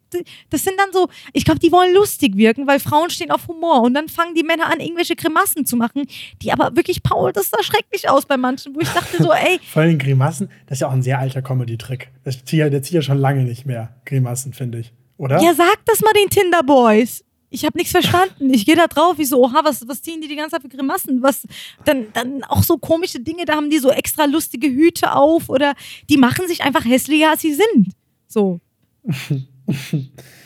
das 0.48 0.62
sind 0.62 0.78
dann 0.78 0.92
so, 0.92 1.08
ich 1.32 1.44
glaube, 1.44 1.58
die 1.58 1.72
wollen 1.72 1.92
lustig 1.92 2.36
wirken, 2.36 2.66
weil 2.68 2.78
Frauen 2.78 3.10
stehen 3.10 3.32
auf 3.32 3.48
Humor. 3.48 3.82
Und 3.82 3.94
dann 3.94 4.08
fangen 4.08 4.36
die 4.36 4.44
Männer 4.44 4.66
an, 4.66 4.78
irgendwelche 4.78 5.16
Grimassen 5.16 5.66
zu 5.66 5.76
machen, 5.76 6.06
die 6.40 6.52
aber 6.52 6.76
wirklich, 6.76 7.02
Paul, 7.02 7.32
das 7.32 7.50
sah 7.50 7.62
schrecklich 7.62 8.08
aus 8.08 8.24
bei 8.24 8.36
manchen, 8.36 8.74
wo 8.74 8.80
ich 8.80 8.88
dachte 8.88 9.20
so, 9.20 9.32
ey, 9.32 9.58
Vor 9.72 9.82
allem 9.82 9.98
Grimassen, 9.98 10.48
das 10.66 10.76
ist 10.76 10.80
ja 10.82 10.88
auch 10.88 10.92
ein 10.92 11.02
sehr 11.02 11.18
alter 11.18 11.42
Comedy-Trick. 11.42 12.10
Der 12.24 12.82
zieht 12.82 12.92
ja 12.92 13.02
schon 13.02 13.18
lange 13.18 13.42
nicht 13.42 13.66
mehr, 13.66 13.96
Grimassen, 14.04 14.52
finde 14.52 14.78
ich. 14.78 14.92
Oder? 15.16 15.40
ja, 15.40 15.54
sag 15.54 15.84
das 15.86 16.00
mal 16.00 16.12
den 16.14 16.30
Tinder-Boys. 16.30 17.24
Ich 17.54 17.64
habe 17.66 17.76
nichts 17.76 17.92
verstanden. 17.92 18.52
Ich 18.52 18.64
gehe 18.64 18.76
da 18.76 18.86
drauf, 18.86 19.18
wie 19.18 19.26
so, 19.26 19.44
oha, 19.44 19.60
was, 19.62 19.86
was 19.86 20.00
ziehen 20.00 20.20
die 20.22 20.28
die 20.28 20.36
ganze 20.36 20.52
Zeit 20.56 20.62
für 20.62 20.68
Grimassen? 20.68 21.22
Was, 21.22 21.46
dann, 21.84 22.06
dann 22.14 22.42
auch 22.44 22.62
so 22.62 22.78
komische 22.78 23.20
Dinge, 23.20 23.44
da 23.44 23.56
haben 23.56 23.68
die 23.68 23.78
so 23.78 23.90
extra 23.90 24.24
lustige 24.24 24.68
Hüte 24.68 25.12
auf 25.14 25.48
oder 25.50 25.74
die 26.08 26.16
machen 26.16 26.48
sich 26.48 26.62
einfach 26.62 26.84
hässlicher, 26.84 27.30
als 27.30 27.42
sie 27.42 27.54
sind. 27.54 27.92
So. 28.26 28.60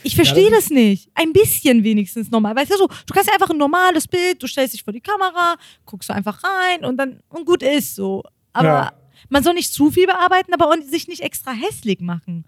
Ich 0.03 0.15
verstehe 0.15 0.45
Ja, 0.45 0.51
das 0.51 0.65
das 0.65 0.71
nicht. 0.71 1.09
Ein 1.15 1.33
bisschen 1.33 1.83
wenigstens 1.83 2.31
normal. 2.31 2.55
Weißt 2.55 2.71
du, 2.71 2.77
so, 2.77 2.87
du 2.87 3.15
kannst 3.15 3.29
ja 3.29 3.33
einfach 3.35 3.51
ein 3.51 3.57
normales 3.57 4.07
Bild, 4.07 4.43
du 4.43 4.47
stellst 4.47 4.75
dich 4.75 4.85
vor 4.85 4.93
die 4.93 5.01
Kamera, 5.01 5.57
guckst 5.85 6.09
du 6.11 6.15
einfach 6.15 6.43
rein 6.45 6.85
und 6.85 6.97
dann 6.99 7.21
und 7.31 7.47
gut 7.47 7.63
ist 7.63 7.97
so. 7.97 8.23
Aber 8.53 8.69
Ja. 8.69 8.93
man 9.31 9.43
soll 9.43 9.55
nicht 9.55 9.73
zu 9.73 9.91
viel 9.91 10.07
bearbeiten, 10.07 10.53
aber 10.53 10.71
sich 10.83 11.09
nicht 11.09 11.23
extra 11.23 11.53
hässlich 11.53 12.01
machen. 12.01 12.45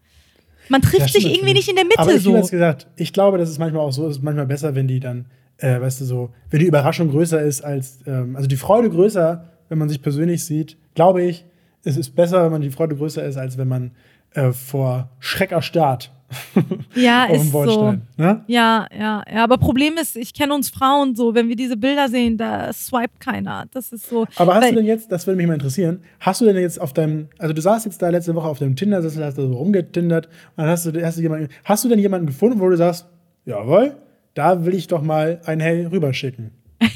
Man 0.68 0.82
trifft 0.82 1.00
Ja, 1.00 1.08
sich 1.08 1.26
irgendwie 1.34 1.52
nicht 1.54 1.68
in 1.68 1.76
der 1.76 1.84
Mitte 1.84 1.98
Aber 1.98 2.12
ich 2.12 2.22
so. 2.22 2.34
jetzt 2.36 2.50
gesagt, 2.50 2.86
ich 2.96 3.12
glaube, 3.12 3.38
das 3.38 3.48
ist 3.50 3.58
manchmal 3.58 3.82
auch 3.82 3.92
so, 3.92 4.06
es 4.06 4.16
ist 4.18 4.22
manchmal 4.22 4.46
besser, 4.46 4.74
wenn 4.74 4.88
die 4.88 5.00
dann, 5.00 5.26
äh, 5.58 5.80
weißt 5.80 6.00
du, 6.00 6.04
so, 6.04 6.30
wenn 6.50 6.60
die 6.60 6.66
Überraschung 6.66 7.10
größer 7.10 7.40
ist 7.42 7.62
als, 7.62 8.00
ähm, 8.06 8.36
also 8.36 8.48
die 8.48 8.56
Freude 8.56 8.90
größer, 8.90 9.44
wenn 9.68 9.78
man 9.78 9.88
sich 9.88 10.02
persönlich 10.02 10.44
sieht, 10.44 10.76
glaube 10.94 11.22
ich, 11.22 11.44
es 11.84 11.96
ist 11.96 12.14
besser, 12.14 12.44
wenn 12.44 12.52
man 12.52 12.60
die 12.60 12.70
Freude 12.70 12.96
größer 12.96 13.24
ist, 13.24 13.36
als 13.36 13.56
wenn 13.58 13.68
man 13.68 13.92
äh, 14.34 14.52
vor 14.52 15.10
Schreck 15.20 15.52
erstarrt 15.52 16.12
Ja, 16.94 17.24
ist 17.26 17.50
so. 17.50 17.92
Ne? 18.16 18.44
Ja, 18.46 18.86
ja, 18.92 19.22
ja. 19.30 19.44
Aber 19.44 19.58
Problem 19.58 19.94
ist, 19.96 20.16
ich 20.16 20.34
kenne 20.34 20.54
uns 20.54 20.68
Frauen 20.68 21.14
so, 21.14 21.34
wenn 21.34 21.48
wir 21.48 21.56
diese 21.56 21.76
Bilder 21.76 22.08
sehen, 22.08 22.36
da 22.36 22.72
swiped 22.72 23.20
keiner. 23.20 23.66
Das 23.72 23.92
ist 23.92 24.08
so. 24.08 24.26
Aber 24.36 24.54
hast 24.54 24.70
du 24.70 24.74
denn 24.74 24.84
jetzt, 24.84 25.10
das 25.10 25.26
würde 25.26 25.36
mich 25.36 25.46
mal 25.46 25.54
interessieren, 25.54 26.00
hast 26.20 26.40
du 26.40 26.44
denn 26.44 26.56
jetzt 26.56 26.80
auf 26.80 26.92
deinem, 26.92 27.28
also 27.38 27.54
du 27.54 27.60
saßt 27.60 27.86
jetzt 27.86 28.02
da 28.02 28.08
letzte 28.08 28.34
Woche 28.34 28.48
auf 28.48 28.58
deinem 28.58 28.76
Tinder-Sessel, 28.76 29.24
hast 29.24 29.38
da 29.38 29.42
so 29.42 29.52
rumgetindert 29.52 30.26
und 30.26 30.32
dann 30.56 30.68
hast 30.68 30.86
du, 30.86 31.04
hast 31.04 31.18
du 31.18 31.22
jemanden, 31.22 31.48
hast 31.64 31.84
du 31.84 31.88
denn 31.88 31.98
jemanden 31.98 32.26
gefunden, 32.26 32.60
wo 32.60 32.68
du 32.68 32.76
sagst, 32.76 33.06
jawohl, 33.44 33.96
da 34.34 34.64
will 34.64 34.74
ich 34.74 34.86
doch 34.86 35.02
mal 35.02 35.40
ein 35.46 35.60
Hey 35.60 35.86
rüberschicken. 35.86 36.50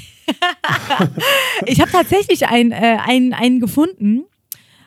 Ich 1.66 1.80
habe 1.80 1.90
tatsächlich 1.90 2.46
einen, 2.48 2.72
äh, 2.72 2.98
einen, 3.04 3.32
einen 3.32 3.60
gefunden, 3.60 4.24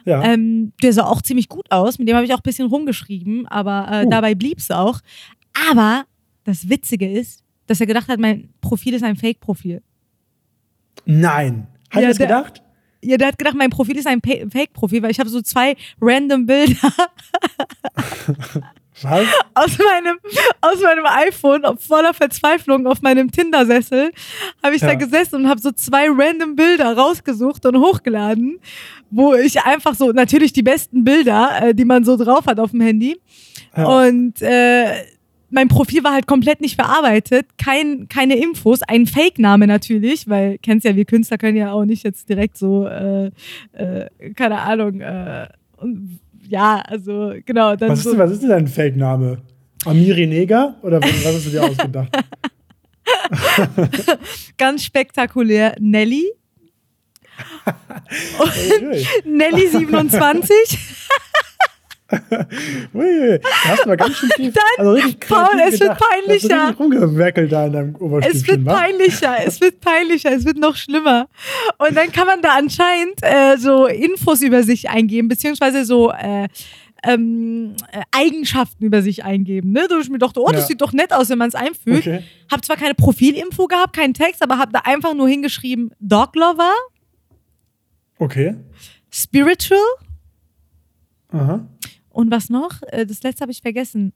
Ja. 0.05 0.23
ähm, 0.23 0.71
der 0.83 0.93
sah 0.93 1.05
auch 1.05 1.21
ziemlich 1.21 1.49
gut 1.49 1.69
aus. 1.71 1.97
Mit 1.99 2.07
dem 2.07 2.15
habe 2.15 2.25
ich 2.25 2.33
auch 2.33 2.37
ein 2.39 2.43
bisschen 2.43 2.67
rumgeschrieben, 2.67 3.47
aber 3.47 3.87
äh, 3.91 4.05
Uh. 4.05 4.09
dabei 4.09 4.35
blieb 4.35 4.59
es 4.59 4.69
auch. 4.71 4.99
Aber 5.71 6.05
das 6.43 6.69
Witzige 6.69 7.09
ist, 7.11 7.41
dass 7.67 7.79
er 7.81 7.87
gedacht 7.87 8.07
hat, 8.07 8.19
mein 8.19 8.49
Profil 8.61 8.93
ist 8.93 9.03
ein 9.03 9.15
Fake-Profil. 9.15 9.81
Nein. 11.05 11.67
Hat 11.89 12.01
Ja, 12.01 12.01
er 12.01 12.07
das 12.09 12.17
gedacht? 12.19 12.61
Ja, 13.03 13.17
der 13.17 13.27
hat 13.29 13.37
gedacht, 13.37 13.55
mein 13.55 13.69
Profil 13.69 13.97
ist 13.97 14.07
ein 14.07 14.19
Fake-Profil, 14.21 15.01
weil 15.03 15.11
ich 15.11 15.19
habe 15.19 15.29
so 15.29 15.41
zwei 15.41 15.75
random 16.01 16.45
Bilder 16.45 16.75
Was? 19.01 19.25
aus 19.53 19.77
meinem, 19.77 20.17
aus 20.61 20.81
meinem 20.81 21.05
iPhone 21.05 21.63
voller 21.79 22.13
Verzweiflung 22.13 22.87
auf 22.87 23.01
meinem 23.01 23.29
Tinder-Sessel 23.31 24.11
habe 24.63 24.75
ich 24.75 24.81
da 24.81 24.89
Ja. 24.89 24.93
gesessen 24.95 25.35
und 25.35 25.49
habe 25.49 25.59
so 25.59 25.71
zwei 25.71 26.07
random 26.09 26.55
Bilder 26.55 26.95
rausgesucht 26.95 27.65
und 27.65 27.77
hochgeladen, 27.77 28.59
wo 29.11 29.33
ich 29.33 29.61
einfach 29.61 29.95
so, 29.95 30.11
natürlich 30.11 30.53
die 30.53 30.63
besten 30.63 31.03
Bilder, 31.03 31.49
äh, 31.61 31.75
die 31.75 31.85
man 31.85 32.03
so 32.03 32.15
drauf 32.17 32.45
hat 32.45 32.59
auf 32.59 32.71
dem 32.71 32.81
Handy. 32.81 33.19
Ja. 33.75 33.85
Und 34.07 34.41
äh, 34.41 35.03
mein 35.49 35.67
Profil 35.67 36.03
war 36.03 36.13
halt 36.13 36.27
komplett 36.27 36.59
nicht 36.61 36.75
verarbeitet, 36.75 37.45
kein, 37.57 38.07
keine 38.09 38.35
Infos, 38.35 38.81
ein 38.81 39.05
Fake-Name 39.05 39.67
natürlich, 39.67 40.27
weil 40.27 40.57
kennst 40.57 40.85
ja, 40.85 40.95
wir 40.95 41.05
Künstler 41.05 41.37
können 41.37 41.57
ja 41.57 41.71
auch 41.71 41.85
nicht 41.85 42.03
jetzt 42.03 42.27
direkt 42.29 42.57
so, 42.57 42.87
äh, 42.87 43.31
äh, 43.73 44.09
keine 44.35 44.59
Ahnung, 44.59 45.01
äh, 45.01 45.47
ja, 46.47 46.81
also 46.85 47.33
genau. 47.45 47.75
Was 47.79 47.99
ist, 47.99 48.03
so, 48.03 48.11
denn, 48.11 48.19
was 48.19 48.31
ist 48.31 48.41
denn 48.41 48.49
dein 48.49 48.67
Fake-Name? 48.67 49.37
Amiri 49.85 50.27
Neger? 50.27 50.75
Oder 50.81 51.01
was, 51.01 51.25
was 51.25 51.35
hast 51.35 51.45
du 51.45 51.49
dir 51.51 51.63
ausgedacht? 51.63 52.09
ganz 54.57 54.83
spektakulär 54.83 55.75
Nelly. 55.79 56.31
Uiui. 58.39 59.05
Nelly 59.25 59.67
27. 59.67 60.49
Uiui. 62.93 63.39
Da 63.39 63.49
hast 63.65 63.83
du 63.83 63.89
mal 63.89 63.97
ganz 63.97 64.15
schön 64.15 64.29
viel. 64.35 64.53
also 64.77 64.91
richtig 64.91 65.19
Paul, 65.27 65.47
es 65.67 65.79
wird 65.79 65.97
gedacht. 65.97 65.99
Da 66.01 66.07
hast 66.27 66.43
du 66.43 66.49
peinlicher. 66.49 66.75
rumgewerkelt 66.77 67.51
da 67.51 67.65
in 67.65 67.73
deinem 67.73 67.95
es 68.21 68.47
wird 68.47 68.65
peinlicher, 68.65 69.35
es 69.45 69.59
wird 69.61 69.79
peinlicher, 69.81 70.31
es 70.31 70.45
wird 70.45 70.57
noch 70.57 70.75
schlimmer. 70.75 71.27
Und 71.79 71.95
dann 71.97 72.11
kann 72.11 72.27
man 72.27 72.41
da 72.41 72.55
anscheinend 72.57 73.15
äh, 73.21 73.57
so 73.57 73.87
Infos 73.87 74.41
über 74.41 74.61
sich 74.63 74.89
eingeben, 74.89 75.27
beziehungsweise 75.27 75.83
so 75.83 76.11
äh, 76.11 76.47
ähm, 77.03 77.75
äh, 77.91 78.01
Eigenschaften 78.11 78.85
über 78.85 79.01
sich 79.01 79.23
eingeben. 79.23 79.71
Ne? 79.71 79.87
Da 79.89 79.99
ich 79.99 80.09
mir 80.09 80.19
dachte, 80.19 80.41
oh, 80.41 80.49
das 80.51 80.61
Ja. 80.61 80.67
sieht 80.67 80.81
doch 80.81 80.93
nett 80.93 81.11
aus, 81.11 81.29
wenn 81.29 81.37
man 81.39 81.49
es 81.49 81.55
einfügt. 81.55 81.99
Okay. 82.07 82.23
Hab 82.51 82.63
zwar 82.63 82.77
keine 82.77 82.93
Profilinfo 82.95 83.65
gehabt, 83.67 83.95
keinen 83.95 84.13
Text, 84.13 84.41
aber 84.43 84.57
hab 84.59 84.71
da 84.73 84.79
einfach 84.85 85.13
nur 85.15 85.27
hingeschrieben, 85.27 85.91
Dog 85.99 86.35
Lover, 86.35 86.71
Okay. 88.17 88.55
Spiritual 89.11 89.79
Aha. 91.33 91.67
Und 92.15 92.31
was 92.31 92.49
noch? 92.49 92.81
Äh, 92.87 93.05
Das 93.05 93.21
letzte 93.23 93.41
habe 93.41 93.51
ich 93.51 93.61
vergessen. 93.61 94.13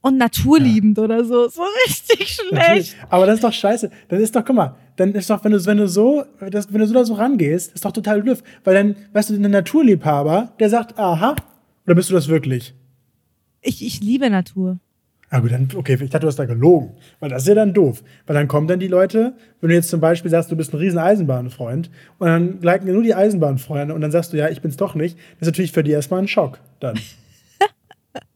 Und 0.00 0.16
naturliebend 0.16 0.98
oder 0.98 1.24
so. 1.24 1.48
So 1.58 1.62
richtig 1.86 2.38
Natürlich. 2.52 2.90
schlecht. 2.90 2.96
Aber 3.10 3.26
das 3.26 3.36
ist 3.36 3.44
doch 3.44 3.52
scheiße. 3.52 3.90
Dann 4.08 4.20
ist 4.20 4.34
doch, 4.36 4.44
guck 4.44 4.54
mal, 4.56 4.76
dann 4.96 5.12
ist 5.14 5.28
doch, 5.30 5.42
wenn 5.44 5.52
du, 5.52 5.66
wenn 5.66 5.76
du 5.78 5.88
so, 5.88 6.24
das, 6.50 6.72
wenn 6.72 6.80
du 6.80 6.86
so 6.86 6.94
da 6.94 7.04
so 7.04 7.14
rangehst, 7.14 7.74
ist 7.74 7.84
doch 7.84 7.92
total 7.92 8.22
blöd. 8.22 8.42
Weil 8.64 8.74
dann, 8.74 8.96
weißt 9.12 9.30
du, 9.30 9.34
ein 9.34 9.50
Naturliebhaber, 9.50 10.52
der 10.60 10.70
sagt, 10.70 10.98
aha, 10.98 11.34
oder 11.84 11.94
bist 11.94 12.10
du 12.10 12.14
das 12.14 12.28
wirklich? 12.28 12.74
Ich, 13.60 13.84
ich 13.84 14.00
liebe 14.00 14.30
Natur. 14.30 14.78
Ah 15.30 15.40
gut, 15.40 15.50
dann, 15.52 15.68
okay, 15.76 15.94
ich 16.00 16.10
dachte, 16.10 16.20
du 16.20 16.26
hast 16.28 16.38
da 16.38 16.46
gelogen. 16.46 16.92
Weil 17.20 17.30
das 17.30 17.42
ist 17.42 17.48
ja 17.48 17.54
dann 17.54 17.74
doof. 17.74 18.02
Weil 18.26 18.34
dann 18.34 18.48
kommen 18.48 18.66
dann 18.68 18.78
die 18.80 18.88
Leute, 18.88 19.34
wenn 19.60 19.68
du 19.68 19.74
jetzt 19.74 19.90
zum 19.90 20.00
Beispiel 20.00 20.30
sagst, 20.30 20.50
du 20.50 20.56
bist 20.56 20.72
ein 20.72 20.78
riesen 20.78 20.98
Eisenbahnfreund 20.98 21.90
und 22.18 22.26
dann 22.26 22.60
liken 22.62 22.86
dir 22.86 22.92
nur 22.94 23.02
die 23.02 23.14
Eisenbahnfreunde 23.14 23.94
und 23.94 24.00
dann 24.00 24.10
sagst 24.10 24.32
du, 24.32 24.36
ja, 24.38 24.48
ich 24.48 24.62
bin's 24.62 24.76
doch 24.76 24.94
nicht. 24.94 25.16
Das 25.38 25.48
ist 25.48 25.52
natürlich 25.52 25.72
für 25.72 25.82
die 25.82 25.90
erstmal 25.90 26.20
ein 26.20 26.28
Schock 26.28 26.60
dann. 26.80 26.98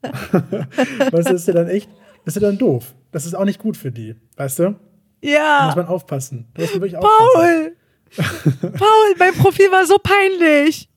weißt 0.03 1.13
du, 1.13 1.33
das 1.33 1.33
ist 1.33 1.49
ja 1.49 1.55
dann 1.55 1.69
echt, 1.69 1.89
das 2.25 2.37
ist 2.37 2.43
ja 2.43 2.49
dann 2.49 2.59
doof. 2.59 2.95
Das 3.11 3.27
ist 3.27 3.35
auch 3.35 3.45
nicht 3.45 3.59
gut 3.59 3.77
für 3.77 3.91
die, 3.93 4.17
weißt 4.37 4.59
du? 4.61 4.63
Da 4.65 4.71
muss 4.71 4.79
Ja. 5.23 5.73
man 5.77 5.87
aufpassen. 5.87 6.49
Da 6.55 6.63
muss 6.63 6.73
man 6.73 6.83
wirklich 6.83 6.97
aufpassen. 6.97 7.73
Paul! 8.15 8.73
Paul, 8.79 9.15
mein 9.19 9.33
Profil 9.35 9.71
war 9.71 9.87
so 9.87 9.97
peinlich. 10.03 10.89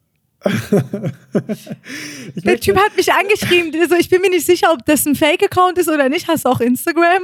Der 2.35 2.59
Typ 2.59 2.77
hat 2.77 2.95
mich 2.95 3.11
angeschrieben, 3.11 3.71
der 3.71 3.89
so, 3.89 3.95
ich 3.95 4.09
bin 4.09 4.21
mir 4.21 4.29
nicht 4.29 4.45
sicher, 4.45 4.71
ob 4.71 4.85
das 4.85 5.03
ein 5.05 5.15
Fake-Account 5.15 5.79
ist 5.79 5.89
oder 5.89 6.07
nicht. 6.07 6.27
Hast 6.27 6.45
du 6.45 6.49
auch 6.49 6.59
Instagram? 6.59 7.23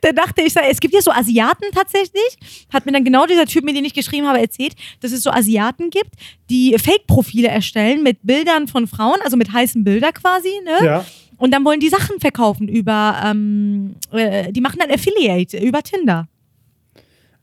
der 0.03 0.13
dachte, 0.13 0.41
ich 0.41 0.55
es 0.55 0.79
gibt 0.79 0.93
ja 0.93 1.01
so 1.01 1.11
Asiaten 1.11 1.65
tatsächlich. 1.73 2.37
Hat 2.73 2.87
mir 2.87 2.93
dann 2.93 3.03
genau 3.03 3.27
dieser 3.27 3.45
Typ, 3.45 3.63
mit 3.63 3.75
dem 3.75 3.85
ich 3.85 3.93
geschrieben 3.93 4.25
habe, 4.27 4.39
erzählt, 4.39 4.73
dass 5.01 5.11
es 5.11 5.21
so 5.21 5.29
Asiaten 5.29 5.91
gibt, 5.91 6.15
die 6.49 6.75
Fake-Profile 6.79 7.49
erstellen 7.49 8.01
mit 8.01 8.17
Bildern 8.23 8.67
von 8.67 8.87
Frauen, 8.87 9.19
also 9.23 9.37
mit 9.37 9.53
heißen 9.53 9.83
Bildern 9.83 10.13
quasi, 10.13 10.49
ne? 10.63 10.83
Ja. 10.83 11.05
Und 11.37 11.51
dann 11.51 11.63
wollen 11.65 11.79
die 11.79 11.89
Sachen 11.89 12.19
verkaufen 12.19 12.67
über, 12.67 13.21
ähm, 13.23 13.95
äh, 14.11 14.51
die 14.51 14.61
machen 14.61 14.79
dann 14.79 14.91
Affiliate 14.91 15.57
über 15.57 15.83
Tinder. 15.83 16.27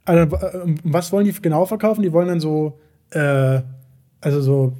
Also, 0.05 0.37
äh, 0.37 0.75
was 0.85 1.13
wollen 1.13 1.25
die 1.25 1.33
genau 1.33 1.67
verkaufen? 1.67 2.03
Die 2.03 2.13
wollen 2.13 2.29
dann 2.29 2.41
so, 2.41 2.79
äh, 3.11 3.61
also 4.21 4.41
so, 4.41 4.73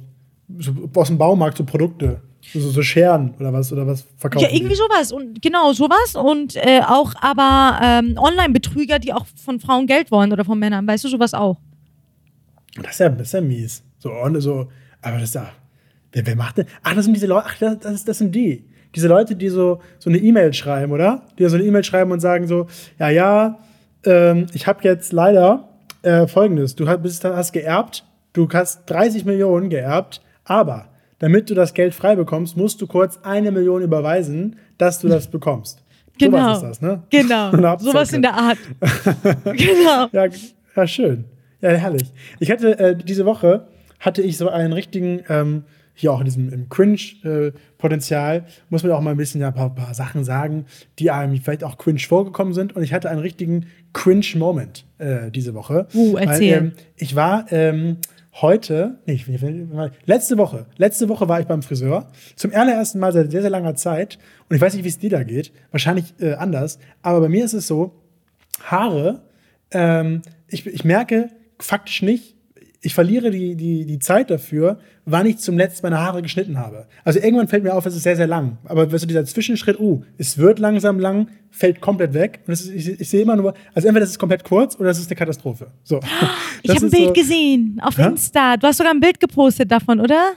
so 0.57 0.73
aus 0.95 1.07
dem 1.07 1.17
Baumarkt 1.17 1.57
so 1.57 1.63
Produkte, 1.63 2.21
so, 2.41 2.59
so 2.59 2.81
Scheren 2.81 3.33
oder 3.39 3.53
was 3.53 3.71
oder 3.71 3.85
was 3.85 4.05
verkaufen. 4.17 4.45
Ja, 4.45 4.51
irgendwie 4.51 4.73
die? 4.73 4.75
sowas 4.75 5.11
und 5.11 5.41
genau 5.41 5.73
sowas 5.73 6.15
und 6.15 6.55
äh, 6.55 6.81
auch 6.85 7.13
aber 7.21 7.79
ähm, 7.83 8.17
Online-Betrüger, 8.17 8.99
die 8.99 9.13
auch 9.13 9.25
von 9.43 9.59
Frauen 9.59 9.87
Geld 9.87 10.11
wollen 10.11 10.31
oder 10.31 10.45
von 10.45 10.57
Männern, 10.57 10.87
weißt 10.87 11.03
du 11.03 11.09
sowas 11.09 11.33
auch? 11.33 11.57
Das 12.81 12.93
ist 12.93 12.99
ja, 12.99 13.09
das 13.09 13.27
ist 13.27 13.33
ja 13.33 13.41
mies. 13.41 13.83
So, 13.99 14.11
so, 14.39 14.67
aber 15.01 15.15
das 15.15 15.23
ist 15.23 15.35
ja, 15.35 15.49
wer, 16.11 16.25
wer 16.25 16.35
macht 16.35 16.57
denn? 16.57 16.65
Ach, 16.83 16.93
das 16.95 17.05
sind 17.05 17.13
diese 17.13 17.27
Leute, 17.27 17.45
ach, 17.47 17.57
das, 17.59 17.79
das, 17.79 18.05
das 18.05 18.17
sind 18.17 18.33
die. 18.33 18.65
Diese 18.95 19.07
Leute, 19.07 19.35
die 19.35 19.49
so, 19.49 19.81
so 19.99 20.09
eine 20.09 20.17
E-Mail 20.17 20.53
schreiben, 20.53 20.91
oder? 20.91 21.23
Die 21.37 21.47
so 21.47 21.55
eine 21.55 21.65
E-Mail 21.65 21.83
schreiben 21.83 22.11
und 22.11 22.19
sagen 22.21 22.47
so, 22.47 22.67
ja, 22.97 23.09
ja, 23.09 23.59
ähm, 24.05 24.47
ich 24.53 24.65
habe 24.65 24.79
jetzt 24.83 25.11
leider 25.11 25.69
äh, 26.01 26.25
folgendes, 26.27 26.75
du 26.75 26.87
hast, 26.87 27.01
bist, 27.01 27.23
hast 27.23 27.51
geerbt, 27.51 28.05
du 28.33 28.47
hast 28.51 28.89
30 28.89 29.25
Millionen 29.25 29.69
geerbt, 29.69 30.21
aber 30.43 30.89
damit 31.19 31.49
du 31.49 31.53
das 31.53 31.73
Geld 31.73 31.93
frei 31.93 32.15
bekommst, 32.15 32.57
musst 32.57 32.81
du 32.81 32.87
kurz 32.87 33.19
eine 33.23 33.51
Million 33.51 33.81
überweisen, 33.81 34.57
dass 34.77 34.99
du 34.99 35.07
das 35.07 35.29
bekommst. 35.29 35.83
Genau. 36.19 36.37
Sowas 36.37 36.57
ist 36.57 36.63
das, 36.63 36.81
ne? 36.81 37.03
Genau. 37.09 37.77
Sowas 37.79 38.11
in 38.11 38.21
der 38.21 38.33
Art. 38.33 38.57
genau. 39.45 40.07
Ja, 40.11 40.25
ja, 40.75 40.87
schön. 40.87 41.23
Ja, 41.61 41.69
herrlich. 41.69 42.11
Ich 42.39 42.51
hatte 42.51 42.77
äh, 42.77 42.95
diese 42.97 43.25
Woche 43.25 43.67
hatte 44.01 44.21
ich 44.21 44.37
so 44.37 44.49
einen 44.49 44.73
richtigen, 44.73 45.21
ähm, 45.29 45.63
hier 45.93 46.13
auch 46.13 46.19
in 46.19 46.25
diesem 46.25 46.69
Cringe-Potenzial, 46.69 48.45
muss 48.69 48.83
man 48.83 48.91
auch 48.93 49.01
mal 49.01 49.11
ein 49.11 49.17
bisschen 49.17 49.41
ja, 49.41 49.47
ein 49.47 49.53
paar, 49.53 49.75
paar 49.75 49.93
Sachen 49.93 50.23
sagen, 50.23 50.65
die 50.97 51.11
einem 51.11 51.35
vielleicht 51.37 51.63
auch 51.63 51.77
cringe 51.77 51.99
vorgekommen 51.99 52.53
sind. 52.53 52.75
Und 52.75 52.83
ich 52.83 52.93
hatte 52.93 53.09
einen 53.09 53.19
richtigen 53.19 53.65
Cringe-Moment 53.93 54.85
äh, 54.97 55.29
diese 55.31 55.53
Woche. 55.53 55.87
Uh, 55.93 56.15
erzähl. 56.15 56.51
Weil, 56.51 56.57
ähm, 56.57 56.71
ich 56.95 57.15
war 57.15 57.45
ähm, 57.51 57.97
heute, 58.41 58.99
nee, 59.05 59.23
letzte 60.05 60.37
Woche, 60.37 60.65
letzte 60.77 61.09
Woche 61.09 61.27
war 61.27 61.39
ich 61.39 61.47
beim 61.47 61.61
Friseur. 61.61 62.07
Zum 62.35 62.53
allerersten 62.53 62.99
Mal 62.99 63.11
seit 63.11 63.31
sehr, 63.31 63.41
sehr 63.41 63.49
langer 63.49 63.75
Zeit. 63.75 64.17
Und 64.49 64.55
ich 64.55 64.61
weiß 64.61 64.73
nicht, 64.73 64.83
wie 64.83 64.89
es 64.89 64.99
dir 64.99 65.09
da 65.09 65.23
geht. 65.23 65.51
Wahrscheinlich 65.71 66.13
äh, 66.19 66.33
anders. 66.33 66.79
Aber 67.01 67.21
bei 67.21 67.29
mir 67.29 67.45
ist 67.45 67.53
es 67.53 67.67
so, 67.67 67.93
Haare, 68.63 69.21
ähm, 69.71 70.21
ich, 70.47 70.65
ich 70.65 70.83
merke 70.83 71.29
faktisch 71.59 72.01
nicht, 72.01 72.35
ich 72.81 72.93
verliere 72.93 73.29
die, 73.29 73.55
die, 73.55 73.85
die 73.85 73.99
Zeit 73.99 74.29
dafür, 74.29 74.79
wann 75.05 75.25
ich 75.25 75.37
zum 75.39 75.57
letzten 75.57 75.85
meine 75.87 75.99
Haare 75.99 76.21
geschnitten 76.21 76.57
habe. 76.57 76.87
Also 77.03 77.19
irgendwann 77.19 77.47
fällt 77.49 77.63
mir 77.63 77.73
auf, 77.73 77.85
es 77.85 77.95
ist 77.95 78.03
sehr, 78.03 78.15
sehr 78.15 78.27
lang. 78.27 78.57
Aber 78.63 78.89
weißt 78.91 79.03
du, 79.03 79.07
dieser 79.07 79.25
Zwischenschritt, 79.25 79.79
uh, 79.79 80.01
es 80.17 80.37
wird 80.37 80.59
langsam 80.59 80.99
lang, 80.99 81.27
fällt 81.51 81.81
komplett 81.81 82.13
weg. 82.13 82.39
Und 82.47 82.53
ist, 82.53 82.69
ich, 82.69 82.87
ich 82.99 83.09
sehe 83.09 83.21
immer 83.21 83.35
nur, 83.35 83.53
also 83.73 83.87
entweder 83.87 84.05
das 84.05 84.11
ist 84.11 84.19
komplett 84.19 84.45
kurz 84.45 84.79
oder 84.79 84.89
es 84.89 84.99
ist 84.99 85.09
eine 85.09 85.17
Katastrophe. 85.17 85.67
So. 85.83 85.99
Ich 86.61 86.67
Das 86.67 86.77
habe 86.77 86.87
ein 86.87 86.91
Bild 86.91 87.07
so, 87.07 87.13
gesehen 87.13 87.81
auf 87.81 87.97
Hä? 87.97 88.07
Insta. 88.07 88.57
Du 88.57 88.67
hast 88.67 88.77
sogar 88.77 88.93
ein 88.93 88.99
Bild 88.99 89.19
gepostet 89.19 89.71
davon, 89.71 90.01
oder? 90.01 90.33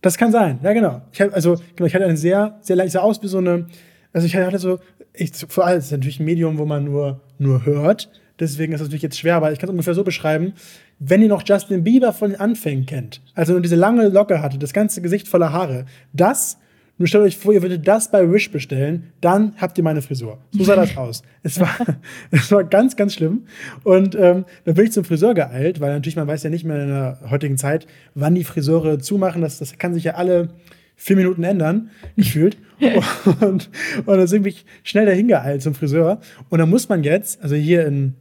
Das 0.00 0.16
kann 0.16 0.32
sein, 0.32 0.58
ja 0.62 0.72
genau. 0.72 1.02
Ich 1.12 1.20
hab, 1.20 1.34
also 1.34 1.56
genau, 1.76 1.86
ich 1.86 1.94
hatte 1.94 2.06
einen 2.06 2.16
sehr, 2.16 2.58
sehr 2.62 2.82
ich 2.84 2.92
sah 2.92 3.00
aus 3.00 3.22
wie 3.22 3.28
so 3.28 3.38
eine, 3.38 3.66
also 4.12 4.26
ich 4.26 4.34
hatte 4.34 4.58
so, 4.58 4.78
ich, 5.12 5.32
vor 5.48 5.66
allem, 5.66 5.78
es 5.78 5.86
ist 5.86 5.92
natürlich 5.92 6.20
ein 6.20 6.24
Medium, 6.24 6.56
wo 6.58 6.64
man 6.64 6.84
nur, 6.84 7.20
nur 7.38 7.66
hört. 7.66 8.10
Deswegen 8.40 8.72
ist 8.72 8.80
es 8.80 8.86
natürlich 8.86 9.02
jetzt 9.02 9.18
schwer, 9.18 9.36
aber 9.36 9.52
ich 9.52 9.58
kann 9.58 9.68
es 9.68 9.72
ungefähr 9.72 9.94
so 9.94 10.04
beschreiben, 10.04 10.54
wenn 10.98 11.22
ihr 11.22 11.28
noch 11.28 11.42
Justin 11.46 11.84
Bieber 11.84 12.12
von 12.12 12.30
den 12.30 12.40
Anfängen 12.40 12.86
kennt, 12.86 13.20
also 13.34 13.52
nur 13.52 13.62
diese 13.62 13.76
lange 13.76 14.08
Locke 14.08 14.42
hatte, 14.42 14.58
das 14.58 14.72
ganze 14.72 15.00
Gesicht 15.00 15.28
voller 15.28 15.52
Haare, 15.52 15.86
das, 16.12 16.58
nur 16.98 17.06
stellt 17.06 17.24
euch 17.24 17.36
vor, 17.36 17.52
ihr 17.52 17.62
würdet 17.62 17.86
das 17.86 18.10
bei 18.10 18.30
Wish 18.30 18.50
bestellen, 18.50 19.12
dann 19.20 19.54
habt 19.58 19.78
ihr 19.78 19.84
meine 19.84 20.02
Frisur. 20.02 20.38
So 20.50 20.64
sah 20.64 20.74
das 20.74 20.96
aus. 20.96 21.22
Es 21.44 21.60
war, 21.60 21.76
es 22.32 22.50
war 22.50 22.64
ganz, 22.64 22.96
ganz 22.96 23.14
schlimm. 23.14 23.46
Und 23.84 24.16
ähm, 24.16 24.44
dann 24.64 24.74
bin 24.74 24.86
ich 24.86 24.92
zum 24.92 25.04
Friseur 25.04 25.34
geeilt, 25.34 25.80
weil 25.80 25.92
natürlich 25.92 26.16
man 26.16 26.26
weiß 26.26 26.42
ja 26.42 26.50
nicht 26.50 26.64
mehr 26.64 26.82
in 26.82 26.88
der 26.88 27.20
heutigen 27.30 27.56
Zeit, 27.56 27.86
wann 28.14 28.34
die 28.34 28.44
Friseure 28.44 28.98
zumachen. 28.98 29.42
Das, 29.42 29.58
das 29.58 29.78
kann 29.78 29.94
sich 29.94 30.04
ja 30.04 30.14
alle 30.14 30.48
vier 30.96 31.14
Minuten 31.14 31.44
ändern, 31.44 31.90
gefühlt. 32.16 32.58
Und, 33.40 33.70
und 34.06 34.06
dann 34.06 34.28
sind 34.28 34.44
wir 34.44 34.52
schnell 34.84 35.04
dahin 35.04 35.26
geeilt 35.26 35.62
zum 35.62 35.74
Friseur. 35.74 36.20
Und 36.48 36.60
dann 36.60 36.70
muss 36.70 36.88
man 36.88 37.02
jetzt, 37.02 37.42
also 37.42 37.56
hier 37.56 37.84
in, 37.84 38.14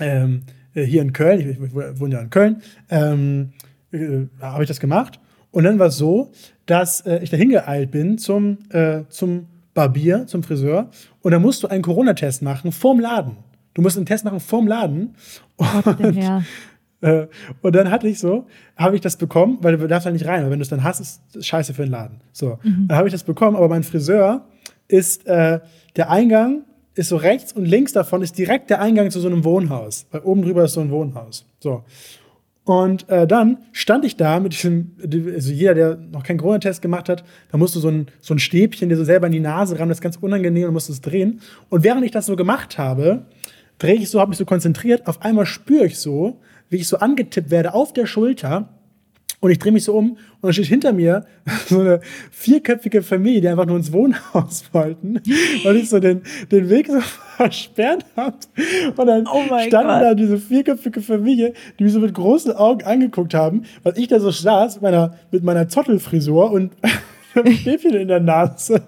ähm, 0.00 0.42
äh, 0.42 0.61
hier 0.74 1.02
in 1.02 1.12
Köln, 1.12 1.40
ich, 1.40 1.46
ich 1.46 1.74
wohne 1.74 2.14
ja 2.14 2.20
in 2.20 2.30
Köln, 2.30 2.62
ähm, 2.90 3.52
äh, 3.92 4.26
habe 4.40 4.64
ich 4.64 4.68
das 4.68 4.80
gemacht. 4.80 5.20
Und 5.50 5.64
dann 5.64 5.78
war 5.78 5.88
es 5.88 5.98
so, 5.98 6.32
dass 6.66 7.02
äh, 7.02 7.18
ich 7.22 7.30
dahin 7.30 7.50
geeilt 7.50 7.90
bin 7.90 8.18
zum, 8.18 8.58
äh, 8.70 9.02
zum 9.08 9.46
Barbier, 9.74 10.26
zum 10.26 10.42
Friseur. 10.42 10.90
Und 11.20 11.32
da 11.32 11.38
musst 11.38 11.62
du 11.62 11.68
einen 11.68 11.82
Corona-Test 11.82 12.42
machen 12.42 12.72
vorm 12.72 13.00
Laden. 13.00 13.36
Du 13.74 13.82
musst 13.82 13.96
einen 13.96 14.06
Test 14.06 14.24
machen 14.24 14.40
vorm 14.40 14.66
Laden. 14.66 15.14
Und, 15.56 16.16
Ja. 16.16 16.42
äh, 17.02 17.26
und 17.60 17.74
dann 17.74 17.90
hatte 17.90 18.08
ich 18.08 18.18
so, 18.18 18.46
habe 18.76 18.94
ich 18.94 19.00
das 19.02 19.16
bekommen, 19.16 19.58
weil 19.60 19.76
du 19.76 19.86
darfst 19.86 20.06
halt 20.06 20.14
nicht 20.14 20.26
rein, 20.26 20.42
weil 20.42 20.50
wenn 20.50 20.58
du 20.58 20.62
es 20.62 20.68
dann 20.68 20.82
hast, 20.82 21.00
ist 21.00 21.20
es 21.34 21.46
scheiße 21.46 21.74
für 21.74 21.82
den 21.82 21.90
Laden. 21.90 22.20
So, 22.32 22.58
dann 22.88 22.96
habe 22.96 23.08
ich 23.08 23.12
das 23.12 23.24
bekommen, 23.24 23.56
aber 23.56 23.68
mein 23.68 23.82
Friseur 23.82 24.46
ist 24.88 25.26
äh, 25.26 25.60
der 25.96 26.10
Eingang 26.10 26.62
ist 26.94 27.08
so 27.08 27.16
rechts 27.16 27.52
und 27.52 27.64
links 27.64 27.92
davon 27.92 28.22
ist 28.22 28.36
direkt 28.36 28.70
der 28.70 28.80
Eingang 28.80 29.10
zu 29.10 29.20
so 29.20 29.28
einem 29.28 29.44
Wohnhaus, 29.44 30.06
weil 30.10 30.20
oben 30.22 30.42
drüber 30.42 30.64
ist 30.64 30.74
so 30.74 30.80
ein 30.80 30.90
Wohnhaus. 30.90 31.46
So. 31.60 31.84
Und 32.64 33.08
äh, 33.08 33.26
dann 33.26 33.58
stand 33.72 34.04
ich 34.04 34.16
da 34.16 34.38
mit 34.38 34.52
diesem, 34.52 34.92
also 35.34 35.52
jeder, 35.52 35.74
der 35.74 35.96
noch 35.96 36.22
keinen 36.22 36.38
Corona-Test 36.38 36.80
gemacht 36.80 37.08
hat, 37.08 37.24
da 37.50 37.58
musst 37.58 37.74
du 37.74 37.80
so 37.80 37.88
ein, 37.88 38.06
so 38.20 38.34
ein 38.34 38.38
Stäbchen 38.38 38.88
dir 38.88 38.96
so 38.96 39.04
selber 39.04 39.26
in 39.26 39.32
die 39.32 39.40
Nase 39.40 39.78
ran, 39.78 39.88
das 39.88 39.98
ist 39.98 40.02
ganz 40.02 40.16
unangenehm 40.16 40.68
und 40.68 40.74
musst 40.74 40.88
es 40.88 41.00
drehen. 41.00 41.40
Und 41.70 41.82
während 41.82 42.04
ich 42.04 42.12
das 42.12 42.26
so 42.26 42.36
gemacht 42.36 42.78
habe, 42.78 43.26
drehe 43.78 43.94
ich 43.94 44.10
so, 44.10 44.20
habe 44.20 44.28
mich 44.28 44.38
so 44.38 44.44
konzentriert, 44.44 45.08
auf 45.08 45.22
einmal 45.22 45.46
spüre 45.46 45.86
ich 45.86 45.98
so, 45.98 46.40
wie 46.68 46.76
ich 46.76 46.86
so 46.86 46.98
angetippt 46.98 47.50
werde 47.50 47.74
auf 47.74 47.92
der 47.92 48.06
Schulter. 48.06 48.68
Und 49.42 49.50
ich 49.50 49.58
drehe 49.58 49.72
mich 49.72 49.82
so 49.82 49.94
um 49.94 50.12
und 50.12 50.18
dann 50.40 50.52
steht 50.52 50.66
hinter 50.66 50.92
mir 50.92 51.26
so 51.66 51.80
eine 51.80 52.00
vierköpfige 52.30 53.02
Familie, 53.02 53.40
die 53.40 53.48
einfach 53.48 53.66
nur 53.66 53.76
ins 53.76 53.92
Wohnhaus 53.92 54.64
wollten, 54.72 55.20
weil 55.64 55.76
ich 55.76 55.88
so 55.90 55.98
den, 55.98 56.22
den 56.52 56.70
Weg 56.70 56.86
so 56.86 57.00
versperrt 57.36 58.06
habe. 58.16 58.36
Und 58.96 59.06
dann 59.06 59.26
Oh 59.26 59.42
standen 59.66 59.70
Gott. 59.70 60.02
da 60.02 60.14
diese 60.14 60.38
vierköpfige 60.38 61.00
Familie, 61.00 61.54
die 61.76 61.84
mich 61.84 61.92
so 61.92 61.98
mit 61.98 62.14
großen 62.14 62.52
Augen 62.52 62.84
angeguckt 62.84 63.34
haben, 63.34 63.64
weil 63.82 63.98
ich 63.98 64.06
da 64.06 64.20
so 64.20 64.30
saß 64.30 64.76
mit 64.76 64.82
meiner, 64.82 65.18
mit 65.32 65.42
meiner 65.42 65.68
Zottelfrisur 65.68 66.52
und 66.52 66.70
Stäbchen 67.60 67.94
in 67.94 68.08
der 68.08 68.20
Nase. 68.20 68.82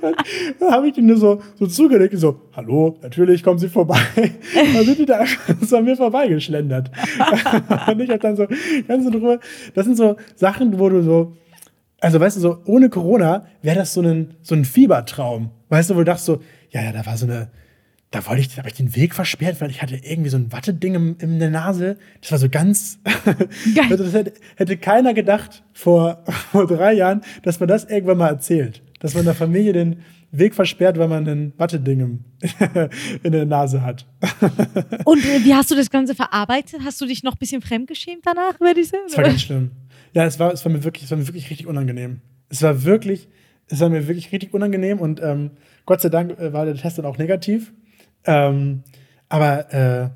Dann, 0.00 0.14
dann 0.58 0.70
habe 0.70 0.88
ich 0.88 0.94
die 0.94 1.02
nur 1.02 1.16
so, 1.16 1.40
so 1.58 1.66
zugelegt 1.66 2.14
und 2.14 2.20
so, 2.20 2.40
hallo, 2.54 2.98
natürlich 3.02 3.42
kommen 3.42 3.58
Sie 3.58 3.68
vorbei. 3.68 4.00
Dann 4.54 4.84
sind 4.84 4.98
die 4.98 5.06
da 5.06 5.24
so 5.60 5.76
an 5.76 5.84
mir 5.84 5.96
vorbeigeschlendert. 5.96 6.90
und 7.88 8.00
ich 8.00 8.10
habe 8.10 8.18
dann 8.18 8.36
so 8.36 8.46
ganz 8.88 9.06
in 9.06 9.14
Ruhe, 9.14 9.40
das 9.74 9.86
sind 9.86 9.96
so 9.96 10.16
Sachen, 10.36 10.78
wo 10.78 10.88
du 10.88 11.02
so, 11.02 11.36
also 12.00 12.20
weißt 12.20 12.36
du, 12.36 12.40
so 12.40 12.58
ohne 12.64 12.88
Corona 12.88 13.46
wäre 13.62 13.76
das 13.76 13.94
so 13.94 14.00
ein, 14.00 14.34
so 14.42 14.54
ein 14.54 14.64
Fiebertraum. 14.64 15.50
Weißt 15.68 15.90
du, 15.90 15.94
wo 15.94 15.98
du 15.98 16.04
dachtest 16.04 16.26
so, 16.26 16.40
ja, 16.70 16.82
ja, 16.82 16.92
da 16.92 17.04
war 17.04 17.16
so 17.16 17.26
eine, 17.26 17.50
da 18.10 18.26
wollte 18.26 18.40
ich, 18.40 18.48
da 18.48 18.58
habe 18.58 18.68
ich 18.68 18.74
den 18.74 18.96
Weg 18.96 19.14
versperrt, 19.14 19.60
weil 19.60 19.70
ich 19.70 19.82
hatte 19.82 19.96
irgendwie 19.96 20.30
so 20.30 20.36
ein 20.36 20.50
Watteding 20.50 20.94
im, 20.94 21.16
in 21.20 21.38
der 21.38 21.50
Nase. 21.50 21.96
Das 22.20 22.32
war 22.32 22.38
so 22.38 22.48
ganz, 22.48 22.98
Geil. 23.74 23.86
also 23.88 24.04
das 24.04 24.14
hätte, 24.14 24.32
hätte 24.56 24.76
keiner 24.76 25.14
gedacht 25.14 25.62
vor, 25.72 26.24
vor 26.50 26.66
drei 26.66 26.94
Jahren, 26.94 27.22
dass 27.42 27.60
man 27.60 27.68
das 27.68 27.84
irgendwann 27.84 28.18
mal 28.18 28.28
erzählt. 28.28 28.82
Dass 28.98 29.14
man 29.14 29.24
der 29.24 29.34
Familie 29.34 29.72
den 29.72 30.00
Weg 30.32 30.54
versperrt, 30.54 30.98
weil 30.98 31.08
man 31.08 31.26
ein 31.26 31.52
Watteding 31.56 32.00
im, 32.00 32.24
in 33.22 33.32
der 33.32 33.46
Nase 33.46 33.82
hat. 33.82 34.06
Und 35.04 35.24
äh, 35.24 35.44
wie 35.44 35.54
hast 35.54 35.70
du 35.70 35.76
das 35.76 35.90
Ganze 35.90 36.14
verarbeitet? 36.14 36.80
Hast 36.84 37.00
du 37.00 37.06
dich 37.06 37.22
noch 37.22 37.32
ein 37.34 37.38
bisschen 37.38 37.62
fremdgeschämt 37.62 38.22
danach 38.24 38.60
über 38.60 38.74
diese? 38.74 38.96
Es 39.06 39.16
war 39.16 39.24
ganz 39.24 39.42
schlimm. 39.42 39.70
Ja, 40.12 40.24
es 40.24 40.38
war, 40.38 40.52
es 40.52 40.64
war 40.64 40.72
mir 40.72 40.82
wirklich, 40.82 41.04
es 41.04 41.10
war 41.10 41.18
mir 41.18 41.26
wirklich 41.26 41.48
richtig 41.50 41.66
unangenehm. 41.66 42.20
Es 42.48 42.62
war 42.62 42.84
wirklich, 42.84 43.28
es 43.68 43.78
war 43.80 43.88
mir 43.88 44.06
wirklich 44.08 44.32
richtig 44.32 44.52
unangenehm 44.52 44.98
und 44.98 45.20
ähm, 45.22 45.52
Gott 45.86 46.00
sei 46.00 46.08
Dank 46.08 46.38
äh, 46.38 46.52
war 46.52 46.64
der 46.64 46.74
Test 46.74 46.98
dann 46.98 47.06
auch 47.06 47.18
negativ. 47.18 47.72
Ähm, 48.24 48.82
aber 49.28 49.72
äh, 49.72 50.08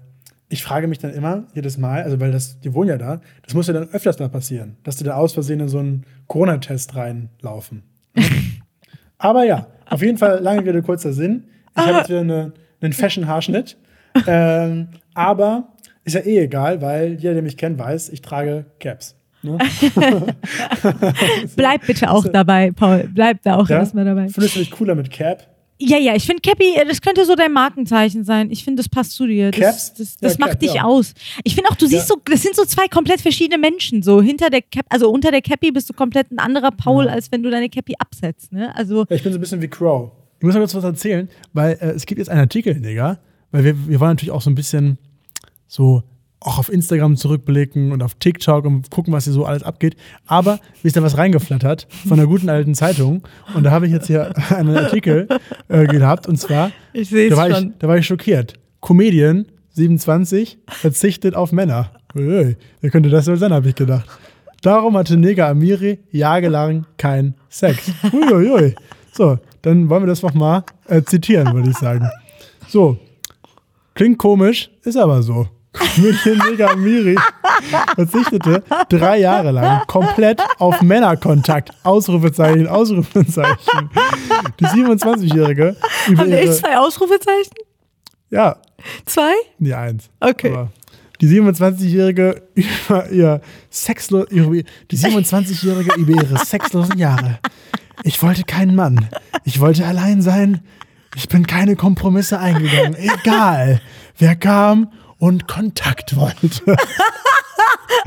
ich 0.48 0.62
frage 0.62 0.86
mich 0.86 0.98
dann 0.98 1.12
immer, 1.12 1.44
jedes 1.54 1.78
Mal, 1.78 2.02
also 2.02 2.20
weil 2.20 2.30
das, 2.32 2.60
die 2.60 2.74
wohnen 2.74 2.88
ja 2.90 2.98
da, 2.98 3.20
das 3.44 3.54
muss 3.54 3.66
ja 3.66 3.72
dann 3.74 3.88
öfters 3.90 4.18
mal 4.18 4.28
passieren, 4.28 4.76
dass 4.84 4.96
die 4.96 5.04
da 5.04 5.14
aus 5.16 5.32
Versehen 5.32 5.60
in 5.60 5.68
so 5.68 5.78
einen 5.78 6.04
Corona-Test 6.26 6.94
reinlaufen. 6.96 7.82
aber 9.18 9.44
ja, 9.44 9.66
auf 9.88 10.02
jeden 10.02 10.18
Fall, 10.18 10.40
lange 10.40 10.64
Rede, 10.64 10.82
kurzer 10.82 11.12
Sinn. 11.12 11.44
Ich 11.76 11.82
habe 11.82 11.98
jetzt 11.98 12.08
wieder 12.08 12.20
eine, 12.20 12.52
einen 12.80 12.92
Fashion-Haarschnitt. 12.92 13.76
ähm, 14.26 14.88
aber 15.14 15.68
ist 16.04 16.14
ja 16.14 16.20
eh 16.20 16.38
egal, 16.44 16.80
weil 16.82 17.14
jeder, 17.14 17.34
der 17.34 17.42
mich 17.42 17.56
kennt, 17.56 17.78
weiß, 17.78 18.10
ich 18.10 18.20
trage 18.22 18.66
Caps. 18.78 19.16
Ne? 19.42 19.58
Bleib 21.56 21.86
bitte 21.86 22.10
auch 22.10 22.26
dabei, 22.32 22.70
Paul. 22.72 23.08
Bleib 23.12 23.42
da 23.42 23.56
auch 23.56 23.68
Ja? 23.68 23.78
erstmal 23.78 24.04
dabei. 24.04 24.28
Findest 24.28 24.56
du 24.56 24.60
dich 24.60 24.70
cooler 24.70 24.94
mit 24.94 25.10
Cap? 25.10 25.46
Ja, 25.80 25.98
ja, 25.98 26.14
ich 26.14 26.24
finde 26.24 26.40
Cappy, 26.40 26.76
äh, 26.76 26.84
das 26.86 27.00
könnte 27.00 27.24
so 27.24 27.34
dein 27.34 27.52
Markenzeichen 27.52 28.24
sein. 28.24 28.50
Ich 28.50 28.62
finde, 28.64 28.80
das 28.80 28.88
passt 28.88 29.12
zu 29.12 29.26
dir. 29.26 29.50
Das, 29.50 29.60
Caps? 29.60 29.94
das, 29.94 30.16
das 30.18 30.32
Ja, 30.34 30.38
macht 30.38 30.50
Cap, 30.52 30.60
dich 30.60 30.74
ja. 30.74 30.84
aus. 30.84 31.14
Ich 31.42 31.54
finde 31.56 31.70
auch, 31.70 31.74
du 31.76 31.86
siehst 31.86 32.08
Ja. 32.08 32.14
so, 32.14 32.22
das 32.24 32.42
sind 32.42 32.54
so 32.54 32.64
zwei 32.64 32.86
komplett 32.86 33.20
verschiedene 33.20 33.58
Menschen. 33.58 34.02
So 34.02 34.22
hinter 34.22 34.50
der 34.50 34.62
Cap, 34.62 34.86
also 34.88 35.10
unter 35.10 35.30
der 35.32 35.42
Cappy 35.42 35.72
bist 35.72 35.88
du 35.90 35.92
komplett 35.92 36.30
ein 36.30 36.38
anderer 36.38 36.70
Paul, 36.70 37.08
als 37.08 37.32
wenn 37.32 37.42
du 37.42 37.50
deine 37.50 37.68
Cappy 37.68 37.94
absetzt. 37.98 38.52
Ne? 38.52 38.74
Also 38.76 39.04
ich 39.10 39.22
bin 39.22 39.32
so 39.32 39.38
ein 39.38 39.40
bisschen 39.40 39.60
wie 39.62 39.68
Crow. 39.68 40.12
Ich 40.38 40.44
muss 40.44 40.54
mal 40.54 40.60
kurz 40.60 40.74
was 40.74 40.84
erzählen, 40.84 41.28
weil 41.52 41.72
äh, 41.80 41.86
es 41.90 42.06
gibt 42.06 42.18
jetzt 42.18 42.28
einen 42.28 42.40
Artikel, 42.40 42.80
Digga, 42.80 43.18
weil 43.50 43.64
wir, 43.64 43.88
wir 43.88 43.98
wollen 43.98 44.10
natürlich 44.12 44.30
auch 44.32 44.42
so 44.42 44.50
ein 44.50 44.54
bisschen 44.54 44.98
so 45.66 46.02
auch 46.44 46.58
auf 46.58 46.70
Instagram 46.70 47.16
zurückblicken 47.16 47.92
und 47.92 48.02
auf 48.02 48.14
TikTok 48.14 48.64
und 48.64 48.90
gucken, 48.90 49.12
was 49.12 49.24
hier 49.24 49.32
so 49.32 49.44
alles 49.44 49.62
abgeht. 49.62 49.96
Aber 50.26 50.52
mir 50.82 50.88
ist 50.88 50.96
da 50.96 51.02
was 51.02 51.18
reingeflattert 51.18 51.88
von 52.06 52.18
einer 52.18 52.28
guten 52.28 52.48
alten 52.48 52.74
Zeitung 52.74 53.22
und 53.54 53.64
da 53.64 53.70
habe 53.70 53.86
ich 53.86 53.92
jetzt 53.92 54.06
hier 54.06 54.32
einen 54.50 54.76
Artikel 54.76 55.28
äh, 55.68 55.86
gehabt 55.86 56.28
und 56.28 56.36
zwar, 56.38 56.70
ich 56.92 57.10
da 57.10 57.36
war, 57.36 57.50
ich, 57.50 57.68
da 57.78 57.88
war 57.88 57.96
ich 57.96 58.06
schockiert. 58.06 58.54
Comedian 58.80 59.46
27 59.70 60.58
verzichtet 60.68 61.34
auf 61.34 61.50
Männer. 61.50 61.90
Uiui, 62.14 62.56
wer 62.80 62.90
könnte 62.90 63.08
das 63.08 63.26
wohl 63.26 63.36
sein, 63.36 63.52
habe 63.52 63.68
ich 63.68 63.74
gedacht. 63.74 64.06
Darum 64.62 64.96
hatte 64.96 65.16
Neger 65.16 65.48
Amiri 65.48 65.98
jahrelang 66.10 66.86
kein 66.96 67.34
Sex. 67.48 67.90
Uiuiui. 68.12 68.74
So, 69.12 69.38
dann 69.62 69.88
wollen 69.88 70.02
wir 70.02 70.06
das 70.08 70.22
noch 70.22 70.34
mal 70.34 70.64
äh, 70.88 71.02
zitieren, 71.02 71.52
würde 71.54 71.70
ich 71.70 71.76
sagen. 71.76 72.08
So, 72.68 72.98
klingt 73.94 74.18
komisch, 74.18 74.70
ist 74.82 74.96
aber 74.96 75.22
so. 75.22 75.48
Comedian 75.74 76.38
Neger 76.50 76.70
Amiri 76.70 77.16
verzichtete 77.94 78.62
drei 78.88 79.18
Jahre 79.18 79.50
lang 79.50 79.86
komplett 79.86 80.40
auf 80.58 80.80
Männerkontakt. 80.82 81.70
Ausrufezeichen, 81.82 82.66
Ausrufezeichen. 82.66 83.90
Die 84.60 84.66
27-Jährige 84.66 85.76
über 86.08 86.22
Haben 86.22 86.30
wir 86.30 86.38
echt 86.40 86.54
zwei 86.54 86.78
Ausrufezeichen? 86.78 87.52
ja, 88.30 88.56
Zwei? 89.06 89.32
Nee, 89.58 89.72
eins. 89.72 90.10
Okay. 90.20 90.50
Aber 90.52 90.70
die 91.20 91.28
27-Jährige 91.28 92.42
über 92.54 93.10
ihr 93.10 93.40
sexlo 93.70 94.24
über, 94.24 94.62
die 94.90 94.96
27-Jährige 94.98 95.94
über 95.94 96.12
ihre 96.22 96.38
sexlosen 96.44 96.98
Jahre. 96.98 97.38
Ich 98.02 98.22
wollte 98.22 98.44
keinen 98.44 98.74
Mann. 98.74 99.08
Ich 99.44 99.60
wollte 99.60 99.86
allein 99.86 100.20
sein. 100.20 100.60
Ich 101.16 101.28
bin 101.28 101.46
keine 101.46 101.76
Kompromisse 101.76 102.38
eingegangen. 102.40 102.96
Egal, 102.96 103.80
wer 104.18 104.36
kam 104.36 104.92
und 105.24 105.48
Kontakt 105.48 106.16
wollte. 106.16 106.76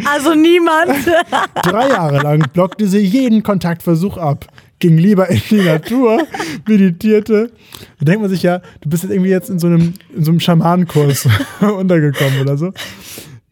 Also 0.05 0.35
niemand. 0.35 0.91
Drei 1.63 1.89
Jahre 1.89 2.21
lang 2.21 2.43
blockte 2.53 2.87
sie 2.87 2.99
jeden 2.99 3.41
Kontaktversuch 3.41 4.17
ab. 4.17 4.45
Ging 4.79 4.97
lieber 4.97 5.27
in 5.29 5.41
die 5.49 5.61
Natur, 5.61 6.27
meditierte. 6.67 7.51
Da 7.99 8.05
denkt 8.05 8.21
man 8.21 8.29
sich 8.29 8.43
ja, 8.43 8.59
du 8.81 8.89
bist 8.89 9.03
jetzt 9.03 9.11
irgendwie 9.11 9.31
jetzt 9.31 9.49
in 9.49 9.57
so 9.57 9.67
einem, 9.67 9.93
in 10.15 10.23
so 10.23 10.31
einem 10.31 10.39
Schamanenkurs 10.39 11.27
untergekommen 11.61 12.41
oder 12.41 12.57
so. 12.57 12.73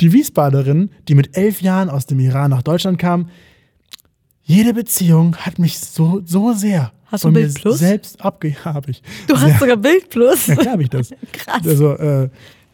Die 0.02 0.14
Wiesbaderin, 0.14 0.92
die 1.08 1.16
mit 1.16 1.36
elf 1.36 1.62
Jahren 1.62 1.90
aus 1.90 2.06
dem 2.06 2.20
Iran 2.20 2.52
nach 2.52 2.62
Deutschland 2.62 3.00
kam, 3.00 3.30
jede 4.44 4.74
Beziehung 4.74 5.38
hat 5.38 5.58
mich 5.58 5.80
so, 5.80 6.22
so 6.26 6.54
sehr 6.54 6.92
Hast 7.06 7.24
du 7.24 7.32
Bild 7.32 7.56
Plus? 7.56 7.80
selbst 7.80 8.22
abge... 8.22 8.56
Ja, 8.64 8.82
ich. 8.88 9.02
Du 9.28 9.40
hast 9.40 9.60
sogar 9.60 9.78
Bild 9.78 10.10
plus. 10.10 10.48
ja, 10.48 10.56
klar 10.56 10.74
habe 10.74 10.84
ich 10.84 10.90
das. 10.90 11.12
Krass. 11.32 11.66
Also, 11.66 11.94
äh, 11.94 12.30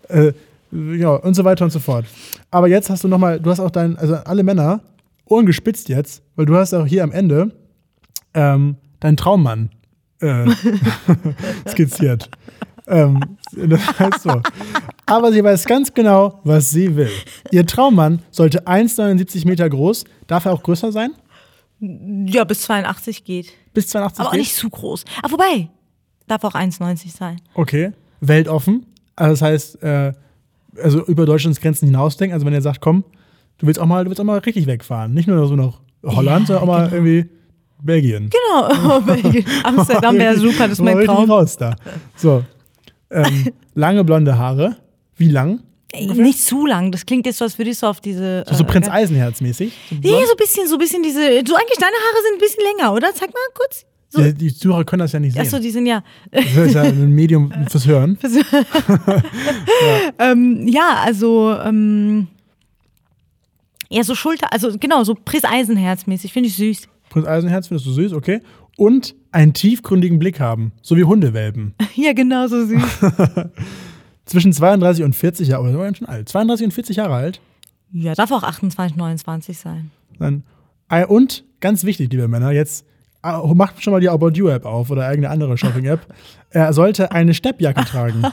äh, 0.09 0.33
ja, 0.71 1.15
und 1.15 1.33
so 1.33 1.43
weiter 1.43 1.65
und 1.65 1.71
so 1.71 1.79
fort. 1.79 2.05
Aber 2.49 2.67
jetzt 2.67 2.89
hast 2.89 3.03
du 3.03 3.07
nochmal, 3.07 3.39
du 3.39 3.49
hast 3.49 3.59
auch 3.59 3.71
dein, 3.71 3.97
also 3.97 4.15
alle 4.15 4.43
Männer, 4.43 4.81
Ohren 5.25 5.45
gespitzt 5.45 5.89
jetzt, 5.89 6.23
weil 6.35 6.45
du 6.45 6.55
hast 6.55 6.73
auch 6.73 6.85
hier 6.85 7.03
am 7.03 7.11
Ende 7.11 7.51
ähm, 8.33 8.75
deinen 8.99 9.17
Traummann 9.17 9.69
äh, 10.21 10.45
skizziert. 11.67 12.29
ähm, 12.87 13.37
das 13.53 13.99
heißt 13.99 14.21
so. 14.23 14.41
Aber 15.05 15.31
sie 15.31 15.43
weiß 15.43 15.65
ganz 15.65 15.93
genau, 15.93 16.39
was 16.43 16.69
sie 16.69 16.95
will. 16.95 17.09
Ihr 17.51 17.65
Traummann 17.65 18.21
sollte 18.31 18.65
1,79 18.67 19.47
Meter 19.47 19.69
groß. 19.69 20.05
Darf 20.27 20.45
er 20.45 20.53
auch 20.53 20.63
größer 20.63 20.91
sein? 20.91 21.11
Ja, 21.79 22.43
bis 22.43 22.61
82 22.61 23.23
geht. 23.23 23.51
Bis 23.73 23.87
82 23.87 24.19
Aber 24.19 24.29
auch 24.29 24.31
geht? 24.33 24.41
nicht 24.41 24.55
zu 24.55 24.69
groß. 24.69 25.03
Ah, 25.21 25.31
wobei, 25.31 25.69
darf 26.27 26.43
auch 26.43 26.53
1,90 26.55 27.15
sein. 27.15 27.41
Okay. 27.55 27.91
Weltoffen. 28.19 28.85
Also 29.15 29.33
das 29.33 29.41
heißt, 29.41 29.83
äh, 29.83 30.13
also 30.81 31.03
über 31.05 31.25
Deutschlands 31.25 31.59
Grenzen 31.59 31.85
hinausdenken. 31.87 32.33
Also 32.33 32.45
wenn 32.45 32.53
ihr 32.53 32.61
sagt, 32.61 32.81
komm, 32.81 33.03
du 33.57 33.67
willst 33.67 33.79
auch 33.79 33.85
mal, 33.85 34.03
du 34.03 34.09
willst 34.09 34.19
auch 34.21 34.25
mal 34.25 34.39
richtig 34.39 34.67
wegfahren. 34.67 35.13
Nicht 35.13 35.27
nur 35.27 35.47
so 35.47 35.55
nach 35.55 35.79
Holland, 36.03 36.47
Ja, 36.49 36.59
sondern 36.59 36.63
auch 36.63 36.67
mal 36.67 36.89
irgendwie 36.91 37.29
Belgien. 37.81 38.29
Genau. 38.29 39.01
Amsterdam 39.63 40.17
wäre 40.17 40.37
super, 40.37 40.63
das 40.67 40.73
ist 40.73 40.81
mein 40.81 41.03
Traum. 41.05 41.29
raus 41.29 41.57
da. 41.57 41.75
So. 42.15 42.43
Ähm, 43.09 43.49
lange 43.75 44.03
blonde 44.03 44.37
Haare. 44.37 44.77
Wie 45.15 45.29
lang? 45.29 45.61
Ey, 45.93 46.07
nicht 46.07 46.39
zu 46.39 46.65
lang. 46.65 46.91
Das 46.91 47.05
klingt 47.05 47.25
jetzt 47.25 47.39
so, 47.39 47.45
als 47.45 47.57
würde 47.57 47.71
ich 47.71 47.77
so 47.77 47.87
auf 47.87 47.99
diese. 47.99 48.45
So, 48.47 48.55
so 48.55 48.63
äh, 48.63 48.67
Prinz 48.67 48.87
Eisenherz 48.87 49.41
mäßig. 49.41 49.73
So 49.89 49.95
Nee, 49.95 50.23
so 50.25 50.31
ein 50.31 50.37
bisschen, 50.37 50.67
so 50.67 50.75
ein 50.75 50.79
bisschen 50.79 51.03
diese. 51.03 51.19
So 51.19 51.55
eigentlich 51.55 51.77
deine 51.79 51.91
Haare 51.91 52.21
sind 52.23 52.35
ein 52.35 52.39
bisschen 52.39 52.63
länger, 52.63 52.93
oder? 52.93 53.13
Zeig 53.13 53.29
mal 53.29 53.39
kurz. 53.53 53.85
So. 54.13 54.21
Die, 54.21 54.33
die 54.33 54.53
Zuhörer 54.53 54.83
können 54.83 54.99
das 54.99 55.13
ja 55.13 55.21
nicht 55.21 55.33
sehen. 55.33 55.41
Achso, 55.41 55.57
die 55.57 55.71
sind 55.71 55.85
ja. 55.85 56.03
Das 56.31 56.45
ist 56.45 56.75
ja 56.75 56.81
ein 56.81 57.11
Medium 57.15 57.49
fürs 57.69 57.87
Hören. 57.87 58.17
ähm, 60.19 60.67
ja, 60.67 60.97
also. 61.05 61.57
Ähm, 61.63 62.27
ja, 63.89 64.03
so 64.03 64.13
Schulter, 64.13 64.51
also 64.51 64.77
genau, 64.77 65.03
so 65.05 65.15
Prinz 65.15 65.45
Eisenherz-mäßig. 65.45 66.33
Finde 66.33 66.47
ich 66.49 66.55
süß. 66.57 66.89
Prinz 67.09 67.25
Eisenherz 67.25 67.67
findest 67.67 67.87
du 67.87 67.93
süß, 67.93 68.11
okay. 68.11 68.41
Und 68.75 69.15
einen 69.31 69.53
tiefgründigen 69.53 70.19
Blick 70.19 70.41
haben, 70.41 70.73
so 70.81 70.97
wie 70.97 71.05
Hundewelpen. 71.05 71.73
Ja, 71.95 72.11
genau, 72.11 72.47
so 72.47 72.65
süß. 72.65 72.81
Zwischen 74.25 74.51
32 74.51 75.05
und 75.05 75.15
40 75.15 75.49
Jahre, 75.49 75.69
oder 75.69 75.83
ganz 75.83 75.97
schon 75.99 76.07
alt. 76.07 76.27
32 76.27 76.65
und 76.65 76.71
40 76.73 76.97
Jahre 76.97 77.15
alt. 77.15 77.41
ja, 77.91 78.13
darf 78.13 78.31
auch 78.31 78.43
28, 78.43 78.97
29 78.97 79.57
sein. 79.57 79.91
Dann, 80.19 80.43
äh, 80.89 81.05
und 81.05 81.45
ganz 81.59 81.83
wichtig, 81.85 82.11
liebe 82.11 82.27
Männer, 82.27 82.51
jetzt 82.51 82.85
macht 83.23 83.83
schon 83.83 83.93
mal 83.93 83.99
die 83.99 84.09
About 84.09 84.31
You 84.31 84.47
App 84.47 84.65
auf 84.65 84.89
oder 84.89 85.09
irgendeine 85.09 85.33
andere 85.33 85.57
Shopping 85.57 85.85
App. 85.85 86.01
Er 86.49 86.73
sollte 86.73 87.11
eine 87.11 87.33
Steppjacke 87.33 87.85
tragen. 87.85 88.23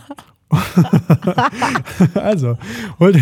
also, 2.15 2.57
holt, 2.99 3.19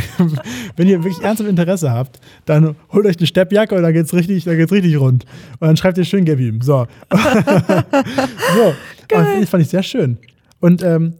wenn 0.76 0.88
ihr 0.88 1.02
wirklich 1.02 1.22
ernsthaft 1.22 1.50
Interesse 1.50 1.90
habt, 1.90 2.20
dann 2.44 2.76
holt 2.92 3.04
euch 3.06 3.18
eine 3.18 3.26
Steppjacke 3.26 3.74
und 3.74 3.82
dann 3.82 3.92
geht's 3.92 4.14
richtig, 4.14 4.44
dann 4.44 4.56
geht's 4.56 4.72
richtig 4.72 4.98
rund. 4.98 5.24
Und 5.58 5.66
dann 5.66 5.76
schreibt 5.76 5.98
ihr 5.98 6.04
schön 6.04 6.24
Gib 6.24 6.38
ihm. 6.38 6.60
So. 6.60 6.86
so. 7.10 8.74
Und 9.12 9.40
das 9.40 9.48
fand 9.48 9.62
ich 9.62 9.68
sehr 9.68 9.82
schön. 9.82 10.18
Und 10.60 10.82
ähm, 10.82 11.14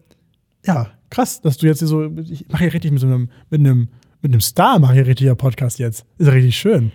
ja, 0.65 0.89
krass, 1.11 1.41
dass 1.41 1.57
du 1.57 1.67
jetzt 1.67 1.81
hier 1.81 1.89
so, 1.89 2.05
ich 2.05 2.49
mache 2.49 2.65
hier 2.65 2.73
richtig 2.73 2.93
mit 2.93 3.01
so 3.01 3.07
einem, 3.07 3.31
mit 3.51 3.61
einem, 3.61 3.89
mit 4.23 4.33
einem 4.33 4.41
Star 4.41 4.79
mache 4.79 4.95
hier 4.95 5.07
richtig 5.07 5.27
einen 5.27 5.37
Podcast 5.37 5.79
jetzt. 5.79 6.05
Ist 6.19 6.27
ja 6.27 6.33
richtig 6.33 6.57
schön. 6.57 6.93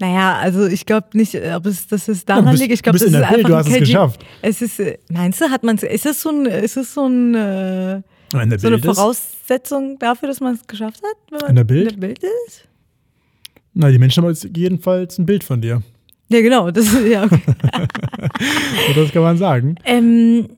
Naja, 0.00 0.36
also 0.38 0.66
ich 0.66 0.84
glaube 0.84 1.08
nicht, 1.12 1.34
äh, 1.34 1.52
ob 1.54 1.66
es 1.66 1.86
das 1.86 2.08
ist 2.08 2.28
Ja, 2.28 2.34
daran 2.36 2.46
du 2.46 2.50
bist- 2.52 2.62
liegt. 2.62 2.74
Ich 2.74 2.82
glaube, 2.82 2.98
das 2.98 3.06
in 3.06 3.14
ist 3.14 3.20
Bild, 3.20 3.32
einfach 3.32 3.48
du 3.48 3.54
ein 3.54 3.58
hast 3.60 3.66
es 3.68 3.72
KG. 3.74 3.80
geschafft. 3.80 4.24
Es 4.42 4.62
ist, 4.62 4.80
äh, 4.80 4.98
meinst 5.10 5.40
du, 5.40 5.48
hat 5.50 5.62
man 5.62 5.76
ist 5.78 6.06
es 6.06 6.20
so 6.22 6.30
ein, 6.30 6.46
ist 6.46 6.76
es 6.76 6.94
so 6.94 7.06
ein, 7.06 7.34
äh, 7.34 8.02
so 8.32 8.38
eine 8.38 8.56
Bild 8.56 8.84
ist, 8.84 8.84
Voraussetzung 8.84 9.98
dafür, 9.98 10.28
dass 10.28 10.40
man 10.40 10.54
es 10.54 10.66
geschafft 10.66 11.02
hat, 11.02 11.16
wenn 11.30 11.40
man 11.40 11.50
In 11.50 11.56
der 11.56 11.64
Bild? 11.64 11.92
in 11.92 12.00
der 12.00 12.06
Bild 12.08 12.22
ist? 12.46 12.68
na, 13.74 13.90
die 13.90 13.98
Menschen 13.98 14.22
haben 14.22 14.30
jetzt 14.30 14.46
jedenfalls 14.56 15.18
ein 15.18 15.26
Bild 15.26 15.44
von 15.44 15.60
dir. 15.60 15.82
Ja, 16.30 16.40
genau. 16.40 16.70
Das, 16.70 16.86
ja, 17.08 17.24
okay. 17.24 17.40
Das 18.94 19.12
kann 19.12 19.22
man 19.22 19.36
sagen. 19.38 19.76
ähm, 19.84 20.48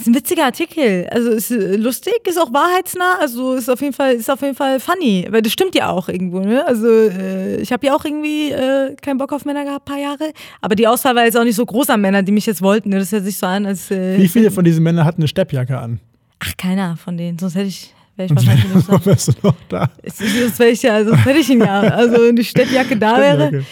ist 0.00 0.06
ein 0.06 0.14
witziger 0.14 0.44
Artikel. 0.44 1.06
Also 1.10 1.30
ist 1.30 1.50
äh, 1.50 1.76
lustig, 1.76 2.14
ist 2.26 2.40
auch 2.40 2.52
wahrheitsnah, 2.52 3.18
also 3.20 3.54
ist 3.54 3.68
auf 3.68 3.80
jeden 3.80 3.92
Fall, 3.92 4.14
ist 4.14 4.30
auf 4.30 4.40
jeden 4.42 4.54
Fall 4.54 4.80
funny. 4.80 5.26
Weil 5.30 5.42
das 5.42 5.52
stimmt 5.52 5.74
ja 5.74 5.90
auch 5.90 6.08
irgendwo, 6.08 6.40
ne? 6.40 6.66
Also 6.66 6.86
äh, 6.88 7.56
ich 7.56 7.72
habe 7.72 7.86
ja 7.86 7.94
auch 7.94 8.04
irgendwie 8.04 8.50
äh, 8.50 8.94
keinen 8.96 9.18
Bock 9.18 9.32
auf 9.32 9.44
Männer 9.44 9.64
gehabt, 9.64 9.84
paar 9.84 9.98
Jahre. 9.98 10.32
Aber 10.60 10.74
die 10.74 10.86
Auswahl 10.86 11.14
war 11.14 11.24
jetzt 11.24 11.36
auch 11.36 11.44
nicht 11.44 11.56
so 11.56 11.64
groß 11.64 11.90
an 11.90 12.00
Männern, 12.00 12.24
die 12.24 12.32
mich 12.32 12.46
jetzt 12.46 12.62
wollten. 12.62 12.90
Ne? 12.90 12.98
Das 12.98 13.12
hört 13.12 13.24
sich 13.24 13.38
so 13.38 13.46
an, 13.46 13.66
als. 13.66 13.90
Äh, 13.90 14.18
Wie 14.18 14.28
viele 14.28 14.50
von 14.50 14.64
diesen 14.64 14.82
Männern 14.82 15.04
hatten 15.04 15.22
eine 15.22 15.28
Steppjacke 15.28 15.78
an? 15.78 16.00
Ach, 16.38 16.52
keiner 16.56 16.96
von 16.96 17.16
denen. 17.16 17.38
Sonst 17.38 17.54
hätte 17.54 17.68
ich, 17.68 17.94
wäre 18.16 18.26
ich 18.26 18.36
wahrscheinlich 18.36 18.74
nicht 18.74 18.88
da. 18.88 19.04
Wärst 19.04 19.28
du 19.28 19.32
noch 19.42 19.56
da? 19.68 19.90
Sonst 20.04 20.58
wäre 20.58 20.70
ich 20.70 20.82
ja, 20.82 21.04
sonst 21.04 21.24
hätte 21.24 21.38
ich 21.38 21.48
ihn 21.48 21.60
ja. 21.60 21.80
Also 21.80 22.16
wenn 22.22 22.36
die 22.36 22.44
Steppjacke 22.44 22.96
da 22.96 23.18
wäre. 23.18 23.64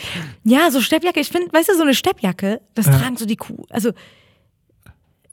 Ja, 0.44 0.70
so 0.70 0.80
Steppjacke. 0.80 1.20
Ich 1.20 1.28
finde, 1.28 1.52
weißt 1.52 1.68
du, 1.68 1.76
so 1.76 1.82
eine 1.82 1.94
Steppjacke, 1.94 2.60
das 2.74 2.86
tragen 2.86 3.16
so 3.16 3.26
die 3.26 3.36
cool. 3.48 3.64
Also 3.70 3.92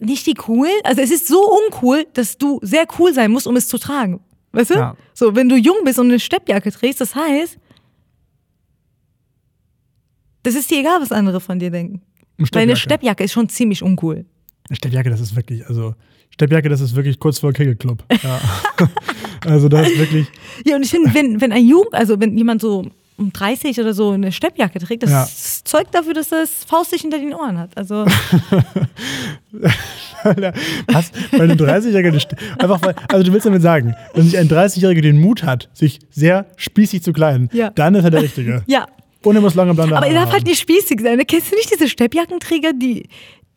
nicht 0.02 0.26
die 0.26 0.36
cool. 0.47 0.68
Also 0.84 1.02
es 1.02 1.12
ist 1.12 1.28
so 1.28 1.41
uncool, 1.49 2.06
dass 2.14 2.38
du 2.38 2.60
sehr 2.62 2.86
cool 2.99 3.14
sein 3.14 3.32
musst, 3.32 3.47
um 3.47 3.56
es 3.56 3.68
zu 3.68 3.78
tragen. 3.78 4.20
Weißt 4.52 4.72
du? 4.72 4.76
Ja. 4.76 4.97
So, 5.14 5.36
wenn 5.36 5.47
du 5.47 5.56
jung 5.56 5.78
bist 5.86 5.99
und 5.99 6.08
eine 6.08 6.20
Steppjacke 6.20 6.72
trägst, 6.72 6.99
das 6.99 7.16
heißt, 7.16 7.58
das 10.43 10.56
ist 10.56 10.70
dir 10.72 10.80
egal, 10.80 10.99
was 10.99 11.12
andere 11.12 11.39
von 11.39 11.60
dir 11.60 11.70
denken. 11.70 12.02
Eine 12.38 12.47
Weil 12.52 12.62
eine 12.64 12.76
Steppjacke. 12.76 12.80
Steppjacke 12.80 13.24
ist 13.24 13.32
schon 13.32 13.49
ziemlich 13.49 13.84
uncool. 13.84 14.26
Eine 14.68 14.76
Steppjacke, 14.76 15.10
das 15.10 15.22
ist 15.22 15.36
wirklich, 15.36 15.66
also 15.68 15.95
Steppjacke, 16.32 16.70
das 16.70 16.82
ist 16.82 16.95
wirklich 16.95 17.20
kurz 17.20 17.39
vor 17.39 17.54
Kegelclub. 17.54 18.04
Ja. 18.24 18.41
also 19.45 19.70
das 19.70 19.88
ist 19.89 19.99
wirklich, 19.99 20.28
Ja, 20.66 20.76
und 20.76 20.84
ich 20.84 20.89
finde, 20.89 21.14
wenn, 21.14 21.39
wenn 21.39 21.52
ein 21.52 21.66
Jugend, 21.66 21.93
also 21.93 22.20
wenn 22.20 22.38
jemand 22.38 22.62
so 22.62 22.86
um 23.22 23.32
30 23.32 23.80
oder 23.80 23.93
so 23.93 24.11
eine 24.11 24.32
Steppjacke 24.32 24.80
trägt, 24.80 25.03
das 25.03 25.11
Ja. 25.11 25.28
zeugt 25.63 25.93
dafür, 25.95 26.13
dass 26.13 26.32
er 26.32 26.43
es 26.43 26.63
faustig 26.65 27.01
hinter 27.01 27.19
den 27.19 27.34
Ohren 27.34 27.57
hat. 27.59 27.78
Also 27.78 28.05
Was? 30.24 31.11
Weil 31.32 31.51
ein 31.51 31.57
30-Jähriger, 31.57 32.11
nicht- 32.11 32.36
einfach 32.59 32.82
weil, 32.82 32.95
also 33.09 33.24
du 33.24 33.34
willst 33.34 33.45
damit 33.45 33.61
sagen, 33.61 33.95
wenn 34.13 34.24
sich 34.26 34.38
ein 34.38 34.47
30-Jähriger 34.47 35.01
den 35.01 35.19
Mut 35.19 35.43
hat, 35.43 35.69
sich 35.74 35.99
sehr 36.09 36.45
spießig 36.57 37.03
zu 37.03 37.13
kleiden, 37.13 37.49
Ja. 37.53 37.69
dann 37.72 37.95
ist 37.95 38.03
er 38.03 38.11
der 38.11 38.22
Richtige. 38.24 38.63
ja. 38.67 38.86
Und 39.24 39.36
er 39.36 39.41
muss 39.41 39.53
lange 39.55 39.74
blonde 39.76 39.95
Aber 39.95 40.07
er 40.07 40.13
darf 40.13 40.26
haben. 40.26 40.32
halt 40.34 40.45
nicht 40.45 40.59
spießig 40.59 40.99
sein. 41.01 41.22
Kennst 41.28 41.51
du 41.51 41.55
nicht 41.55 41.72
diese 41.72 41.88
Steppjackenträger, 41.88 42.74
die, 42.74 43.07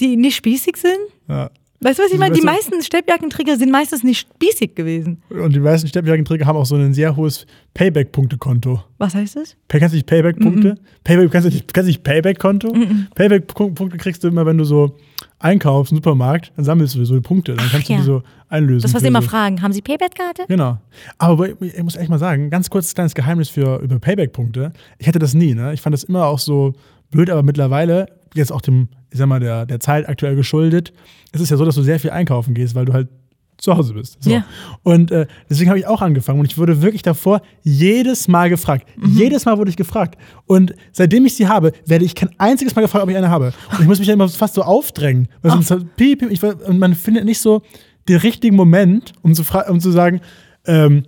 die 0.00 0.16
nicht 0.16 0.36
spießig 0.36 0.76
sind? 0.76 0.98
Ja. 1.28 1.50
Weißt 1.84 1.98
du, 1.98 2.02
was 2.02 2.12
ich 2.12 2.18
meine? 2.18 2.34
Die 2.34 2.40
meisten 2.40 2.82
Steppjackenträger 2.82 3.58
sind 3.58 3.70
meistens 3.70 4.02
nicht 4.02 4.20
spießig 4.20 4.74
gewesen. 4.74 5.22
Und 5.28 5.54
die 5.54 5.60
meisten 5.60 5.86
Steppjackenträger 5.86 6.46
haben 6.46 6.56
auch 6.56 6.64
so 6.64 6.76
ein 6.76 6.94
sehr 6.94 7.14
hohes 7.14 7.44
Payback-Punkte-Konto. 7.74 8.82
Was 8.96 9.14
heißt 9.14 9.36
das? 9.36 9.54
Pay- 9.68 9.80
Kennst 9.80 9.92
du 9.92 9.96
nicht 9.96 10.06
Payback-Punkte? 10.06 10.76
Payback, 11.04 11.30
kennst 11.30 11.46
du 11.46 11.52
nicht, 11.52 11.76
du 11.76 11.82
nicht 11.82 12.02
Payback-Konto? 12.02 12.74
Payback-Punkte 13.14 13.98
kriegst 13.98 14.24
du 14.24 14.28
immer, 14.28 14.46
wenn 14.46 14.56
du 14.56 14.64
so 14.64 14.96
einkaufst 15.40 15.92
im 15.92 15.98
Supermarkt, 15.98 16.52
dann 16.56 16.64
sammelst 16.64 16.94
du 16.94 17.04
so 17.04 17.14
die 17.16 17.20
Punkte, 17.20 17.54
dann 17.54 17.68
kannst 17.68 17.88
ja. 17.90 17.96
du 17.96 18.02
die 18.02 18.06
so 18.06 18.22
einlösen. 18.48 18.82
Das, 18.82 18.94
was 18.94 19.02
sie 19.02 19.08
immer 19.08 19.20
so. 19.20 19.28
fragen. 19.28 19.60
Haben 19.60 19.74
Sie 19.74 19.82
Payback-Karte? 19.82 20.44
Genau. 20.48 20.78
Aber 21.18 21.48
ich 21.60 21.82
muss 21.82 21.96
echt 21.96 22.08
mal 22.08 22.18
sagen, 22.18 22.48
ganz 22.48 22.70
kurzes 22.70 22.94
kleines 22.94 23.14
Geheimnis 23.14 23.50
für 23.50 23.80
über 23.82 23.98
Payback-Punkte. 23.98 24.72
Ich 24.98 25.06
hatte 25.06 25.18
das 25.18 25.34
nie, 25.34 25.54
ne? 25.54 25.74
Ich 25.74 25.82
fand 25.82 25.92
das 25.92 26.04
immer 26.04 26.24
auch 26.26 26.38
so 26.38 26.72
blöd, 27.10 27.28
aber 27.28 27.42
mittlerweile, 27.42 28.06
jetzt 28.34 28.52
auch 28.52 28.62
dem, 28.62 28.88
ich 29.10 29.18
sag 29.18 29.26
mal, 29.26 29.40
der, 29.40 29.66
der 29.66 29.80
Zeit 29.80 30.08
aktuell 30.08 30.34
geschuldet, 30.34 30.94
ist 31.34 31.40
es 31.40 31.50
ja 31.50 31.56
so, 31.56 31.64
dass 31.64 31.74
du 31.74 31.82
sehr 31.82 32.00
viel 32.00 32.10
einkaufen 32.10 32.54
gehst, 32.54 32.74
weil 32.74 32.84
du 32.84 32.92
halt 32.92 33.08
zu 33.56 33.76
Hause 33.76 33.94
bist. 33.94 34.22
So. 34.22 34.30
Ja. 34.30 34.44
Und 34.82 35.10
äh, 35.10 35.26
deswegen 35.48 35.70
habe 35.70 35.78
ich 35.78 35.86
auch 35.86 36.02
angefangen 36.02 36.40
und 36.40 36.46
ich 36.46 36.58
wurde 36.58 36.82
wirklich 36.82 37.02
davor 37.02 37.40
jedes 37.62 38.28
Mal 38.28 38.50
gefragt. 38.50 38.86
Mhm. 38.96 39.16
Jedes 39.16 39.44
Mal 39.44 39.58
wurde 39.58 39.70
ich 39.70 39.76
gefragt. 39.76 40.18
Und 40.46 40.74
seitdem 40.92 41.24
ich 41.26 41.34
sie 41.34 41.48
habe, 41.48 41.72
werde 41.86 42.04
ich 42.04 42.14
kein 42.14 42.30
einziges 42.38 42.74
Mal 42.74 42.82
gefragt, 42.82 43.04
ob 43.04 43.10
ich 43.10 43.16
eine 43.16 43.30
habe. 43.30 43.52
Und 43.72 43.80
ich 43.80 43.86
muss 43.86 43.98
mich 43.98 44.08
ja 44.08 44.14
immer 44.14 44.28
fast 44.28 44.54
so 44.54 44.62
aufdrängen. 44.62 45.28
Weil 45.42 45.52
sonst 45.52 45.70
halt 45.70 45.96
piep, 45.96 46.20
piep, 46.20 46.30
ich, 46.30 46.42
und 46.42 46.78
man 46.78 46.94
findet 46.94 47.24
nicht 47.24 47.40
so 47.40 47.62
den 48.08 48.18
richtigen 48.18 48.56
Moment, 48.56 49.12
um 49.22 49.34
zu, 49.34 49.44
um 49.68 49.80
zu 49.80 49.90
sagen, 49.90 50.20
ähm, 50.66 51.04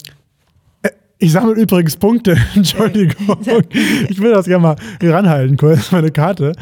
äh, 0.82 0.90
ich 1.18 1.32
sammle 1.32 1.54
übrigens 1.54 1.96
Punkte, 1.96 2.36
Entschuldigung. 2.54 3.38
Ich 4.08 4.20
will 4.20 4.32
das 4.32 4.46
gerne 4.46 4.62
mal 4.62 4.76
ranhalten, 5.02 5.56
kurz, 5.56 5.92
meine 5.92 6.10
Karte. 6.10 6.52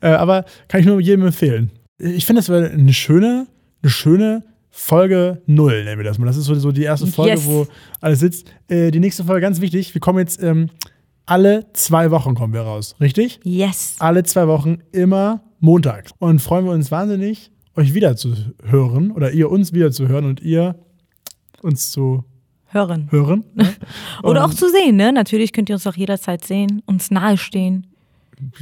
Äh, 0.00 0.08
aber 0.08 0.44
kann 0.68 0.80
ich 0.80 0.86
nur 0.86 1.00
jedem 1.00 1.26
empfehlen. 1.26 1.70
Ich 1.98 2.26
finde, 2.26 2.40
das 2.40 2.48
wäre 2.48 2.70
eine 2.70 2.92
schöne, 2.92 3.46
eine 3.82 3.90
schöne 3.90 4.42
Folge 4.70 5.40
0, 5.46 5.84
nennen 5.84 5.98
wir 5.98 6.04
das 6.04 6.18
mal. 6.18 6.26
Das 6.26 6.36
ist 6.36 6.46
so, 6.46 6.54
so 6.56 6.72
die 6.72 6.82
erste 6.82 7.06
Folge, 7.06 7.32
Yes. 7.36 7.46
wo 7.46 7.66
alles 8.00 8.18
sitzt. 8.20 8.52
Äh, 8.68 8.90
die 8.90 8.98
nächste 8.98 9.22
Folge, 9.24 9.40
ganz 9.40 9.60
wichtig, 9.60 9.94
wir 9.94 10.00
kommen 10.00 10.18
jetzt 10.18 10.42
ähm, 10.42 10.68
alle 11.26 11.66
zwei 11.72 12.10
Wochen 12.10 12.34
kommen 12.34 12.52
wir 12.52 12.62
raus, 12.62 12.96
richtig? 13.00 13.38
Yes. 13.44 13.96
Alle 14.00 14.24
zwei 14.24 14.48
Wochen 14.48 14.78
immer 14.92 15.42
montags. 15.60 16.12
Und 16.18 16.40
freuen 16.40 16.64
wir 16.64 16.72
uns 16.72 16.90
wahnsinnig, 16.90 17.50
euch 17.76 17.94
wieder 17.94 18.16
zu 18.16 18.34
hören 18.64 19.12
oder 19.12 19.30
ihr 19.30 19.50
uns 19.50 19.72
wieder 19.72 19.92
zu 19.92 20.08
hören 20.08 20.24
und 20.24 20.40
ihr 20.42 20.74
uns 21.62 21.92
zu 21.92 22.24
Hören. 22.66 23.06
hören. 23.12 23.44
ne? 23.54 23.72
Oder 24.24 24.44
auch 24.44 24.52
zu 24.52 24.68
sehen, 24.68 24.96
ne? 24.96 25.12
Natürlich 25.12 25.52
könnt 25.52 25.68
ihr 25.68 25.76
uns 25.76 25.86
auch 25.86 25.94
jederzeit 25.96 26.44
sehen, 26.44 26.82
uns 26.86 27.12
nahestehen. 27.12 27.86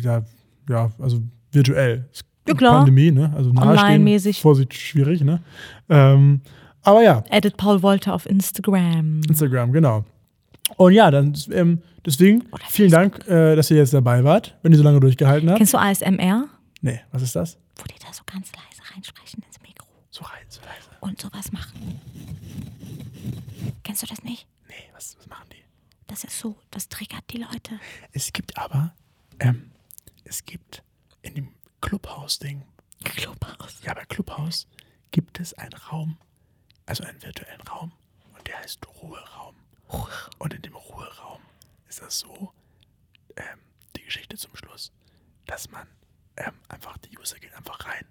ja, 0.02 0.22
ja, 0.68 0.92
also 0.98 1.22
virtuell. 1.50 2.08
Es 2.12 2.22
Ja, 2.48 2.54
klar. 2.54 2.76
Pandemie, 2.78 3.10
ne? 3.12 3.32
Also 3.36 3.50
Online-mäßig. 3.50 4.40
Vorsicht, 4.40 4.74
schwierig, 4.74 5.22
ne? 5.22 5.40
Ähm, 5.88 6.40
aber 6.82 7.02
ja, 7.02 7.22
Edit 7.30 7.56
Paul 7.56 7.82
Wolter 7.82 8.14
auf 8.14 8.26
Instagram. 8.26 9.20
Instagram, 9.28 9.72
genau. 9.72 10.04
Und 10.76 10.92
ja, 10.94 11.10
dann 11.10 11.36
ähm, 11.52 11.82
deswegen 12.04 12.42
Oder 12.50 12.64
vielen 12.68 12.90
Dank, 12.90 13.26
äh, 13.28 13.54
dass 13.54 13.70
ihr 13.70 13.76
jetzt 13.76 13.94
dabei 13.94 14.24
wart, 14.24 14.56
wenn 14.62 14.72
ihr 14.72 14.78
so 14.78 14.84
lange 14.84 14.98
durchgehalten 15.00 15.48
habt. 15.48 15.58
Kennst 15.58 15.74
du 15.74 15.78
ASMR? 15.78 16.48
Nee, 16.80 17.00
was 17.12 17.22
ist 17.22 17.36
das? 17.36 17.58
Wo 17.76 17.84
die 17.84 17.98
da 18.04 18.12
so 18.12 18.22
ganz 18.26 18.50
leise 18.52 18.82
reinsprechen 18.94 19.44
ins 19.46 19.60
Mikro 19.62 19.86
So 20.10 20.24
rein, 20.24 20.44
so 20.48 20.60
leise. 20.62 20.88
und 21.00 21.20
sowas 21.20 21.52
machen. 21.52 22.00
Kennst 23.84 24.02
du 24.02 24.06
das 24.06 24.22
nicht? 24.24 24.46
Nee, 24.68 24.74
was, 24.94 25.16
was 25.18 25.28
machen 25.28 25.46
die? 25.52 25.62
Das 26.06 26.24
ist 26.24 26.38
so, 26.38 26.56
das 26.70 26.88
triggert 26.88 27.22
die 27.30 27.38
Leute. 27.38 27.78
Es 28.12 28.32
gibt 28.32 28.56
aber, 28.58 28.92
ähm, 29.38 29.70
es 30.24 30.44
gibt 30.44 30.82
in 31.22 31.34
dem 31.34 31.48
Clubhouse-Ding, 31.82 32.64
Clubhaus. 33.04 33.82
ja, 33.82 33.92
bei 33.92 34.04
Clubhouse 34.06 34.66
gibt 35.10 35.40
es 35.40 35.52
einen 35.54 35.74
Raum, 35.74 36.16
also 36.86 37.04
einen 37.04 37.20
virtuellen 37.22 37.60
Raum, 37.62 37.92
und 38.34 38.46
der 38.46 38.58
heißt 38.60 38.86
Ruheraum. 39.02 39.56
Und 40.38 40.54
in 40.54 40.62
dem 40.62 40.74
Ruheraum 40.74 41.42
ist 41.88 42.00
das 42.00 42.20
so, 42.20 42.52
ähm, 43.36 43.58
die 43.96 44.02
Geschichte 44.02 44.36
zum 44.36 44.56
Schluss, 44.56 44.90
dass 45.46 45.70
man 45.70 45.86
ähm, 46.38 46.54
einfach, 46.68 46.96
die 46.98 47.18
User 47.18 47.38
gehen 47.38 47.52
einfach 47.52 47.84
rein, 47.84 48.06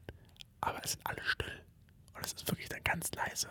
aber 0.60 0.84
es 0.84 0.92
sind 0.92 1.08
alle 1.08 1.24
still. 1.24 1.66
Und 2.14 2.26
es 2.26 2.34
ist 2.34 2.48
wirklich 2.48 2.70
dann 2.70 2.84
ganz 2.84 3.12
leise. 3.14 3.50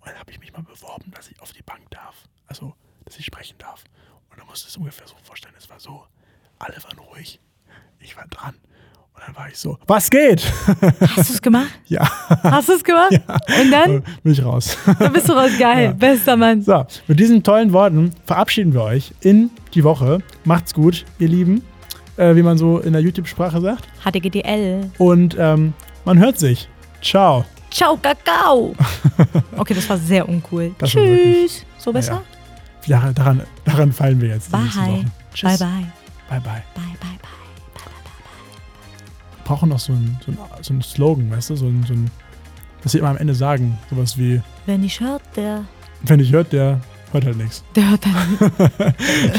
Und 0.00 0.08
dann 0.08 0.18
habe 0.18 0.30
ich 0.32 0.40
mich 0.40 0.52
mal 0.52 0.62
beworben, 0.62 1.10
dass 1.12 1.28
ich 1.30 1.40
auf 1.40 1.52
die 1.52 1.62
Bank 1.62 1.88
darf. 1.90 2.28
Also, 2.46 2.74
dass 3.04 3.18
ich 3.18 3.24
sprechen 3.24 3.56
darf. 3.58 3.84
Und 4.28 4.38
dann 4.38 4.46
musst 4.46 4.64
du 4.64 4.68
es 4.68 4.76
ungefähr 4.76 5.06
so 5.06 5.16
vorstellen, 5.22 5.54
es 5.56 5.70
war 5.70 5.80
so, 5.80 6.06
alle 6.58 6.82
waren 6.82 6.98
ruhig, 6.98 7.40
ich 8.00 8.16
war 8.16 8.26
dran. 8.28 8.60
Und 9.14 9.22
dann 9.26 9.36
war 9.36 9.48
ich 9.48 9.56
so, 9.58 9.78
was 9.86 10.08
geht? 10.08 10.42
Hast 11.16 11.28
du 11.30 11.34
es 11.34 11.42
gemacht? 11.42 11.68
ja, 11.88 12.08
Hast 12.42 12.68
du 12.68 12.72
es 12.72 12.84
gemacht? 12.84 13.12
Und 13.12 13.70
dann? 13.70 14.02
bin 14.22 14.32
ich 14.32 14.42
raus. 14.44 14.76
Dann 14.98 15.12
bist 15.12 15.28
du 15.28 15.32
raus. 15.34 15.50
Geil. 15.58 15.84
Ja. 15.86 15.92
Bester 15.92 16.36
Mann. 16.36 16.62
So, 16.62 16.84
mit 17.06 17.20
diesen 17.20 17.42
tollen 17.42 17.72
Worten 17.72 18.12
verabschieden 18.26 18.72
wir 18.72 18.82
euch 18.82 19.12
in 19.20 19.50
die 19.74 19.84
Woche. 19.84 20.20
Macht's 20.44 20.72
gut, 20.72 21.04
ihr 21.18 21.28
Lieben, 21.28 21.62
äh, 22.16 22.34
wie 22.34 22.42
man 22.42 22.56
so 22.56 22.78
in 22.78 22.92
der 22.94 23.02
YouTube-Sprache 23.02 23.60
sagt. 23.60 23.86
HDGDL. 24.04 24.90
Und 24.98 25.36
ähm, 25.38 25.74
man 26.04 26.18
hört 26.18 26.38
sich. 26.38 26.68
Ciao. 27.02 27.44
Ciao, 27.70 27.96
Kakao. 27.96 28.74
Okay, 29.56 29.74
das 29.74 29.88
war 29.90 29.98
sehr 29.98 30.26
uncool. 30.26 30.74
Das 30.78 30.90
Tschüss. 30.90 31.66
So 31.76 31.92
besser? 31.92 32.22
Daran, 32.88 33.14
daran, 33.14 33.42
daran 33.66 33.92
fallen 33.92 34.18
wir 34.20 34.30
jetzt. 34.30 34.50
Bye. 34.50 34.62
Bye, 34.74 35.04
Tschüss. 35.34 35.58
bye. 35.58 35.68
Bye, 36.30 36.40
bye. 36.40 36.62
Bye, 36.74 36.82
bye, 37.00 37.18
brauchen 39.50 39.68
noch 39.68 39.80
so 39.80 39.92
einen 39.92 40.16
so 40.24 40.30
ein, 40.30 40.38
so 40.62 40.72
ein 40.74 40.80
Slogan, 40.80 41.28
weißt 41.32 41.50
du? 41.50 41.56
So 41.56 41.66
ein, 41.66 41.84
so 41.86 41.92
ein, 41.92 42.08
dass 42.82 42.92
sie 42.92 42.98
immer 42.98 43.08
am 43.08 43.16
Ende 43.16 43.34
sagen. 43.34 43.76
Sowas 43.90 44.16
wie, 44.16 44.40
Wer 44.66 44.78
nicht 44.78 45.00
hört, 45.00 45.22
der, 45.34 45.64
wenn 46.02 46.20
ich 46.20 46.30
hört, 46.30 46.52
der 46.52 46.80
hört 47.10 47.24
halt 47.24 47.36
nichts. 47.36 47.64
der 47.74 47.90
hört 47.90 48.06
dann. 48.06 48.38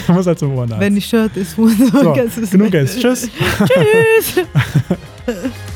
Der 0.07 0.15
muss 0.15 0.27
halt 0.27 0.37
zum 0.37 0.53
Ohr 0.57 0.67
nach. 0.67 0.81
Wer 0.81 0.89
nicht 0.89 1.13
hört, 1.13 1.37
ist 1.37 1.57
wohl 1.57 1.69
So, 1.69 2.13
genug 2.51 2.73
jetzt. 2.73 2.99
Tschüss. 2.99 3.29
Tschüss. 3.65 4.45